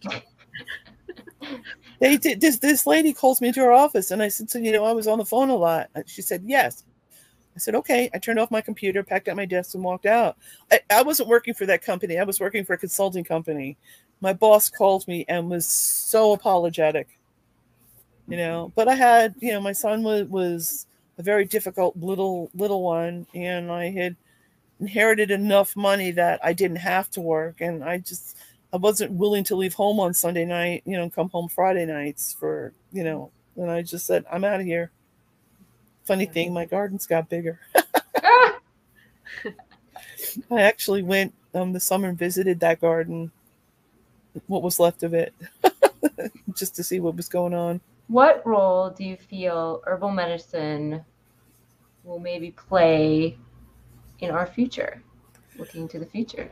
[2.01, 4.73] they did this this lady calls me to her office and I said, so you
[4.73, 5.91] know, I was on the phone a lot.
[6.07, 6.85] She said, Yes.
[7.55, 8.09] I said, okay.
[8.15, 10.37] I turned off my computer, packed up my desk, and walked out.
[10.71, 12.19] I, I wasn't working for that company.
[12.19, 13.77] I was working for a consulting company.
[14.21, 17.09] My boss called me and was so apologetic.
[18.29, 18.73] You know, mm-hmm.
[18.75, 20.87] but I had, you know, my son was was
[21.19, 24.17] a very difficult little little one, and I had
[24.81, 28.37] inherited enough money that I didn't have to work, and I just
[28.73, 32.35] I wasn't willing to leave home on Sunday night, you know, come home Friday nights
[32.39, 34.93] for you know, and I just said I'm out of here.
[36.05, 37.61] Funny thing, my gardens got bigger.
[40.51, 43.31] I actually went um, the summer and visited that garden,
[44.47, 45.35] what was left of it,
[46.57, 47.81] just to see what was going on.
[48.09, 51.05] What role do you feel herbal medicine
[52.05, 53.39] will maybe play
[54.19, 55.03] in our future,
[55.57, 56.51] looking to the future?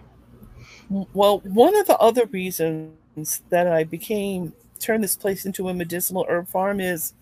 [0.88, 6.24] Well, one of the other reasons that I became turned this place into a medicinal
[6.28, 7.14] herb farm is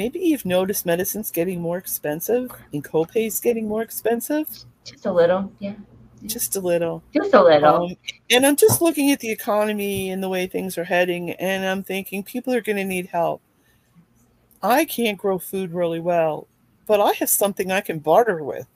[0.00, 4.48] maybe you've noticed medicine's getting more expensive and copays getting more expensive.
[4.82, 5.74] Just a little, yeah.
[6.24, 7.02] Just a little.
[7.14, 7.84] Just a little.
[7.84, 7.96] Um,
[8.30, 11.82] and I'm just looking at the economy and the way things are heading, and I'm
[11.82, 13.42] thinking people are going to need help.
[14.62, 16.46] I can't grow food really well,
[16.86, 18.68] but I have something I can barter with.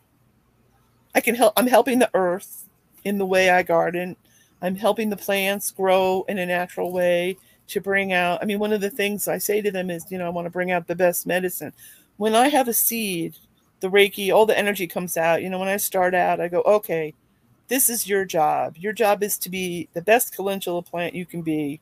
[1.14, 1.54] I can help.
[1.56, 2.68] I'm helping the earth
[3.02, 4.16] in the way I garden.
[4.60, 7.38] I'm helping the plants grow in a natural way
[7.68, 8.40] to bring out.
[8.42, 10.46] I mean, one of the things I say to them is, you know, I want
[10.46, 11.72] to bring out the best medicine.
[12.16, 13.36] When I have a seed,
[13.80, 15.42] the Reiki, all the energy comes out.
[15.42, 17.14] You know, when I start out, I go, okay,
[17.68, 18.76] this is your job.
[18.76, 21.80] Your job is to be the best calendula plant you can be.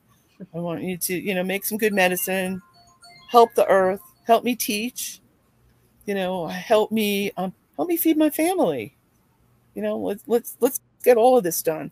[0.54, 2.60] I want you to, you know, make some good medicine,
[3.30, 5.20] help the earth, help me teach,
[6.06, 8.96] you know, help me, um, help me feed my family
[9.74, 11.90] you know let's let's let's get all of this done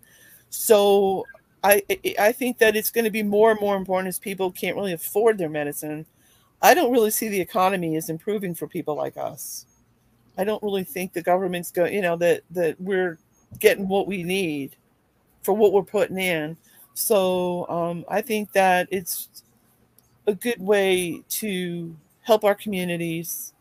[0.51, 1.25] so
[1.63, 1.83] I
[2.19, 4.93] I think that it's going to be more and more important as people can't really
[4.93, 6.07] afford their medicine.
[6.63, 9.67] I don't really see the economy as improving for people like us.
[10.39, 13.19] I don't really think the government's going, you know, that that we're
[13.59, 14.77] getting what we need
[15.43, 16.57] for what we're putting in.
[16.95, 19.29] So um, I think that it's
[20.27, 23.53] a good way to help our communities,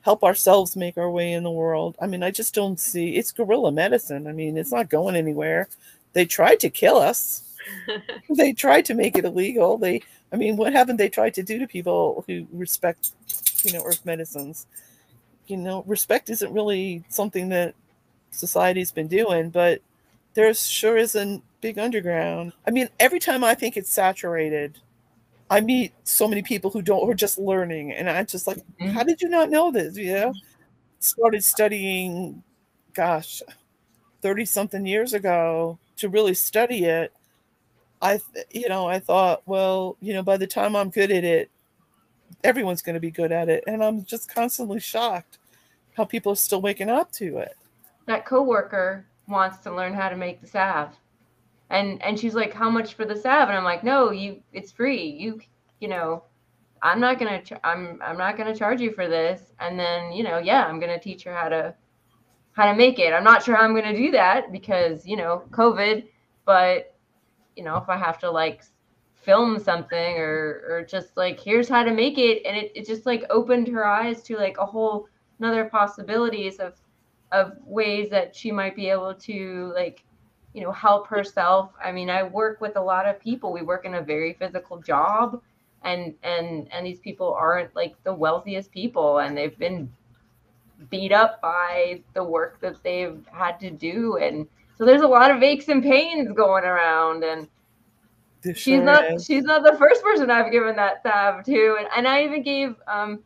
[0.00, 1.96] help ourselves make our way in the world.
[2.00, 4.26] I mean, I just don't see it's guerrilla medicine.
[4.26, 5.68] I mean, it's not going anywhere.
[6.14, 7.42] They tried to kill us.
[8.30, 9.76] they tried to make it illegal.
[9.76, 13.12] They, I mean, what haven't they tried to do to people who respect,
[13.62, 14.66] you know, earth medicines?
[15.46, 17.74] You know, respect isn't really something that
[18.30, 19.82] society's been doing, but
[20.34, 22.52] there sure is a big underground.
[22.66, 24.78] I mean, every time I think it's saturated,
[25.50, 28.56] I meet so many people who don't who are just learning, and I'm just like,
[28.56, 28.88] mm-hmm.
[28.88, 29.96] how did you not know this?
[29.96, 30.34] You know,
[31.00, 32.42] started studying,
[32.94, 33.42] gosh,
[34.22, 37.12] thirty something years ago to really study it.
[38.02, 41.50] I, you know, I thought, well, you know, by the time I'm good at it,
[42.42, 45.38] everyone's going to be good at it, and I'm just constantly shocked
[45.96, 47.56] how people are still waking up to it.
[48.06, 50.96] That coworker wants to learn how to make the salve
[51.70, 54.70] and and she's like how much for the salve and i'm like no you it's
[54.70, 55.40] free you
[55.80, 56.22] you know
[56.82, 60.22] i'm not gonna ch- i'm i'm not gonna charge you for this and then you
[60.22, 61.74] know yeah i'm gonna teach her how to
[62.54, 63.12] how to make it.
[63.12, 66.06] I'm not sure how i'm gonna do that because you know covid
[66.46, 66.94] but
[67.56, 68.64] you know if i have to like
[69.14, 73.06] film something or or just like here's how to make it and it, it just
[73.06, 75.08] like opened her eyes to like a whole
[75.38, 76.74] another possibilities of
[77.32, 80.04] of ways that she might be able to like
[80.52, 81.72] you know help herself.
[81.82, 83.52] I mean i work with a lot of people.
[83.52, 85.42] We work in a very physical job
[85.82, 89.90] and and and these people aren't like the wealthiest people and they've been
[90.90, 94.46] beat up by the work that they've had to do and
[94.76, 97.48] so there's a lot of aches and pains going around and
[98.42, 99.24] this she's sure not is.
[99.24, 102.74] she's not the first person i've given that salve to and, and i even gave
[102.88, 103.22] um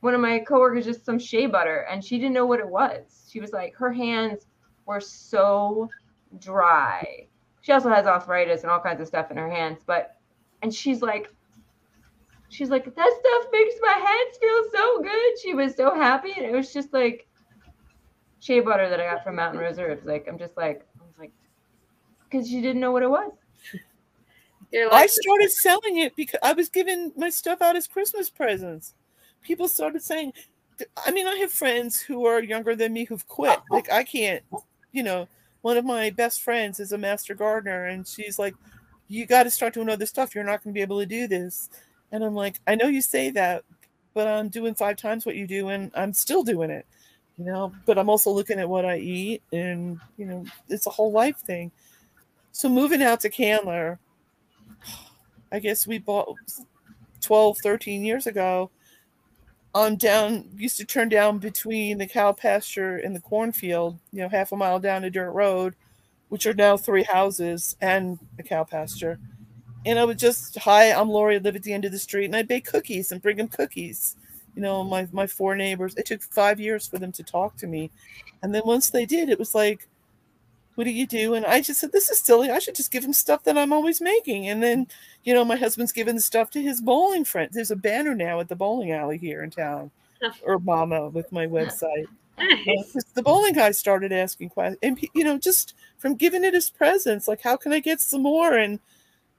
[0.00, 3.26] one of my coworkers just some shea butter and she didn't know what it was
[3.30, 4.46] she was like her hands
[4.86, 5.90] were so
[6.38, 7.26] dry.
[7.60, 10.16] She also has arthritis and all kinds of stuff in her hands, but
[10.62, 11.32] and she's like
[12.48, 15.38] she's like that stuff makes my hands feel so good.
[15.42, 17.26] She was so happy and it was just like
[18.40, 20.04] shea butter that I got from Mountain Reserves.
[20.04, 21.32] Like I'm just like I was like
[22.28, 23.32] because she didn't know what it was.
[24.72, 28.94] Like, I started selling it because I was giving my stuff out as Christmas presents.
[29.40, 30.32] People started saying,
[31.06, 33.58] I mean, I have friends who are younger than me who've quit.
[33.70, 34.42] Like I can't,
[34.92, 35.28] you know,
[35.66, 38.54] one of my best friends is a master gardener and she's like
[39.08, 41.26] you got to start doing other stuff you're not going to be able to do
[41.26, 41.70] this
[42.12, 43.64] and i'm like i know you say that
[44.14, 46.86] but i'm doing five times what you do and i'm still doing it
[47.36, 50.90] you know but i'm also looking at what i eat and you know it's a
[50.90, 51.70] whole life thing
[52.52, 53.98] so moving out to candler
[55.52, 56.34] i guess we bought
[57.20, 58.70] 12 13 years ago
[59.76, 64.28] on down used to turn down between the cow pasture and the cornfield, you know,
[64.28, 65.76] half a mile down a dirt road,
[66.30, 69.18] which are now three houses and a cow pasture.
[69.86, 72.24] And I would just, hi, I'm Lorri, I live at the end of the street,
[72.24, 74.16] and I'd bake cookies and bring them cookies.
[74.56, 75.94] You know, my my four neighbors.
[75.96, 77.90] It took five years for them to talk to me.
[78.42, 79.86] And then once they did, it was like,
[80.74, 81.34] what do you do?
[81.34, 82.50] And I just said, this is silly.
[82.50, 84.48] I should just give him stuff that I'm always making.
[84.48, 84.88] And then,
[85.24, 87.50] you know, my husband's giving the stuff to his bowling friend.
[87.52, 89.90] There's a banner now at the bowling alley here in town,
[90.44, 92.06] Herb Mamma with my website.
[92.38, 92.96] Nice.
[92.96, 96.68] Uh, the bowling guy started asking questions, and you know, just from giving it as
[96.68, 98.54] presents, like how can I get some more?
[98.54, 98.78] And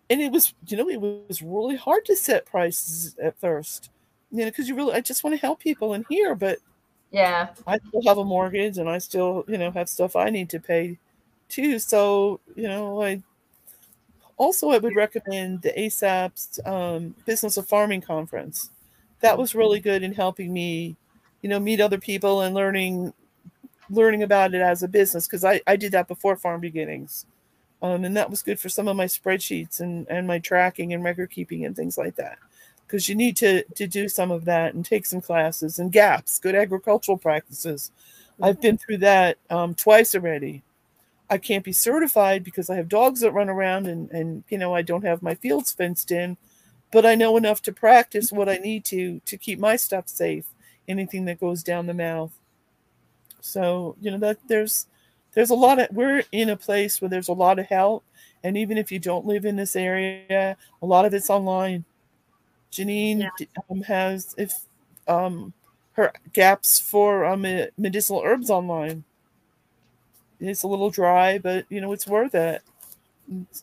[0.10, 3.90] and it was, you know, it was really hard to set prices at first,
[4.32, 6.60] you know, because you really, I just want to help people in here, but
[7.12, 10.50] yeah, I still have a mortgage, and I still, you know, have stuff I need
[10.52, 10.98] to pay
[11.50, 11.80] too.
[11.80, 13.22] So, you know, I
[14.38, 18.70] also I would recommend the ASAP's um, Business of Farming Conference.
[19.22, 20.96] That was really good in helping me,
[21.42, 23.14] you know, meet other people and learning
[23.90, 27.26] learning about it as a business because I, I did that before farm beginnings.
[27.82, 31.04] Um, and that was good for some of my spreadsheets and, and my tracking and
[31.04, 32.40] record keeping and things like that.
[32.86, 36.40] Because you need to to do some of that and take some classes and gaps,
[36.40, 37.92] good agricultural practices.
[38.42, 40.64] I've been through that um, twice already.
[41.30, 44.74] I can't be certified because I have dogs that run around and, and you know
[44.74, 46.38] I don't have my fields fenced in,
[46.92, 50.46] but I know enough to practice what I need to to keep my stuff safe.
[50.88, 52.32] Anything that goes down the mouth.
[53.42, 54.88] So you know that there's
[55.38, 58.04] there's a lot of we're in a place where there's a lot of help,
[58.44, 61.86] and even if you don't live in this area, a lot of it's online.
[62.72, 63.46] Jeanine yeah.
[63.70, 64.54] um, has if
[65.08, 65.54] um,
[65.94, 67.46] her gaps for um,
[67.78, 69.04] medicinal herbs online
[70.40, 72.62] it's a little dry, but you know, it's worth it.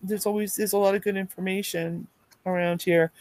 [0.02, 2.06] there's always there's a lot of good information
[2.46, 3.12] around here.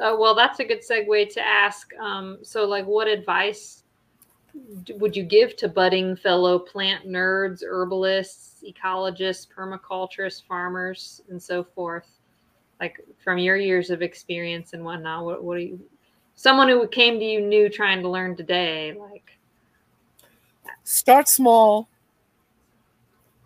[0.00, 1.92] Uh, well, that's a good segue to ask.
[1.96, 3.82] Um, so, like, what advice
[4.96, 12.08] would you give to budding fellow plant nerds, herbalists, ecologists, permaculturists, farmers, and so forth?
[12.80, 15.80] Like, from your years of experience and whatnot, what, what do you,
[16.34, 19.38] someone who came to you new trying to learn today, like,
[20.84, 21.88] start small.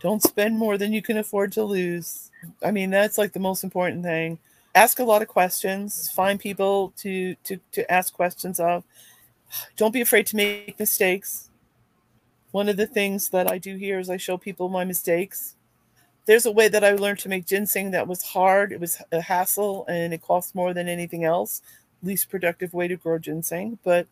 [0.00, 2.30] Don't spend more than you can afford to lose.
[2.62, 4.38] I mean, that's like the most important thing
[4.74, 8.84] ask a lot of questions find people to to to ask questions of
[9.76, 11.50] don't be afraid to make mistakes.
[12.50, 15.56] One of the things that i do here is i show people my mistakes.
[16.26, 18.72] There's a way that i learned to make ginseng that was hard.
[18.72, 21.62] It was a hassle and it cost more than anything else.
[22.02, 24.06] Least productive way to grow ginseng but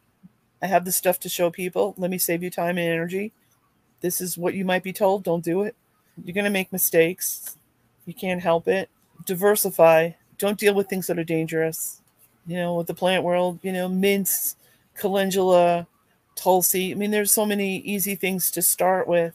[0.62, 1.94] i have the stuff to show people.
[1.96, 3.32] Let me save you time and energy.
[4.00, 5.24] This is what you might be told.
[5.24, 5.76] Don't do it.
[6.24, 7.56] You're going to make mistakes.
[8.06, 8.88] You can't help it.
[9.26, 10.10] Diversify.
[10.38, 12.00] Don't deal with things that are dangerous.
[12.46, 14.56] You know, with the plant world, you know, mints,
[15.00, 15.86] calendula,
[16.36, 16.92] tulsi.
[16.92, 19.34] I mean, there's so many easy things to start with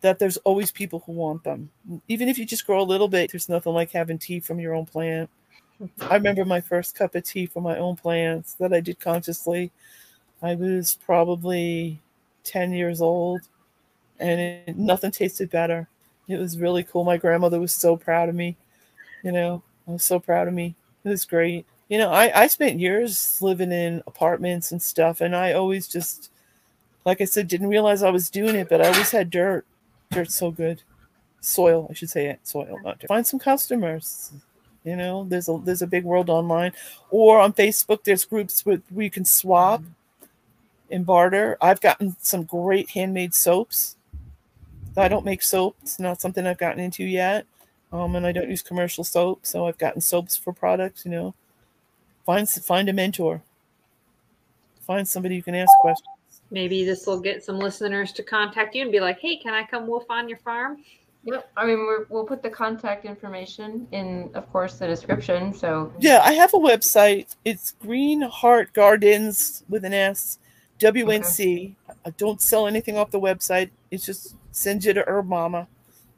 [0.00, 1.70] that there's always people who want them.
[2.08, 4.74] Even if you just grow a little bit, there's nothing like having tea from your
[4.74, 5.28] own plant.
[6.02, 9.70] I remember my first cup of tea from my own plants that I did consciously.
[10.42, 12.00] I was probably
[12.44, 13.42] 10 years old
[14.18, 15.88] and it, nothing tasted better.
[16.28, 17.04] It was really cool.
[17.04, 18.56] My grandmother was so proud of me,
[19.22, 19.62] you know.
[19.88, 20.74] I was so proud of me.
[21.04, 21.66] It was great.
[21.90, 26.30] You know, I, I spent years living in apartments and stuff, and I always just,
[27.04, 29.66] like I said, didn't realize I was doing it, but I always had dirt.
[30.12, 30.82] Dirt's so good.
[31.40, 32.38] Soil, I should say it.
[32.44, 33.08] Soil, not dirt.
[33.08, 34.30] Find some customers.
[34.84, 36.72] You know, there's a there's a big world online,
[37.10, 38.04] or on Facebook.
[38.04, 39.82] There's groups where, where you can swap
[40.92, 41.58] and barter.
[41.60, 43.96] I've gotten some great handmade soaps.
[44.96, 45.76] I don't make soap.
[45.82, 47.46] It's not something I've gotten into yet.
[47.92, 51.04] Um, and I don't use commercial soap, so I've gotten soaps for products.
[51.04, 51.34] You know,
[52.24, 53.42] find find a mentor,
[54.86, 56.08] find somebody you can ask questions.
[56.50, 59.64] Maybe this will get some listeners to contact you and be like, "Hey, can I
[59.64, 60.82] come WWOOF on your farm?"
[61.24, 61.50] Yep.
[61.56, 65.52] I mean, we will put the contact information in, of course, the description.
[65.52, 67.34] So yeah, I have a website.
[67.44, 70.38] It's Green Heart Gardens with an S,
[70.78, 71.74] WNC.
[71.88, 71.98] Okay.
[72.06, 73.70] I don't sell anything off the website.
[73.90, 75.68] It's just send you to Herb Mamma.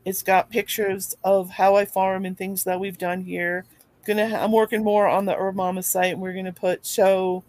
[0.05, 3.65] It's got pictures of how I farm and things that we've done here.
[4.05, 7.45] Gonna I'm working more on the Herb Mamma site, and we're gonna put show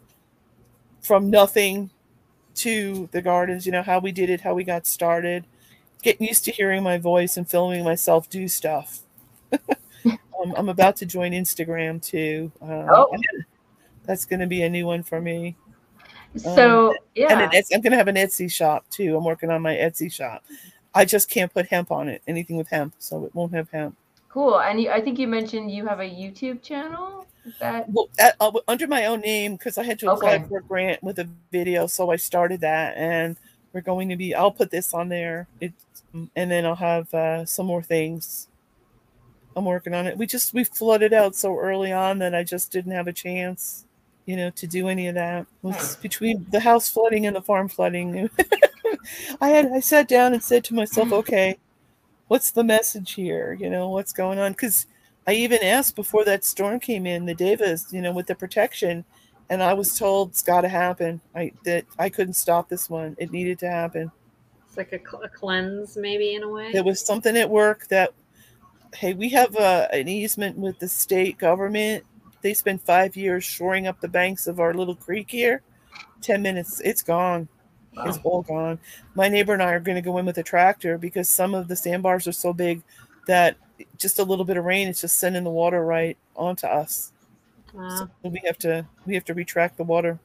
[1.02, 1.90] from nothing
[2.56, 3.66] to the gardens.
[3.66, 5.46] You know how we did it, how we got started.
[6.02, 9.02] Getting used to hearing my voice and filming myself do stuff.
[9.54, 12.52] um, I'm about to join Instagram too.
[12.62, 13.18] Uh, oh.
[14.06, 15.56] That's going to be a new one for me.
[16.36, 19.16] So um, yeah, and I'm going to have an Etsy shop too.
[19.16, 20.44] I'm working on my Etsy shop.
[20.94, 22.22] I just can't put hemp on it.
[22.28, 23.96] Anything with hemp, so it won't have hemp.
[24.34, 24.60] Cool.
[24.60, 27.28] And you, I think you mentioned you have a YouTube channel.
[27.46, 30.46] Is that well at, uh, under my own name because I had to apply okay.
[30.50, 33.38] for a grant with a video, so I started that, and
[33.74, 34.34] we're going to be.
[34.34, 35.74] I'll put this on there, it,
[36.14, 38.48] and then I'll have uh, some more things.
[39.56, 40.18] I'm working on it.
[40.18, 43.86] We just we flooded out so early on that I just didn't have a chance,
[44.26, 45.46] you know, to do any of that.
[45.62, 48.32] Was between the house flooding and the farm flooding.
[49.42, 51.60] I had I sat down and said to myself, okay,
[52.34, 53.56] what's the message here?
[53.60, 54.54] You know, what's going on?
[54.54, 54.88] Because
[55.28, 59.06] I even asked before that storm came in, the Devas, you know, with the protection,
[59.52, 61.22] and I was told it's got to happen.
[61.36, 63.16] I that I couldn't stop this one.
[63.20, 64.12] It needed to happen.
[64.68, 66.72] It's like a, a cleanse, maybe in a way.
[66.72, 68.16] There was something at work that,
[68.96, 72.04] hey, we have a, uh, an easement with the state government.
[72.42, 75.62] They spent five years shoring up the banks of our little creek here.
[76.22, 77.48] Ten minutes, it's gone.
[77.96, 78.04] Wow.
[78.06, 78.80] It's all gone.
[79.16, 81.68] My neighbor and I are going to go in with a tractor because some of
[81.68, 82.82] the sandbars are so big
[83.28, 83.58] that
[83.98, 87.12] just a little bit of rain is just sending the water right onto us.
[87.74, 88.10] Wow.
[88.24, 90.20] So we have to we have to retract the water.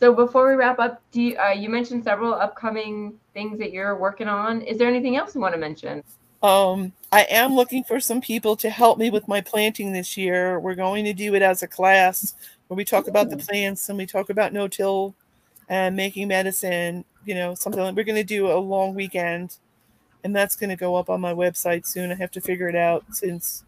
[0.00, 3.96] So before we wrap up, do you, uh, you mentioned several upcoming things that you're
[3.96, 4.62] working on?
[4.62, 6.04] Is there anything else you want to mention?
[6.40, 10.60] Um, I am looking for some people to help me with my planting this year.
[10.60, 12.34] We're going to do it as a class
[12.68, 15.16] where we talk about the plants and we talk about no-till
[15.68, 19.56] and making medicine, you know, something like we're going to do a long weekend
[20.24, 22.10] and that's going to go up on my website soon.
[22.10, 23.64] I have to figure it out since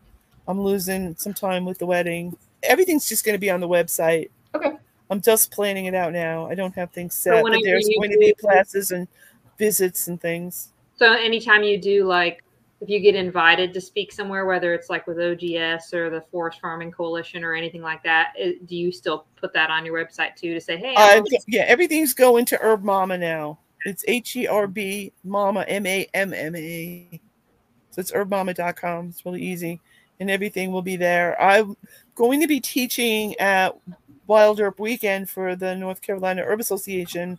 [0.48, 2.36] I'm losing some time with the wedding.
[2.62, 4.31] Everything's just going to be on the website.
[4.55, 4.72] Okay.
[5.10, 6.47] I'm just planning it out now.
[6.47, 9.09] I don't have things set, so but there's going to be classes and
[9.59, 10.70] visits and things.
[10.97, 12.44] So anytime you do like
[12.81, 16.61] if you get invited to speak somewhere, whether it's like with OGS or the Forest
[16.61, 20.35] Farming Coalition or anything like that, it, do you still put that on your website
[20.35, 20.94] too to say, hey?
[20.97, 23.59] Uh, yeah, everything's going to Herb Mamma now.
[23.85, 27.20] It's H E R B Mamma M A M M A.
[27.90, 29.09] So it's herbmamma.com.
[29.09, 29.81] It's really easy.
[30.20, 31.40] and everything will be there.
[31.40, 31.77] I'm
[32.15, 33.74] going to be teaching at
[34.27, 37.39] Wild Herb Weekend for the North Carolina Herb Association,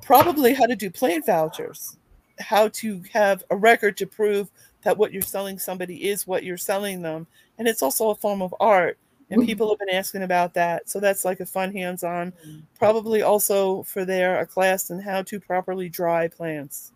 [0.00, 1.98] probably how to do plant vouchers,
[2.38, 4.50] how to have a record to prove
[4.82, 7.26] that what you're selling somebody is what you're selling them.
[7.58, 8.98] And it's also a form of art.
[9.30, 10.88] And people have been asking about that.
[10.88, 12.32] So that's like a fun hands on.
[12.78, 16.92] Probably also for there a class on how to properly dry plants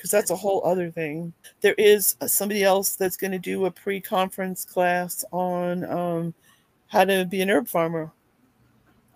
[0.00, 1.32] because that's a whole other thing.
[1.60, 6.34] There is uh, somebody else that's going to do a pre conference class on um,
[6.88, 8.10] how to be an herb farmer.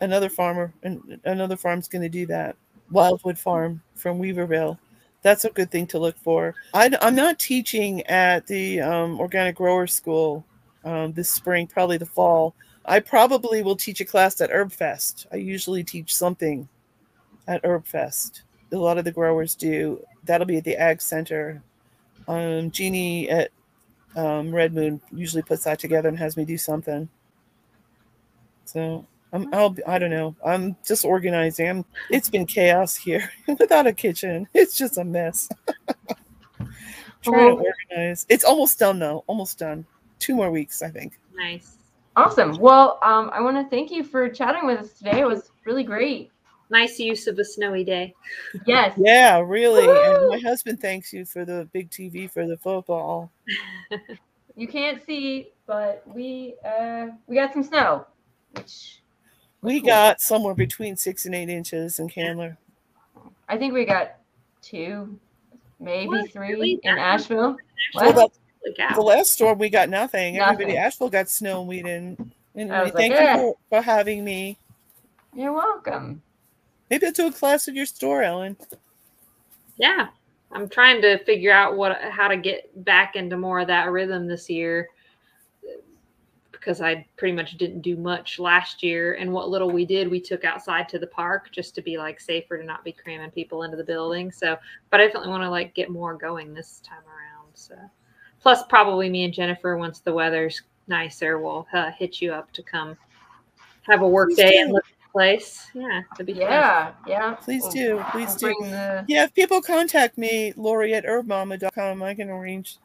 [0.01, 2.56] Another farmer and another farm's going to do that.
[2.90, 4.78] Wildwood Farm from Weaverville.
[5.24, 6.55] That's a good thing to look for.
[6.74, 10.44] I, am not teaching at the um, Organic Grower School
[10.84, 12.55] um, this spring, probably the fall.
[12.84, 15.26] I probably will teach a class at Herb Fest.
[15.32, 16.68] I usually teach something
[17.48, 18.42] at Herb Fest.
[18.70, 20.05] A lot of the growers do.
[20.24, 21.62] That'll be at the Ag Center.
[22.28, 23.51] Um, Jeannie at
[24.16, 27.09] um, Red Moon usually puts that together and has me do something.
[28.66, 30.36] So I'm, I'll, I don't know.
[30.47, 31.69] I'm just organizing.
[31.69, 33.28] I'm, it's been chaos here
[33.59, 34.47] without a kitchen.
[34.55, 35.48] It's just a mess.
[37.23, 38.27] Trying to organize.
[38.28, 39.24] It's almost done though.
[39.27, 39.85] Almost done.
[40.20, 41.19] Two more weeks, I think.
[41.35, 41.78] Nice.
[42.15, 42.59] Awesome.
[42.59, 45.20] Well, um, I want to thank you for chatting with us today.
[45.20, 46.31] It was really great.
[46.70, 48.15] Nice use of a snowy day.
[48.66, 48.94] Yes.
[48.98, 49.86] Yeah, really.
[49.86, 49.93] Woo!
[49.93, 53.32] And my husband thanks you for the big TV for the football.
[54.55, 58.06] You can't see, but we uh, we got some snow,
[58.52, 59.02] which
[59.65, 59.86] We Cool.
[59.89, 62.57] got somewhere between six and eight inches in Candler.
[63.49, 64.16] I think we got
[64.61, 65.19] two,
[65.81, 66.31] maybe What?
[66.31, 66.81] three Really?
[66.82, 67.57] in Asheville.
[67.95, 68.31] Well, the,
[68.95, 70.39] the last storm we got nothing.
[70.39, 72.32] Everybody Asheville got snow and we didn't.
[72.55, 74.59] And I we like, thank "Eh." you for, for having me.
[75.35, 76.23] You're welcome.
[76.91, 78.57] Maybe I'll do a class at your store, Ellen.
[79.78, 80.09] Yeah.
[80.53, 84.27] I'm trying to figure out what how to get back into more of that rhythm
[84.28, 84.89] this year
[86.65, 90.19] because I pretty much didn't do much last year and what little we did we
[90.20, 93.65] took outside to the park just to be like safer to not be cramming people
[93.65, 94.32] into the building.
[94.32, 94.57] So,
[94.91, 97.51] but I definitely want to like get more going this time around.
[97.53, 97.74] So,
[98.41, 102.62] plus probably me and Jennifer once the weather's nicer we'll uh, hit you up to
[102.62, 102.97] come
[103.82, 104.59] have a work Please day do.
[104.61, 105.66] and look at the place.
[105.74, 106.43] Yeah, that'd be fun.
[106.43, 107.35] Yeah, yeah.
[107.35, 108.05] Please We'll- do.
[108.11, 108.70] Please we'll do.
[108.70, 112.78] The, Yeah, if people contact me, Lorri at herbmamma.com, I can arrange,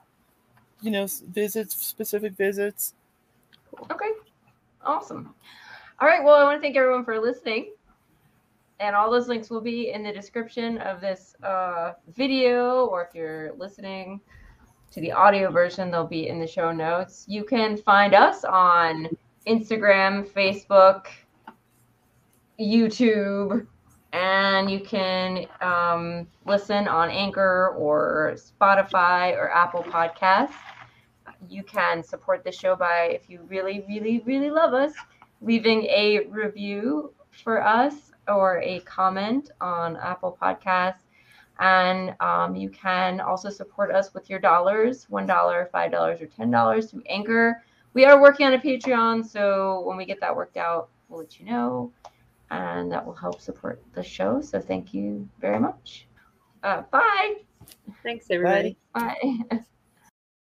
[0.81, 2.93] you know, visits, specific visits.
[3.91, 4.11] Okay.
[4.83, 5.33] Awesome.
[5.99, 6.23] All right.
[6.23, 7.73] Well, I want to thank everyone for listening.
[8.79, 13.13] And all those links will be in the description of this uh, video, or if
[13.13, 14.21] you're listening
[14.91, 17.25] to the audio version, they'll be in the show notes.
[17.27, 19.09] You can find us on
[19.45, 21.07] Instagram, Facebook,
[22.59, 23.67] YouTube,
[24.13, 30.53] and you can um, listen on Anchor or Spotify or Apple Podcasts.
[31.47, 34.93] You can support the show by, if you really, really, really love us,
[35.41, 41.05] leaving a review for us or a comment on Apple Podcasts.
[41.59, 47.03] And um, you can also support us with your dollars $1, $5, or $10 through
[47.09, 47.63] Anchor.
[47.93, 51.39] We are working on a Patreon, so when we get that worked out, we'll let
[51.39, 51.91] you know.
[52.51, 54.41] And that will help support the show.
[54.41, 56.07] So thank you very much.
[56.63, 57.35] Uh, bye.
[58.03, 58.77] Thanks everybody.
[58.93, 59.39] Bye.